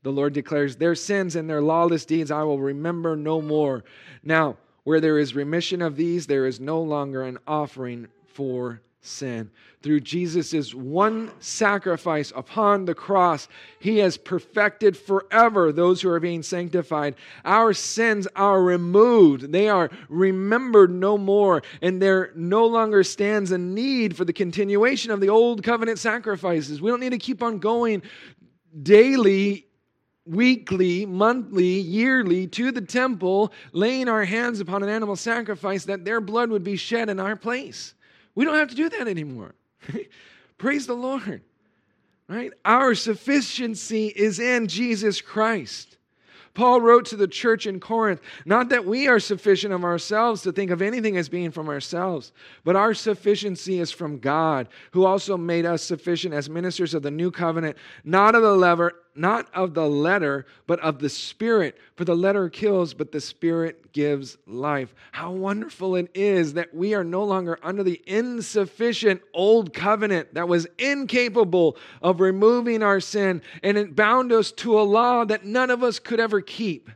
The 0.03 0.11
Lord 0.11 0.33
declares, 0.33 0.75
Their 0.75 0.95
sins 0.95 1.35
and 1.35 1.49
their 1.49 1.61
lawless 1.61 2.05
deeds 2.05 2.31
I 2.31 2.43
will 2.43 2.59
remember 2.59 3.15
no 3.15 3.41
more. 3.41 3.83
Now, 4.23 4.57
where 4.83 4.99
there 4.99 5.19
is 5.19 5.35
remission 5.35 5.81
of 5.81 5.95
these, 5.95 6.27
there 6.27 6.47
is 6.47 6.59
no 6.59 6.81
longer 6.81 7.23
an 7.23 7.37
offering 7.45 8.07
for 8.25 8.81
sin. 9.01 9.49
Through 9.81 10.01
Jesus' 10.01 10.73
one 10.73 11.31
sacrifice 11.39 12.31
upon 12.35 12.85
the 12.85 12.93
cross, 12.93 13.47
he 13.79 13.97
has 13.97 14.15
perfected 14.15 14.95
forever 14.95 15.71
those 15.71 16.01
who 16.01 16.09
are 16.09 16.19
being 16.19 16.43
sanctified. 16.43 17.15
Our 17.43 17.73
sins 17.73 18.27
are 18.35 18.61
removed, 18.61 19.51
they 19.51 19.69
are 19.69 19.89
remembered 20.07 20.91
no 20.91 21.17
more, 21.17 21.63
and 21.81 22.01
there 22.01 22.31
no 22.35 22.65
longer 22.65 23.03
stands 23.03 23.51
a 23.51 23.57
need 23.57 24.15
for 24.15 24.23
the 24.23 24.33
continuation 24.33 25.11
of 25.11 25.19
the 25.19 25.29
old 25.29 25.63
covenant 25.63 25.97
sacrifices. 25.97 26.79
We 26.79 26.91
don't 26.91 26.99
need 26.99 27.09
to 27.09 27.17
keep 27.17 27.41
on 27.41 27.57
going 27.57 28.03
daily 28.83 29.65
weekly, 30.31 31.05
monthly, 31.05 31.79
yearly 31.79 32.47
to 32.47 32.71
the 32.71 32.81
temple, 32.81 33.51
laying 33.73 34.07
our 34.07 34.23
hands 34.23 34.59
upon 34.59 34.81
an 34.81 34.89
animal 34.89 35.15
sacrifice 35.15 35.85
that 35.85 36.05
their 36.05 36.21
blood 36.21 36.49
would 36.49 36.63
be 36.63 36.75
shed 36.75 37.09
in 37.09 37.19
our 37.19 37.35
place. 37.35 37.93
We 38.33 38.45
don't 38.45 38.55
have 38.55 38.69
to 38.69 38.75
do 38.75 38.89
that 38.89 39.07
anymore. 39.07 39.55
Praise 40.57 40.87
the 40.87 40.93
Lord. 40.93 41.41
Right? 42.27 42.53
Our 42.63 42.95
sufficiency 42.95 44.07
is 44.07 44.39
in 44.39 44.67
Jesus 44.67 45.19
Christ. 45.19 45.97
Paul 46.53 46.81
wrote 46.81 47.05
to 47.05 47.15
the 47.15 47.27
church 47.27 47.65
in 47.65 47.79
Corinth, 47.79 48.21
not 48.45 48.69
that 48.69 48.85
we 48.85 49.07
are 49.07 49.19
sufficient 49.19 49.73
of 49.73 49.85
ourselves 49.85 50.41
to 50.41 50.51
think 50.51 50.69
of 50.69 50.81
anything 50.81 51.15
as 51.15 51.29
being 51.29 51.51
from 51.51 51.69
ourselves, 51.69 52.33
but 52.65 52.75
our 52.75 52.93
sufficiency 52.93 53.79
is 53.79 53.91
from 53.91 54.19
God, 54.19 54.67
who 54.91 55.05
also 55.05 55.37
made 55.37 55.65
us 55.65 55.81
sufficient 55.81 56.33
as 56.33 56.49
ministers 56.49 56.93
of 56.93 57.03
the 57.03 57.11
new 57.11 57.31
covenant, 57.31 57.77
not 58.03 58.35
of 58.35 58.41
the 58.41 58.53
lever, 58.53 58.93
not 59.15 59.53
of 59.53 59.73
the 59.73 59.87
letter, 59.87 60.45
but 60.67 60.79
of 60.79 60.99
the 60.99 61.09
Spirit. 61.09 61.77
For 61.95 62.05
the 62.05 62.15
letter 62.15 62.49
kills, 62.49 62.93
but 62.93 63.11
the 63.11 63.21
Spirit 63.21 63.91
gives 63.91 64.37
life. 64.47 64.93
How 65.11 65.31
wonderful 65.31 65.95
it 65.95 66.09
is 66.13 66.53
that 66.53 66.73
we 66.73 66.93
are 66.93 67.03
no 67.03 67.23
longer 67.23 67.59
under 67.61 67.83
the 67.83 68.01
insufficient 68.05 69.21
old 69.33 69.73
covenant 69.73 70.33
that 70.33 70.47
was 70.47 70.67
incapable 70.77 71.77
of 72.01 72.21
removing 72.21 72.83
our 72.83 72.99
sin, 72.99 73.41
and 73.63 73.77
it 73.77 73.95
bound 73.95 74.31
us 74.31 74.51
to 74.53 74.79
a 74.79 74.83
law 74.83 75.25
that 75.25 75.45
none 75.45 75.69
of 75.69 75.83
us 75.83 75.99
could 75.99 76.19
ever 76.19 76.41
keep. 76.41 76.89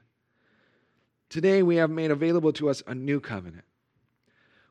Today, 1.29 1.63
we 1.63 1.77
have 1.77 1.89
made 1.89 2.11
available 2.11 2.53
to 2.53 2.69
us 2.69 2.81
a 2.87 2.95
new 2.95 3.19
covenant, 3.19 3.65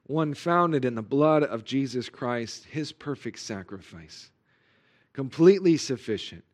one 0.05 0.33
founded 0.33 0.85
in 0.85 0.95
the 0.95 1.03
blood 1.03 1.43
of 1.43 1.65
Jesus 1.65 2.09
Christ, 2.09 2.65
his 2.65 2.93
perfect 2.93 3.39
sacrifice, 3.39 4.31
completely 5.13 5.77
sufficient 5.77 6.45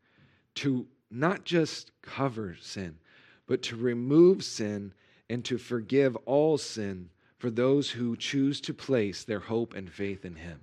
to 0.60 0.86
not 1.10 1.44
just 1.44 1.90
cover 2.02 2.54
sin, 2.60 2.98
but 3.46 3.62
to 3.62 3.76
remove 3.76 4.44
sin 4.44 4.92
and 5.30 5.42
to 5.46 5.56
forgive 5.56 6.16
all 6.26 6.58
sin 6.58 7.08
for 7.38 7.50
those 7.50 7.90
who 7.90 8.14
choose 8.14 8.60
to 8.60 8.74
place 8.74 9.24
their 9.24 9.40
hope 9.40 9.74
and 9.74 9.90
faith 9.90 10.26
in 10.26 10.36
Him. 10.36 10.60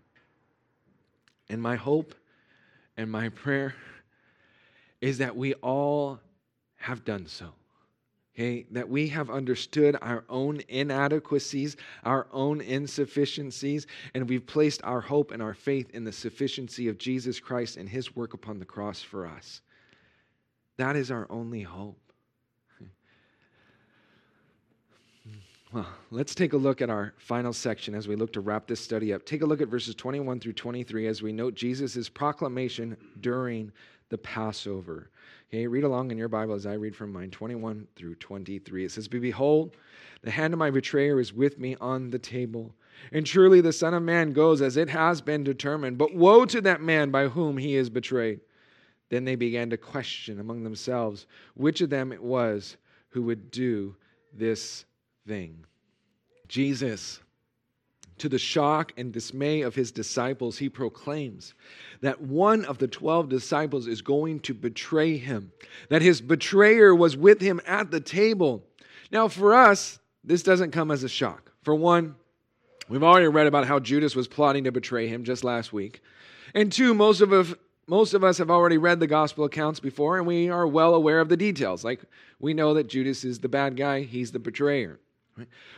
And 1.49 1.59
my 1.59 1.75
hope 1.77 2.13
and 2.95 3.11
my 3.11 3.29
prayer 3.29 3.73
is 5.01 5.17
that 5.17 5.35
we 5.35 5.55
all 5.55 6.19
have 6.75 7.03
done 7.03 7.25
so. 7.25 7.53
Okay, 8.35 8.67
that 8.69 8.87
we 8.87 9.07
have 9.07 9.31
understood 9.31 9.97
our 9.99 10.23
own 10.29 10.61
inadequacies, 10.67 11.75
our 12.03 12.27
own 12.31 12.61
insufficiencies, 12.61 13.87
and 14.13 14.29
we've 14.29 14.45
placed 14.45 14.83
our 14.83 15.01
hope 15.01 15.31
and 15.31 15.41
our 15.41 15.55
faith 15.55 15.89
in 15.89 16.03
the 16.03 16.11
sufficiency 16.11 16.87
of 16.87 16.99
Jesus 16.99 17.39
Christ 17.39 17.77
and 17.77 17.89
his 17.89 18.15
work 18.15 18.35
upon 18.35 18.59
the 18.59 18.65
cross 18.65 19.01
for 19.01 19.25
us. 19.25 19.61
That 20.77 20.95
is 20.95 21.11
our 21.11 21.27
only 21.29 21.63
hope. 21.63 21.99
Well, 25.73 25.87
let's 26.11 26.33
take 26.33 26.53
a 26.53 26.57
look 26.57 26.81
at 26.81 26.89
our 26.89 27.13
final 27.17 27.51
section 27.51 27.93
as 27.93 28.07
we 28.07 28.15
look 28.15 28.31
to 28.33 28.39
wrap 28.39 28.67
this 28.67 28.79
study 28.79 29.13
up. 29.13 29.25
Take 29.25 29.41
a 29.41 29.45
look 29.45 29.59
at 29.59 29.67
verses 29.67 29.95
21 29.95 30.39
through 30.39 30.53
23 30.53 31.07
as 31.07 31.21
we 31.21 31.33
note 31.33 31.55
Jesus' 31.55 32.07
proclamation 32.07 32.95
during 33.19 33.73
the 34.07 34.17
Passover. 34.17 35.09
Okay, 35.49 35.67
read 35.67 35.83
along 35.83 36.11
in 36.11 36.17
your 36.17 36.29
Bible 36.29 36.53
as 36.53 36.65
I 36.65 36.73
read 36.73 36.95
from 36.95 37.11
mine, 37.11 37.31
21 37.31 37.85
through 37.97 38.15
23. 38.15 38.85
It 38.85 38.91
says, 38.91 39.09
Behold, 39.09 39.75
the 40.21 40.31
hand 40.31 40.53
of 40.53 40.59
my 40.59 40.71
betrayer 40.71 41.19
is 41.19 41.33
with 41.33 41.59
me 41.59 41.75
on 41.81 42.11
the 42.11 42.19
table. 42.19 42.73
And 43.11 43.25
truly 43.25 43.59
the 43.59 43.73
Son 43.73 43.93
of 43.93 44.03
Man 44.03 44.31
goes 44.31 44.61
as 44.61 44.77
it 44.77 44.89
has 44.89 45.19
been 45.21 45.43
determined. 45.43 45.97
But 45.97 46.15
woe 46.15 46.45
to 46.45 46.61
that 46.61 46.81
man 46.81 47.11
by 47.11 47.27
whom 47.27 47.57
he 47.57 47.75
is 47.75 47.89
betrayed. 47.89 48.39
Then 49.09 49.25
they 49.25 49.35
began 49.35 49.69
to 49.69 49.77
question 49.77 50.39
among 50.39 50.63
themselves 50.63 51.27
which 51.55 51.81
of 51.81 51.89
them 51.89 52.11
it 52.11 52.21
was 52.21 52.77
who 53.09 53.23
would 53.23 53.51
do 53.51 53.95
this 54.33 54.85
thing. 55.25 55.65
Jesus, 56.47 57.19
to 58.17 58.29
the 58.29 58.39
shock 58.39 58.93
and 58.97 59.11
dismay 59.11 59.61
of 59.61 59.75
his 59.75 59.91
disciples, 59.91 60.57
he 60.57 60.69
proclaims 60.69 61.53
that 62.01 62.21
one 62.21 62.65
of 62.65 62.77
the 62.77 62.87
12 62.87 63.29
disciples 63.29 63.87
is 63.87 64.01
going 64.01 64.39
to 64.41 64.53
betray 64.53 65.17
him, 65.17 65.51
that 65.89 66.01
his 66.01 66.21
betrayer 66.21 66.95
was 66.95 67.15
with 67.15 67.41
him 67.41 67.61
at 67.65 67.91
the 67.91 67.99
table. 67.99 68.63
Now, 69.11 69.27
for 69.27 69.55
us, 69.55 69.99
this 70.23 70.43
doesn't 70.43 70.71
come 70.71 70.91
as 70.91 71.03
a 71.03 71.09
shock. 71.09 71.51
For 71.61 71.75
one, 71.75 72.15
we've 72.89 73.03
already 73.03 73.27
read 73.27 73.47
about 73.47 73.67
how 73.67 73.79
Judas 73.79 74.15
was 74.15 74.27
plotting 74.27 74.65
to 74.65 74.71
betray 74.71 75.07
him 75.07 75.23
just 75.23 75.43
last 75.43 75.71
week. 75.71 76.01
And 76.53 76.71
two, 76.71 76.93
most 76.93 77.21
of 77.21 77.31
us 77.31 77.53
most 77.87 78.13
of 78.13 78.23
us 78.23 78.37
have 78.37 78.51
already 78.51 78.77
read 78.77 78.99
the 78.99 79.07
gospel 79.07 79.45
accounts 79.45 79.79
before 79.79 80.17
and 80.17 80.27
we 80.27 80.49
are 80.49 80.67
well 80.67 80.93
aware 80.93 81.19
of 81.19 81.29
the 81.29 81.37
details. 81.37 81.83
Like 81.83 82.01
we 82.39 82.53
know 82.53 82.73
that 82.73 82.89
Judas 82.89 83.23
is 83.23 83.39
the 83.39 83.49
bad 83.49 83.77
guy, 83.77 84.01
he's 84.01 84.31
the 84.31 84.39
betrayer. 84.39 84.99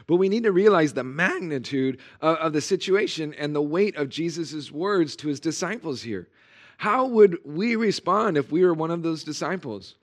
But 0.07 0.16
we 0.16 0.30
need 0.30 0.43
to 0.43 0.51
realize 0.51 0.93
the 0.93 1.03
magnitude 1.03 1.99
of, 2.22 2.38
of 2.38 2.53
the 2.53 2.62
situation 2.62 3.34
and 3.34 3.53
the 3.53 3.62
weight 3.62 3.95
of 3.97 4.10
Jesus' 4.10 4.72
words 4.72 5.16
to 5.18 5.28
his 5.28 5.39
disciples 5.39 6.01
here. 6.01 6.30
How 6.78 7.05
would 7.05 7.38
we 7.43 7.76
respond 7.76 8.38
if 8.38 8.51
we 8.51 8.64
were 8.64 8.74
one 8.74 8.89
of 8.89 9.03
those 9.03 9.24
disciples? 9.24 9.95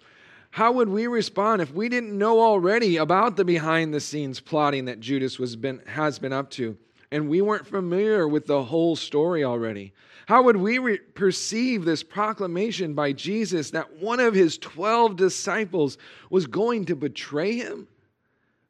How 0.51 0.73
would 0.73 0.91
we 0.91 1.07
respond 1.07 1.63
if 1.63 1.73
we 1.73 1.89
didn't 1.89 2.17
know 2.17 2.41
already 2.41 2.99
about 2.99 3.37
the 3.37 3.45
behind 3.45 3.93
the 3.93 4.01
scenes 4.01 4.41
plotting 4.41 4.85
that 4.85 5.01
Judas 5.01 5.39
was 5.39 5.57
been, 5.57 5.81
has 5.87 6.19
been 6.19 6.33
up 6.33 6.51
to? 6.53 6.77
And 7.11 7.29
we 7.29 7.41
weren't 7.41 7.67
familiar 7.67 8.29
with 8.29 8.47
the 8.47 8.65
whole 8.65 8.95
story 8.95 9.43
already. 9.43 9.95
How 10.27 10.43
would 10.43 10.57
we 10.57 10.79
re- 10.79 10.99
perceive 10.99 11.85
this 11.85 12.03
proclamation 12.03 12.95
by 12.95 13.13
Jesus 13.13 13.71
that 13.71 13.97
one 13.97 14.19
of 14.19 14.35
his 14.35 14.59
12 14.59 15.15
disciples 15.15 15.99
was 16.31 16.49
going 16.49 16.87
to 16.87 16.97
betray 16.97 17.55
him? 17.57 17.87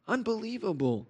Unbelievable. 0.06 1.08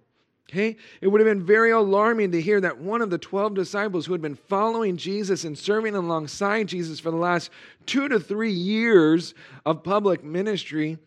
Okay? 0.49 0.77
It 1.01 1.09
would 1.09 1.19
have 1.19 1.27
been 1.27 1.45
very 1.45 1.71
alarming 1.71 2.31
to 2.31 2.41
hear 2.41 2.61
that 2.61 2.77
one 2.77 3.01
of 3.01 3.09
the 3.09 3.17
12 3.17 3.55
disciples 3.55 4.05
who 4.05 4.13
had 4.13 4.21
been 4.21 4.35
following 4.35 4.95
Jesus 4.95 5.43
and 5.43 5.57
serving 5.57 5.95
alongside 5.95 6.69
Jesus 6.69 7.01
for 7.01 7.11
the 7.11 7.17
last 7.17 7.51
two 7.85 8.07
to 8.07 8.17
three 8.17 8.53
years 8.53 9.33
of 9.65 9.83
public 9.83 10.23
ministry 10.23 10.97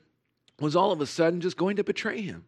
was 0.60 0.76
all 0.76 0.92
of 0.92 1.00
a 1.00 1.06
sudden 1.06 1.40
just 1.40 1.56
going 1.56 1.76
to 1.76 1.84
betray 1.84 2.20
him. 2.20 2.44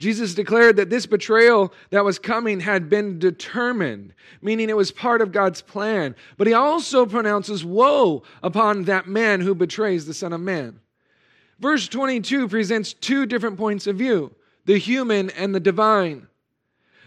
Jesus 0.00 0.32
declared 0.32 0.76
that 0.76 0.88
this 0.88 1.04
betrayal 1.04 1.74
that 1.90 2.06
was 2.06 2.18
coming 2.18 2.60
had 2.60 2.88
been 2.88 3.18
determined, 3.18 4.14
meaning 4.40 4.70
it 4.70 4.76
was 4.76 4.90
part 4.90 5.20
of 5.20 5.30
God's 5.30 5.60
plan. 5.60 6.16
But 6.38 6.46
he 6.46 6.54
also 6.54 7.04
pronounces 7.04 7.66
woe 7.66 8.22
upon 8.42 8.84
that 8.84 9.06
man 9.06 9.42
who 9.42 9.54
betrays 9.54 10.06
the 10.06 10.14
Son 10.14 10.32
of 10.32 10.40
Man. 10.40 10.80
Verse 11.58 11.86
22 11.86 12.48
presents 12.48 12.94
two 12.94 13.26
different 13.26 13.58
points 13.58 13.86
of 13.86 13.96
view 13.96 14.34
the 14.64 14.78
human 14.78 15.28
and 15.30 15.54
the 15.54 15.60
divine. 15.60 16.26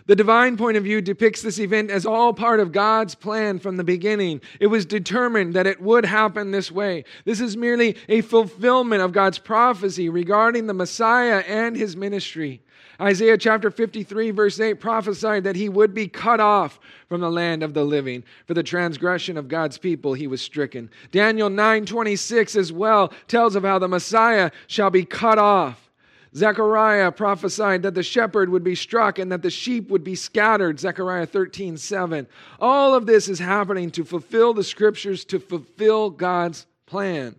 The 0.06 0.16
divine 0.16 0.58
point 0.58 0.76
of 0.76 0.84
view 0.84 1.02
depicts 1.02 1.42
this 1.42 1.60
event 1.60 1.90
as 1.90 2.06
all 2.06 2.34
part 2.34 2.60
of 2.60 2.74
God's 2.74 3.16
plan 3.16 3.58
from 3.58 3.78
the 3.78 3.84
beginning. 3.86 4.42
It 4.60 4.68
was 4.68 4.86
determined 4.86 5.54
that 5.54 5.66
it 5.66 5.82
would 5.82 6.06
happen 6.06 6.52
this 6.52 6.72
way. 6.72 7.06
This 7.26 7.40
is 7.40 7.56
merely 7.56 7.96
a 8.10 8.22
fulfillment 8.22 9.02
of 9.02 9.14
God's 9.14 9.40
prophecy 9.40 10.10
regarding 10.10 10.68
the 10.68 10.74
Messiah 10.74 11.44
and 11.48 11.76
his 11.76 11.96
ministry. 11.96 12.62
Isaiah 13.02 13.38
chapter 13.38 13.72
53, 13.72 14.32
verse 14.32 14.60
8 14.60 14.76
prophesied 14.76 15.44
that 15.46 15.56
he 15.56 15.68
would 15.68 15.94
be 15.94 16.08
cut 16.08 16.40
off 16.40 16.80
from 17.10 17.22
the 17.22 17.32
land 17.32 17.64
of 17.64 17.74
the 17.74 17.84
living. 17.84 18.24
For 18.46 18.54
the 18.54 18.64
transgression 18.64 19.38
of 19.38 19.48
God's 19.48 19.78
people, 19.78 20.14
he 20.14 20.28
was 20.28 20.42
stricken. 20.42 20.90
Daniel 21.12 21.50
9 21.50 21.86
26 21.86 22.56
as 22.56 22.72
well 22.72 23.12
tells 23.28 23.56
of 23.56 23.64
how 23.64 23.80
the 23.80 23.88
Messiah 23.88 24.52
shall 24.68 24.90
be 24.90 25.06
cut 25.06 25.40
off. 25.40 25.90
Zechariah 26.36 27.12
prophesied 27.12 27.84
that 27.84 27.94
the 27.94 28.04
shepherd 28.04 28.50
would 28.50 28.64
be 28.64 28.76
struck 28.76 29.20
and 29.20 29.32
that 29.32 29.44
the 29.44 29.52
sheep 29.52 29.90
would 29.90 30.04
be 30.04 30.16
scattered. 30.16 30.80
Zechariah 30.80 31.28
13, 31.28 31.78
7. 31.78 32.28
All 32.60 32.96
of 32.96 33.06
this 33.06 33.30
is 33.30 33.40
happening 33.40 33.92
to 33.92 34.04
fulfill 34.04 34.54
the 34.54 34.64
scriptures, 34.64 35.26
to 35.26 35.40
fulfill 35.40 36.10
God's 36.10 36.66
plan. 36.88 37.36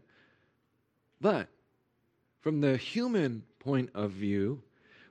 But 1.21 1.49
from 2.41 2.61
the 2.61 2.77
human 2.77 3.43
point 3.59 3.91
of 3.95 4.13
view, 4.13 4.63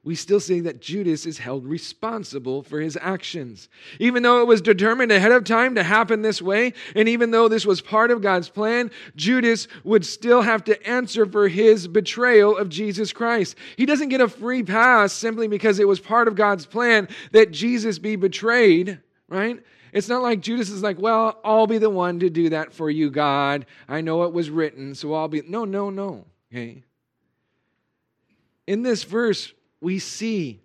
we 0.05 0.15
still 0.15 0.41
see 0.41 0.59
that 0.59 0.81
Judas 0.81 1.25
is 1.25 1.37
held 1.37 1.65
responsible 1.65 2.61
for 2.61 2.81
his 2.81 2.97
actions. 2.99 3.69
Even 3.99 4.21
though 4.21 4.41
it 4.41 4.47
was 4.47 4.61
determined 4.61 5.13
ahead 5.13 5.31
of 5.31 5.45
time 5.45 5.75
to 5.75 5.83
happen 5.83 6.21
this 6.21 6.41
way, 6.41 6.73
and 6.93 7.07
even 7.07 7.31
though 7.31 7.47
this 7.47 7.65
was 7.65 7.79
part 7.79 8.11
of 8.11 8.21
God's 8.21 8.49
plan, 8.49 8.91
Judas 9.15 9.69
would 9.85 10.05
still 10.05 10.41
have 10.41 10.65
to 10.65 10.87
answer 10.87 11.25
for 11.25 11.47
his 11.47 11.87
betrayal 11.87 12.57
of 12.57 12.67
Jesus 12.67 13.13
Christ. 13.13 13.55
He 13.77 13.85
doesn't 13.85 14.09
get 14.09 14.19
a 14.19 14.27
free 14.27 14.61
pass 14.61 15.13
simply 15.13 15.47
because 15.47 15.79
it 15.79 15.87
was 15.87 16.01
part 16.01 16.27
of 16.27 16.35
God's 16.35 16.65
plan 16.65 17.07
that 17.31 17.51
Jesus 17.51 17.97
be 17.97 18.17
betrayed, 18.17 18.99
right? 19.29 19.63
It's 19.93 20.09
not 20.09 20.21
like 20.21 20.41
Judas 20.41 20.69
is 20.69 20.83
like, 20.83 20.99
well, 20.99 21.39
I'll 21.45 21.67
be 21.67 21.77
the 21.77 21.89
one 21.89 22.19
to 22.19 22.29
do 22.29 22.49
that 22.49 22.73
for 22.73 22.89
you, 22.89 23.09
God. 23.09 23.67
I 23.87 24.01
know 24.01 24.23
it 24.23 24.33
was 24.33 24.49
written, 24.49 24.95
so 24.95 25.13
I'll 25.13 25.29
be. 25.29 25.43
No, 25.47 25.63
no, 25.63 25.89
no. 25.89 26.25
Okay. 26.51 26.83
In 28.65 28.81
this 28.81 29.03
verse, 29.03 29.53
we 29.83 29.99
see 29.99 30.61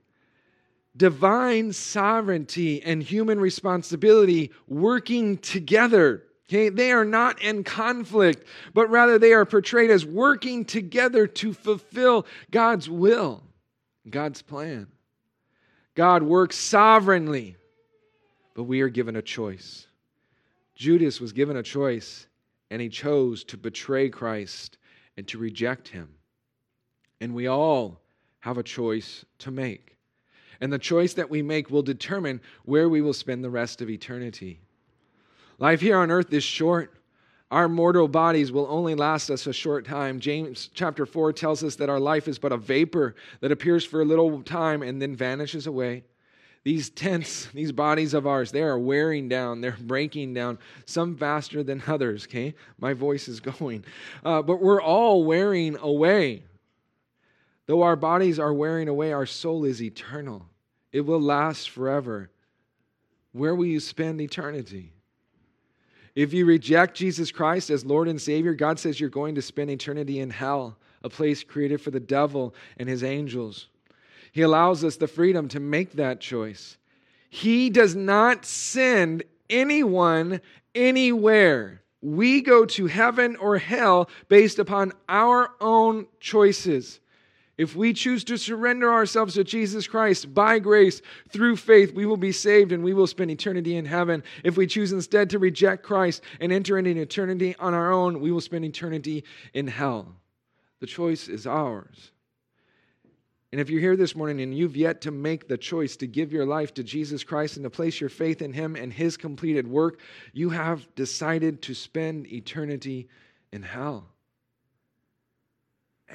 divine 0.97 1.73
sovereignty 1.73 2.83
and 2.83 3.03
human 3.03 3.39
responsibility 3.39 4.51
working 4.67 5.39
together. 5.39 6.25
Okay, 6.49 6.71
they 6.71 6.93
are 6.93 7.05
not 7.05 7.43
in 7.43 7.63
conflict, 7.63 8.47
but 8.73 8.89
rather 8.89 9.19
they 9.19 9.33
are 9.35 9.45
portrayed 9.45 9.91
as 9.91 10.07
working 10.07 10.65
together 10.65 11.27
to 11.27 11.53
fulfill 11.53 12.27
God's 12.51 12.89
will, 12.89 13.43
God's 14.09 14.41
plan. 14.41 14.87
God 15.95 16.23
works 16.23 16.57
sovereignly, 16.57 17.57
but 18.55 18.65
we 18.65 18.81
are 18.81 18.89
given 18.89 19.17
a 19.17 19.23
choice. 19.23 19.87
Judas 20.75 21.21
was 21.21 21.33
given 21.33 21.57
a 21.57 21.63
choice, 21.63 22.27
and 22.71 22.81
he 22.81 22.89
chose 22.89 23.45
to 23.45 23.57
betray 23.57 24.09
Christ 24.09 24.79
and 25.17 25.29
to 25.29 25.39
reject 25.39 25.89
him. 25.89 26.09
And 27.21 27.35
we 27.35 27.47
all 27.47 28.01
have 28.41 28.59
a 28.59 28.63
choice 28.63 29.25
to 29.39 29.51
make. 29.51 29.97
And 30.61 30.73
the 30.73 30.79
choice 30.79 31.15
that 31.15 31.31
we 31.31 31.43
make 31.43 31.71
will 31.71 31.83
determine 31.83 32.41
where 32.65 32.89
we 32.89 33.01
will 33.01 33.13
spend 33.13 33.45
the 33.45 33.51
rest 33.51 33.81
of 33.81 33.91
eternity. 33.91 34.61
Life 35.59 35.81
here 35.81 35.99
on 35.99 36.11
earth 36.11 36.33
is 36.33 36.45
short. 36.45 36.95
Our 37.51 37.69
mortal 37.69 38.09
bodies 38.09 38.53
will 38.53 38.67
only 38.69 38.95
last 38.95 39.31
us 39.31 39.47
a 39.47 39.53
short 39.53 39.87
time. 39.87 40.21
James 40.21 40.69
chapter 40.75 41.07
4 41.07 41.33
tells 41.33 41.65
us 41.65 41.77
that 41.77 41.89
our 41.89 41.99
life 41.99 42.29
is 42.29 42.39
but 42.39 42.53
a 42.53 42.59
vapor 42.59 43.15
that 43.41 43.53
appears 43.53 43.85
for 43.85 44.03
a 44.03 44.05
little 44.05 44.43
time 44.43 44.83
and 44.83 45.01
then 45.01 45.17
vanishes 45.17 45.67
away. 45.67 46.05
These 46.65 46.91
tents, 46.91 47.47
these 47.55 47.73
bodies 47.73 48.13
of 48.13 48.27
ours, 48.27 48.53
they 48.53 48.63
are 48.63 48.79
wearing 48.79 49.29
down, 49.29 49.63
they're 49.63 49.77
breaking 49.81 50.35
down, 50.35 50.59
some 50.85 51.17
faster 51.17 51.63
than 51.63 51.83
others, 51.87 52.27
okay? 52.27 52.55
My 52.79 52.93
voice 52.93 53.29
is 53.29 53.41
going. 53.59 53.85
Uh, 54.25 54.43
but 54.43 54.61
we're 54.61 54.83
all 54.83 55.25
wearing 55.25 55.79
away. 55.79 56.43
Though 57.69 57.83
our 57.83 57.97
bodies 57.97 58.39
are 58.39 58.53
wearing 58.53 58.89
away, 58.89 59.13
our 59.13 59.27
soul 59.27 59.67
is 59.67 59.83
eternal. 59.83 60.47
It 60.91 61.03
will 61.03 61.21
last 61.21 61.69
forever. 61.69 62.31
Where 63.33 63.55
will 63.55 63.67
you 63.67 63.79
spend 63.79 64.23
eternity? 64.23 64.95
If 66.15 66.33
you 66.33 66.47
reject 66.47 66.97
Jesus 66.97 67.31
Christ 67.31 67.69
as 67.69 67.85
Lord 67.85 68.09
and 68.09 68.21
Savior, 68.21 68.55
God 68.55 68.81
says 68.81 68.99
you're 68.99 69.11
going 69.11 69.35
to 69.35 69.43
spend 69.43 69.71
eternity 69.71 70.19
in 70.19 70.31
hell, 70.31 70.79
a 71.05 71.11
place 71.11 71.45
created 71.45 71.83
for 71.83 71.91
the 71.91 72.01
devil 72.01 72.55
and 72.79 72.89
his 72.89 73.05
angels. 73.05 73.69
He 74.33 74.41
allows 74.41 74.83
us 74.83 74.97
the 74.97 75.07
freedom 75.07 75.47
to 75.49 75.61
make 75.61 75.93
that 75.93 76.21
choice. 76.21 76.79
He 77.29 77.69
does 77.69 77.95
not 77.95 78.47
send 78.47 79.25
anyone 79.51 80.41
anywhere. 80.75 81.83
We 82.01 82.41
go 82.41 82.65
to 82.65 82.87
heaven 82.87 83.37
or 83.37 83.59
hell 83.59 84.09
based 84.29 84.59
upon 84.59 84.93
our 85.07 85.51
own 85.61 86.07
choices. 86.19 87.01
If 87.59 87.75
we 87.75 87.93
choose 87.93 88.23
to 88.25 88.39
surrender 88.39 88.91
ourselves 88.91 89.35
to 89.35 89.43
Jesus 89.43 89.89
Christ 89.89 90.33
by 90.33 90.61
grace 90.61 91.03
through 91.31 91.57
faith, 91.57 91.93
we 91.93 92.07
will 92.07 92.17
be 92.17 92.31
saved 92.31 92.71
and 92.71 92.85
we 92.85 92.95
will 92.95 93.09
spend 93.09 93.33
eternity 93.33 93.77
in 93.77 93.85
heaven. 93.85 94.23
If 94.45 94.57
we 94.57 94.69
choose 94.69 94.93
instead 94.93 95.29
to 95.31 95.41
reject 95.41 95.83
Christ 95.83 96.23
and 96.39 96.53
enter 96.53 96.79
into 96.79 97.01
eternity 97.01 97.57
on 97.59 97.75
our 97.75 97.93
own, 97.93 98.21
we 98.21 98.31
will 98.31 98.41
spend 98.41 98.65
eternity 98.65 99.25
in 99.53 99.67
hell. 99.67 100.15
The 100.79 100.87
choice 100.87 101.27
is 101.27 101.49
ours. 101.49 102.13
And 103.51 103.61
if 103.61 103.71
you're 103.71 103.81
here 103.81 103.97
this 103.97 104.15
morning 104.15 104.41
and 104.41 104.57
you've 104.57 104.77
yet 104.77 105.01
to 105.01 105.11
make 105.11 105.49
the 105.49 105.59
choice 105.59 105.97
to 105.97 106.07
give 106.07 106.33
your 106.33 106.47
life 106.47 106.75
to 106.75 106.85
Jesus 106.85 107.25
Christ 107.25 107.57
and 107.57 107.65
to 107.65 107.71
place 107.71 108.01
your 108.01 108.11
faith 108.11 108.41
in 108.41 108.53
Him 108.53 108.77
and 108.77 108.93
His 108.93 109.17
completed 109.17 109.67
work, 109.67 110.01
you 110.33 110.51
have 110.51 110.87
decided 110.95 111.63
to 111.63 111.75
spend 111.75 112.31
eternity 112.31 113.09
in 113.51 113.63
hell. 113.63 114.07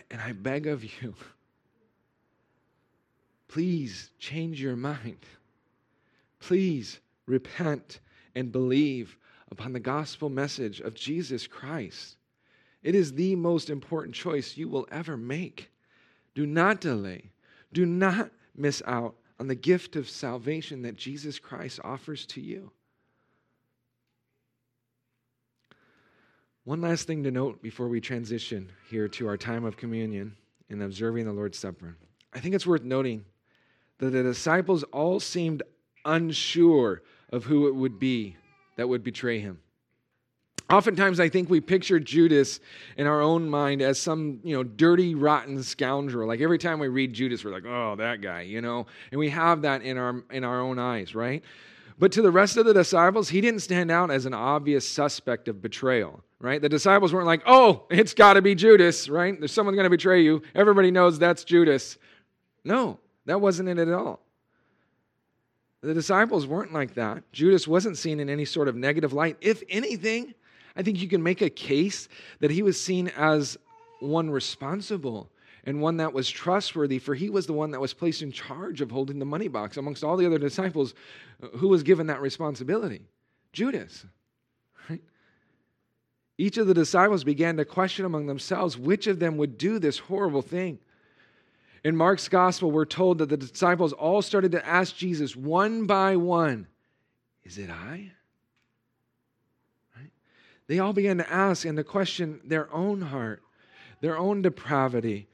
And 0.09 0.21
I 0.21 0.31
beg 0.31 0.67
of 0.67 0.83
you, 0.83 1.13
please 3.47 4.11
change 4.19 4.61
your 4.61 4.75
mind. 4.75 5.19
Please 6.39 6.99
repent 7.25 7.99
and 8.35 8.51
believe 8.51 9.17
upon 9.51 9.71
the 9.71 9.79
gospel 9.79 10.29
message 10.29 10.81
of 10.81 10.95
Jesus 10.95 11.47
Christ. 11.47 12.17
It 12.81 12.95
is 12.95 13.13
the 13.13 13.35
most 13.35 13.69
important 13.69 14.13
choice 14.13 14.57
you 14.57 14.67
will 14.67 14.87
ever 14.91 15.15
make. 15.15 15.71
Do 16.35 16.45
not 16.45 16.81
delay. 16.81 17.31
Do 17.71 17.85
not 17.85 18.31
miss 18.55 18.81
out 18.85 19.15
on 19.39 19.47
the 19.47 19.55
gift 19.55 19.95
of 19.95 20.09
salvation 20.09 20.81
that 20.81 20.95
Jesus 20.95 21.39
Christ 21.39 21.79
offers 21.83 22.25
to 22.27 22.41
you. 22.41 22.71
One 26.65 26.79
last 26.79 27.07
thing 27.07 27.23
to 27.23 27.31
note 27.31 27.61
before 27.61 27.89
we 27.89 27.99
transition 27.99 28.71
here 28.89 29.09
to 29.09 29.27
our 29.27 29.35
time 29.35 29.65
of 29.65 29.75
communion 29.75 30.37
and 30.69 30.81
observing 30.81 31.25
the 31.25 31.33
Lord's 31.33 31.57
Supper. 31.57 31.97
I 32.33 32.39
think 32.39 32.55
it's 32.55 32.65
worth 32.65 32.83
noting 32.83 33.25
that 33.97 34.11
the 34.11 34.23
disciples 34.23 34.83
all 34.83 35.19
seemed 35.19 35.61
unsure 36.05 37.01
of 37.33 37.43
who 37.43 37.67
it 37.67 37.75
would 37.75 37.99
be 37.99 38.37
that 38.77 38.87
would 38.87 39.03
betray 39.03 39.39
him. 39.39 39.59
Oftentimes, 40.69 41.19
I 41.19 41.27
think 41.27 41.49
we 41.49 41.59
picture 41.59 41.99
Judas 41.99 42.61
in 42.95 43.07
our 43.07 43.19
own 43.19 43.49
mind 43.49 43.81
as 43.81 43.99
some, 43.99 44.39
you 44.41 44.55
know, 44.55 44.63
dirty, 44.63 45.15
rotten 45.15 45.61
scoundrel. 45.63 46.29
Like 46.29 46.39
every 46.39 46.57
time 46.57 46.79
we 46.79 46.87
read 46.87 47.11
Judas, 47.11 47.43
we're 47.43 47.51
like, 47.51 47.65
"Oh, 47.65 47.95
that 47.97 48.21
guy," 48.21 48.43
you 48.43 48.61
know, 48.61 48.87
and 49.11 49.19
we 49.19 49.29
have 49.29 49.63
that 49.63 49.81
in 49.81 49.97
our 49.97 50.23
in 50.31 50.45
our 50.45 50.61
own 50.61 50.79
eyes, 50.79 51.13
right? 51.13 51.43
But 51.99 52.13
to 52.13 52.21
the 52.21 52.31
rest 52.31 52.55
of 52.55 52.65
the 52.65 52.73
disciples, 52.73 53.29
he 53.29 53.41
didn't 53.41 53.59
stand 53.59 53.91
out 53.91 54.09
as 54.09 54.25
an 54.25 54.33
obvious 54.33 54.87
suspect 54.87 55.47
of 55.47 55.61
betrayal, 55.61 56.23
right? 56.43 56.61
The 56.61 56.67
disciples 56.67 57.13
weren't 57.13 57.25
like, 57.25 57.41
oh, 57.45 57.85
it's 57.89 58.13
got 58.13 58.33
to 58.33 58.41
be 58.41 58.53
Judas, 58.53 59.07
right? 59.07 59.39
There's 59.39 59.53
someone 59.53 59.75
going 59.75 59.85
to 59.85 59.89
betray 59.89 60.21
you. 60.21 60.41
Everybody 60.53 60.91
knows 60.91 61.17
that's 61.17 61.45
Judas. 61.45 61.97
No, 62.65 62.99
that 63.25 63.39
wasn't 63.39 63.69
it 63.69 63.77
at 63.77 63.87
all. 63.87 64.19
The 65.81 65.93
disciples 65.93 66.45
weren't 66.45 66.73
like 66.73 66.95
that. 66.95 67.23
Judas 67.31 67.65
wasn't 67.65 67.97
seen 67.97 68.19
in 68.19 68.29
any 68.29 68.43
sort 68.43 68.67
of 68.67 68.75
negative 68.75 69.13
light. 69.13 69.37
If 69.39 69.63
anything, 69.69 70.33
I 70.75 70.83
think 70.83 71.01
you 71.01 71.07
can 71.07 71.23
make 71.23 71.41
a 71.41 71.49
case 71.49 72.09
that 72.41 72.51
he 72.51 72.61
was 72.61 72.79
seen 72.79 73.07
as 73.17 73.57
one 74.01 74.29
responsible 74.29 75.29
and 75.63 75.81
one 75.81 75.97
that 75.97 76.11
was 76.11 76.29
trustworthy, 76.29 76.99
for 76.99 77.15
he 77.15 77.29
was 77.29 77.47
the 77.47 77.53
one 77.53 77.71
that 77.71 77.79
was 77.79 77.93
placed 77.93 78.21
in 78.21 78.33
charge 78.33 78.81
of 78.81 78.91
holding 78.91 79.17
the 79.17 79.25
money 79.25 79.47
box 79.47 79.77
amongst 79.77 80.03
all 80.03 80.17
the 80.17 80.25
other 80.25 80.37
disciples. 80.37 80.93
Who 81.55 81.69
was 81.69 81.83
given 81.83 82.07
that 82.07 82.21
responsibility? 82.21 83.07
Judas. 83.53 84.05
Right? 84.89 85.01
Each 86.43 86.57
of 86.57 86.67
the 86.67 86.73
disciples 86.73 87.23
began 87.23 87.55
to 87.55 87.63
question 87.63 88.03
among 88.03 88.25
themselves 88.25 88.77
which 88.77 89.07
of 89.07 89.17
them 89.17 89.37
would 89.37 89.57
do 89.57 89.79
this 89.79 89.97
horrible 89.97 90.41
thing. 90.41 90.77
In 91.85 91.95
Mark's 91.95 92.27
gospel, 92.27 92.69
we're 92.69 92.83
told 92.83 93.19
that 93.19 93.29
the 93.29 93.37
disciples 93.37 93.93
all 93.93 94.21
started 94.21 94.51
to 94.51 94.67
ask 94.67 94.93
Jesus 94.93 95.37
one 95.37 95.85
by 95.85 96.17
one, 96.17 96.67
Is 97.45 97.57
it 97.57 97.69
I? 97.69 98.11
Right? 99.95 100.11
They 100.67 100.79
all 100.79 100.91
began 100.91 101.19
to 101.19 101.31
ask 101.31 101.63
and 101.63 101.77
to 101.77 101.83
question 101.85 102.41
their 102.43 102.69
own 102.73 102.99
heart, 102.99 103.41
their 104.01 104.17
own 104.17 104.41
depravity. 104.41 105.29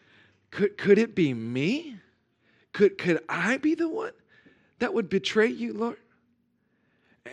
Could, 0.51 0.77
could 0.77 0.99
it 0.99 1.15
be 1.15 1.33
me? 1.33 1.97
Could, 2.71 2.99
could 2.99 3.23
I 3.27 3.57
be 3.57 3.73
the 3.73 3.89
one 3.89 4.13
that 4.77 4.93
would 4.93 5.09
betray 5.09 5.47
you, 5.47 5.73
Lord? 5.73 5.97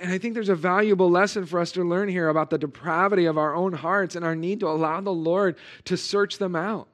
And 0.01 0.12
I 0.12 0.18
think 0.18 0.34
there's 0.34 0.49
a 0.49 0.55
valuable 0.55 1.11
lesson 1.11 1.47
for 1.47 1.61
us 1.61 1.72
to 1.72 1.84
learn 1.84 2.09
here 2.09 2.28
about 2.28 2.51
the 2.51 2.59
depravity 2.59 3.26
of 3.26 3.38
our 3.38 3.55
own 3.55 3.72
hearts 3.72 4.16
and 4.16 4.24
our 4.24 4.36
need 4.36 4.61
to 4.61 4.68
allow 4.68 5.01
the 5.01 5.12
Lord 5.12 5.57
to 5.84 5.97
search 5.97 6.38
them 6.38 6.57
out. 6.57 6.88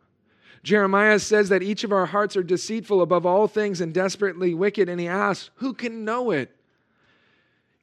Jeremiah 0.63 1.19
says 1.19 1.49
that 1.49 1.63
each 1.63 1.83
of 1.83 1.93
our 1.93 2.07
hearts 2.07 2.37
are 2.37 2.43
deceitful 2.43 3.03
above 3.03 3.27
all 3.27 3.49
things 3.49 3.81
and 3.81 3.93
desperately 3.93 4.55
wicked, 4.55 4.89
and 4.89 5.01
he 5.01 5.09
asks, 5.09 5.51
Who 5.57 5.75
can 5.75 6.05
know 6.05 6.31
it? 6.31 6.55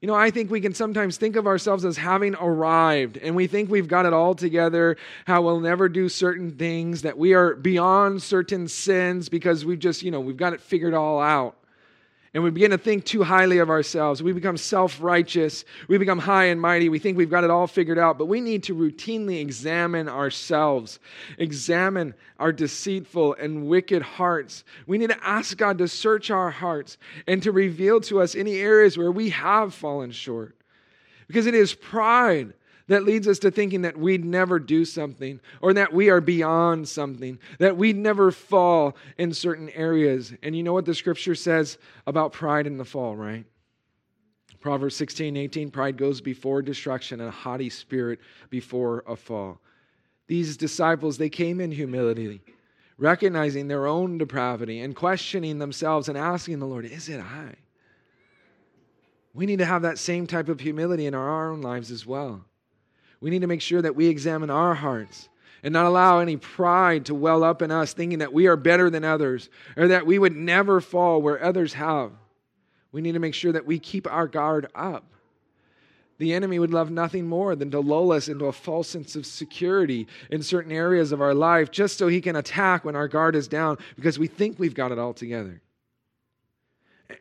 You 0.02 0.08
know, 0.08 0.16
I 0.16 0.32
think 0.32 0.50
we 0.50 0.62
can 0.62 0.74
sometimes 0.74 1.18
think 1.18 1.36
of 1.36 1.46
ourselves 1.46 1.84
as 1.84 1.98
having 1.98 2.36
arrived, 2.36 3.18
and 3.18 3.36
we 3.36 3.48
think 3.48 3.70
we've 3.70 3.90
got 3.90 4.06
it 4.06 4.14
all 4.14 4.34
together, 4.34 4.96
how 5.26 5.42
we'll 5.42 5.60
never 5.60 5.90
do 5.90 6.08
certain 6.08 6.52
things, 6.52 7.02
that 7.02 7.18
we 7.18 7.34
are 7.34 7.56
beyond 7.56 8.24
certain 8.24 8.70
sins 8.70 9.28
because 9.28 9.66
we've 9.66 9.80
just, 9.80 10.02
you 10.02 10.12
know, 10.12 10.22
we've 10.22 10.38
got 10.38 10.54
it 10.54 10.62
figured 10.62 10.94
all 10.94 11.20
out 11.20 11.58
and 12.34 12.44
we 12.44 12.52
begin 12.52 12.72
to 12.72 12.78
think 12.78 13.06
too 13.06 13.24
highly 13.24 13.58
of 13.58 13.70
ourselves. 13.70 14.22
We 14.22 14.34
become 14.34 14.58
self 14.58 15.02
righteous. 15.02 15.66
We 15.88 15.98
become 15.98 16.20
high 16.20 16.46
and 16.46 16.62
mighty. 16.62 16.88
We 16.88 17.00
think 17.00 17.18
we've 17.18 17.30
got 17.30 17.44
it 17.44 17.50
all 17.50 17.66
figured 17.66 17.98
out, 17.98 18.18
but 18.18 18.26
we 18.26 18.40
need 18.40 18.64
to 18.64 18.76
routinely 18.76 19.42
examine 19.42 20.08
ourselves, 20.08 21.00
examine 21.40 22.14
our 22.38 22.52
deceitful 22.52 23.36
and 23.36 23.68
wicked 23.68 24.04
hearts. 24.04 24.64
We 24.86 25.00
need 25.00 25.10
to 25.10 25.28
ask 25.28 25.58
God 25.58 25.80
to 25.80 25.88
search 25.88 26.30
our 26.30 26.52
hearts 26.52 26.98
and 27.26 27.42
to 27.44 27.52
reveal 27.52 28.00
to 28.02 28.22
us 28.22 28.36
any 28.36 28.58
areas 28.58 28.98
where 28.98 29.12
we 29.12 29.30
have 29.30 29.74
fallen 29.74 30.12
short. 30.12 30.56
Because 31.28 31.48
it 31.48 31.56
is 31.56 31.74
pride 31.74 32.54
that 32.90 33.06
leads 33.06 33.28
us 33.28 33.40
to 33.40 33.52
thinking 33.52 33.84
that 33.84 33.98
we'd 33.98 34.26
never 34.26 34.60
do 34.60 34.84
something 34.84 35.40
or 35.62 35.74
that 35.74 35.94
we 35.94 36.10
are 36.10 36.20
beyond 36.20 36.90
something, 36.90 37.40
that 37.60 37.78
we'd 37.78 37.96
never 37.96 38.32
fall 38.32 38.98
in 39.18 39.32
certain 39.32 39.70
areas. 39.70 40.34
And 40.44 40.56
you 40.56 40.64
know 40.64 40.74
what 40.74 40.86
the 40.86 40.96
scripture 40.96 41.36
says 41.36 41.78
about 42.08 42.34
pride 42.34 42.68
in 42.68 42.78
the 42.78 42.86
fall, 42.86 43.16
right? 43.16 43.46
Proverbs 44.60 44.96
16, 44.96 45.38
18 45.38 45.72
pride 45.72 45.98
goes 45.98 46.20
before 46.20 46.64
destruction 46.64 47.22
and 47.22 47.30
a 47.30 47.32
haughty 47.32 47.70
spirit 47.70 48.20
before 48.50 49.04
a 49.08 49.16
fall. 49.16 49.60
These 50.28 50.58
disciples, 50.58 51.18
they 51.18 51.30
came 51.30 51.62
in 51.62 51.72
humility, 51.72 52.42
recognizing 52.98 53.68
their 53.68 53.86
own 53.86 54.18
depravity 54.18 54.82
and 54.82 54.96
questioning 54.96 55.60
themselves 55.60 56.10
and 56.10 56.18
asking 56.18 56.60
the 56.60 56.66
Lord, 56.66 56.86
Is 56.86 57.08
it 57.08 57.22
I? 57.22 57.54
We 59.36 59.46
need 59.46 59.60
to 59.60 59.66
have 59.66 59.84
that 59.84 60.00
same 60.00 60.26
type 60.26 60.50
of 60.50 60.60
humility 60.60 61.06
in 61.06 61.14
our 61.14 61.52
own 61.52 61.62
lives 61.62 61.92
as 61.92 62.06
well. 62.06 62.44
We 63.22 63.30
need 63.30 63.42
to 63.42 63.48
make 63.48 63.62
sure 63.62 63.82
that 63.82 63.96
we 63.96 64.08
examine 64.08 64.50
our 64.50 64.74
hearts 64.74 65.30
and 65.64 65.74
not 65.74 65.86
allow 65.86 66.20
any 66.20 66.38
pride 66.38 67.06
to 67.06 67.16
well 67.16 67.44
up 67.44 67.62
in 67.62 67.72
us, 67.72 67.94
thinking 67.94 68.20
that 68.20 68.34
we 68.34 68.48
are 68.48 68.56
better 68.56 68.90
than 68.90 69.04
others 69.04 69.50
or 69.76 69.90
that 69.90 70.06
we 70.06 70.18
would 70.18 70.36
never 70.36 70.80
fall 70.80 71.22
where 71.22 71.44
others 71.44 71.74
have. 71.74 72.12
We 72.92 73.02
need 73.02 73.12
to 73.14 73.20
make 73.20 73.34
sure 73.34 73.52
that 73.52 73.66
we 73.66 73.78
keep 73.78 74.12
our 74.12 74.28
guard 74.28 74.68
up. 74.74 75.06
The 76.18 76.34
enemy 76.34 76.60
would 76.60 76.74
love 76.74 76.92
nothing 76.92 77.28
more 77.28 77.56
than 77.56 77.72
to 77.72 77.80
lull 77.80 78.12
us 78.12 78.28
into 78.28 78.46
a 78.46 78.52
false 78.52 78.90
sense 78.90 79.16
of 79.16 79.26
security 79.26 80.06
in 80.30 80.44
certain 80.44 80.72
areas 80.72 81.14
of 81.14 81.22
our 81.22 81.34
life 81.34 81.72
just 81.72 81.98
so 81.98 82.08
he 82.08 82.20
can 82.20 82.36
attack 82.36 82.84
when 82.84 82.96
our 82.96 83.08
guard 83.08 83.36
is 83.36 83.48
down 83.48 83.78
because 83.96 84.20
we 84.20 84.28
think 84.28 84.60
we've 84.60 84.74
got 84.74 84.92
it 84.92 85.00
all 85.00 85.14
together. 85.14 85.62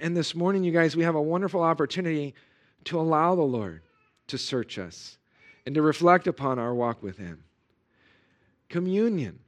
And 0.00 0.16
this 0.16 0.34
morning, 0.34 0.64
you 0.64 0.72
guys, 0.72 0.96
we 0.96 1.04
have 1.04 1.14
a 1.14 1.22
wonderful 1.22 1.62
opportunity 1.62 2.34
to 2.84 3.00
allow 3.00 3.34
the 3.36 3.42
Lord 3.42 3.82
to 4.26 4.36
search 4.36 4.78
us 4.78 5.18
and 5.68 5.74
to 5.74 5.82
reflect 5.82 6.26
upon 6.26 6.58
our 6.58 6.74
walk 6.74 7.02
with 7.02 7.18
Him. 7.18 7.44
Communion. 8.70 9.38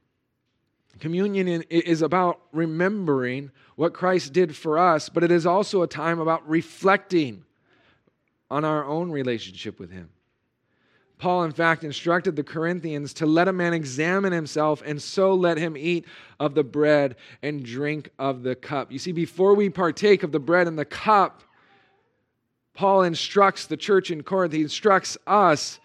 Communion 0.99 1.47
is 1.47 2.03
about 2.03 2.39
remembering 2.51 3.49
what 3.75 3.95
Christ 3.95 4.31
did 4.31 4.55
for 4.55 4.77
us, 4.77 5.09
but 5.09 5.23
it 5.23 5.31
is 5.31 5.47
also 5.47 5.81
a 5.81 5.87
time 5.87 6.19
about 6.19 6.47
reflecting 6.47 7.43
on 8.51 8.63
our 8.63 8.85
own 8.85 9.09
relationship 9.09 9.79
with 9.79 9.89
Him. 9.89 10.09
Paul, 11.17 11.43
in 11.43 11.53
fact, 11.53 11.83
instructed 11.83 12.35
the 12.35 12.43
Corinthians 12.43 13.15
to 13.15 13.25
let 13.25 13.47
a 13.47 13.53
man 13.53 13.73
examine 13.73 14.31
himself 14.31 14.83
and 14.85 15.01
so 15.01 15.33
let 15.33 15.57
him 15.57 15.75
eat 15.75 16.05
of 16.39 16.53
the 16.53 16.63
bread 16.63 17.15
and 17.41 17.65
drink 17.65 18.11
of 18.19 18.43
the 18.43 18.53
cup. 18.53 18.91
You 18.91 18.99
see, 18.99 19.11
before 19.11 19.55
we 19.55 19.71
partake 19.71 20.21
of 20.21 20.31
the 20.31 20.39
bread 20.39 20.67
and 20.67 20.77
the 20.77 20.85
cup, 20.85 21.41
Paul 22.75 23.01
instructs 23.01 23.65
the 23.65 23.75
church 23.75 24.11
in 24.11 24.21
Corinth, 24.21 24.53
he 24.53 24.61
instructs 24.61 25.17
us 25.25 25.79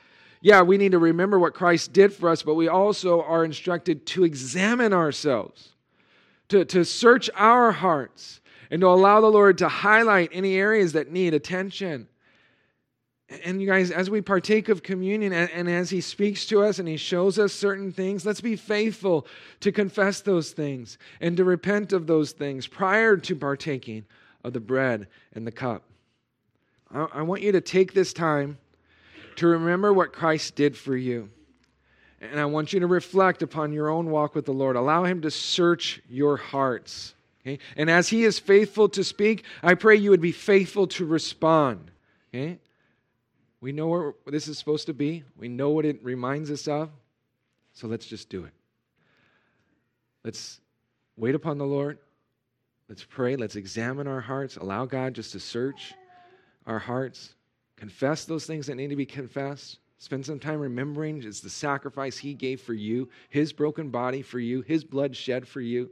yeah, 0.46 0.62
we 0.62 0.78
need 0.78 0.92
to 0.92 1.00
remember 1.00 1.40
what 1.40 1.54
Christ 1.54 1.92
did 1.92 2.12
for 2.12 2.28
us, 2.28 2.44
but 2.44 2.54
we 2.54 2.68
also 2.68 3.20
are 3.20 3.44
instructed 3.44 4.06
to 4.06 4.22
examine 4.22 4.92
ourselves, 4.92 5.70
to, 6.50 6.64
to 6.66 6.84
search 6.84 7.28
our 7.34 7.72
hearts, 7.72 8.40
and 8.70 8.80
to 8.80 8.86
allow 8.86 9.20
the 9.20 9.26
Lord 9.26 9.58
to 9.58 9.66
highlight 9.66 10.30
any 10.30 10.54
areas 10.54 10.92
that 10.92 11.10
need 11.10 11.34
attention. 11.34 12.06
And 13.44 13.60
you 13.60 13.66
guys, 13.66 13.90
as 13.90 14.08
we 14.08 14.20
partake 14.20 14.68
of 14.68 14.84
communion 14.84 15.32
and, 15.32 15.50
and, 15.50 15.68
as 15.68 15.90
He 15.90 16.00
speaks 16.00 16.46
to 16.46 16.62
us 16.62 16.78
and 16.78 16.86
He 16.86 16.96
shows 16.96 17.40
us 17.40 17.52
certain 17.52 17.90
things, 17.90 18.24
let's 18.24 18.40
be 18.40 18.54
faithful 18.54 19.26
to 19.58 19.72
confess 19.72 20.20
those 20.20 20.52
things 20.52 20.96
and 21.20 21.36
to 21.38 21.44
repent 21.44 21.92
of 21.92 22.06
those 22.06 22.30
things 22.30 22.68
prior 22.68 23.16
to 23.16 23.34
partaking 23.34 24.04
of 24.44 24.52
the 24.52 24.60
bread 24.60 25.08
and 25.32 25.44
the 25.44 25.50
cup. 25.50 25.82
I, 26.94 27.08
I 27.14 27.22
want 27.22 27.42
you 27.42 27.50
to 27.50 27.60
take 27.60 27.94
this 27.94 28.12
time 28.12 28.58
to 29.36 29.46
remember 29.46 29.92
what 29.92 30.12
Christ 30.12 30.56
did 30.56 30.76
for 30.76 30.96
you. 30.96 31.30
And 32.20 32.40
I 32.40 32.46
want 32.46 32.72
you 32.72 32.80
to 32.80 32.86
reflect 32.86 33.42
upon 33.42 33.72
your 33.72 33.88
own 33.88 34.10
walk 34.10 34.34
with 34.34 34.46
the 34.46 34.52
Lord. 34.52 34.76
Allow 34.76 35.04
Him 35.04 35.22
to 35.22 35.30
search 35.30 36.00
your 36.08 36.36
hearts. 36.36 37.14
Okay? 37.42 37.58
And 37.76 37.90
as 37.90 38.08
He 38.08 38.24
is 38.24 38.38
faithful 38.38 38.88
to 38.90 39.04
speak, 39.04 39.44
I 39.62 39.74
pray 39.74 39.96
you 39.96 40.10
would 40.10 40.20
be 40.20 40.32
faithful 40.32 40.86
to 40.88 41.04
respond. 41.04 41.90
Okay? 42.34 42.58
We 43.60 43.72
know 43.72 43.86
where 43.88 44.14
this 44.26 44.48
is 44.48 44.58
supposed 44.58 44.86
to 44.86 44.94
be, 44.94 45.24
we 45.36 45.48
know 45.48 45.70
what 45.70 45.84
it 45.84 46.02
reminds 46.02 46.50
us 46.50 46.68
of. 46.68 46.90
So 47.72 47.86
let's 47.86 48.06
just 48.06 48.30
do 48.30 48.44
it. 48.44 48.52
Let's 50.24 50.60
wait 51.16 51.34
upon 51.34 51.58
the 51.58 51.66
Lord. 51.66 51.98
Let's 52.88 53.04
pray. 53.04 53.36
Let's 53.36 53.56
examine 53.56 54.06
our 54.06 54.20
hearts. 54.20 54.56
Allow 54.56 54.86
God 54.86 55.14
just 55.14 55.32
to 55.32 55.40
search 55.40 55.94
our 56.66 56.78
hearts. 56.78 57.35
Confess 57.76 58.24
those 58.24 58.46
things 58.46 58.66
that 58.66 58.76
need 58.76 58.90
to 58.90 58.96
be 58.96 59.06
confessed. 59.06 59.78
Spend 59.98 60.24
some 60.24 60.38
time 60.38 60.60
remembering 60.60 61.22
it's 61.22 61.40
the 61.40 61.50
sacrifice 61.50 62.18
He 62.18 62.34
gave 62.34 62.60
for 62.60 62.74
you, 62.74 63.08
His 63.28 63.52
broken 63.52 63.90
body 63.90 64.22
for 64.22 64.38
you, 64.38 64.62
His 64.62 64.84
blood 64.84 65.16
shed 65.16 65.46
for 65.46 65.60
you. 65.60 65.90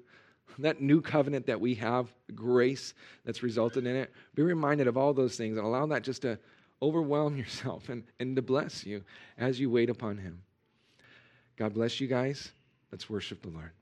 That 0.58 0.80
new 0.80 1.00
covenant 1.00 1.46
that 1.46 1.60
we 1.60 1.74
have, 1.76 2.12
grace 2.34 2.94
that's 3.24 3.42
resulted 3.42 3.86
in 3.86 3.96
it. 3.96 4.12
Be 4.34 4.42
reminded 4.42 4.86
of 4.86 4.96
all 4.96 5.12
those 5.12 5.36
things 5.36 5.56
and 5.56 5.66
allow 5.66 5.86
that 5.86 6.04
just 6.04 6.22
to 6.22 6.38
overwhelm 6.80 7.36
yourself 7.38 7.88
and, 7.88 8.04
and 8.20 8.36
to 8.36 8.42
bless 8.42 8.84
you 8.84 9.02
as 9.38 9.58
you 9.58 9.70
wait 9.70 9.90
upon 9.90 10.18
Him. 10.18 10.42
God 11.56 11.74
bless 11.74 12.00
you 12.00 12.06
guys. 12.06 12.50
Let's 12.92 13.08
worship 13.08 13.42
the 13.42 13.48
Lord. 13.48 13.72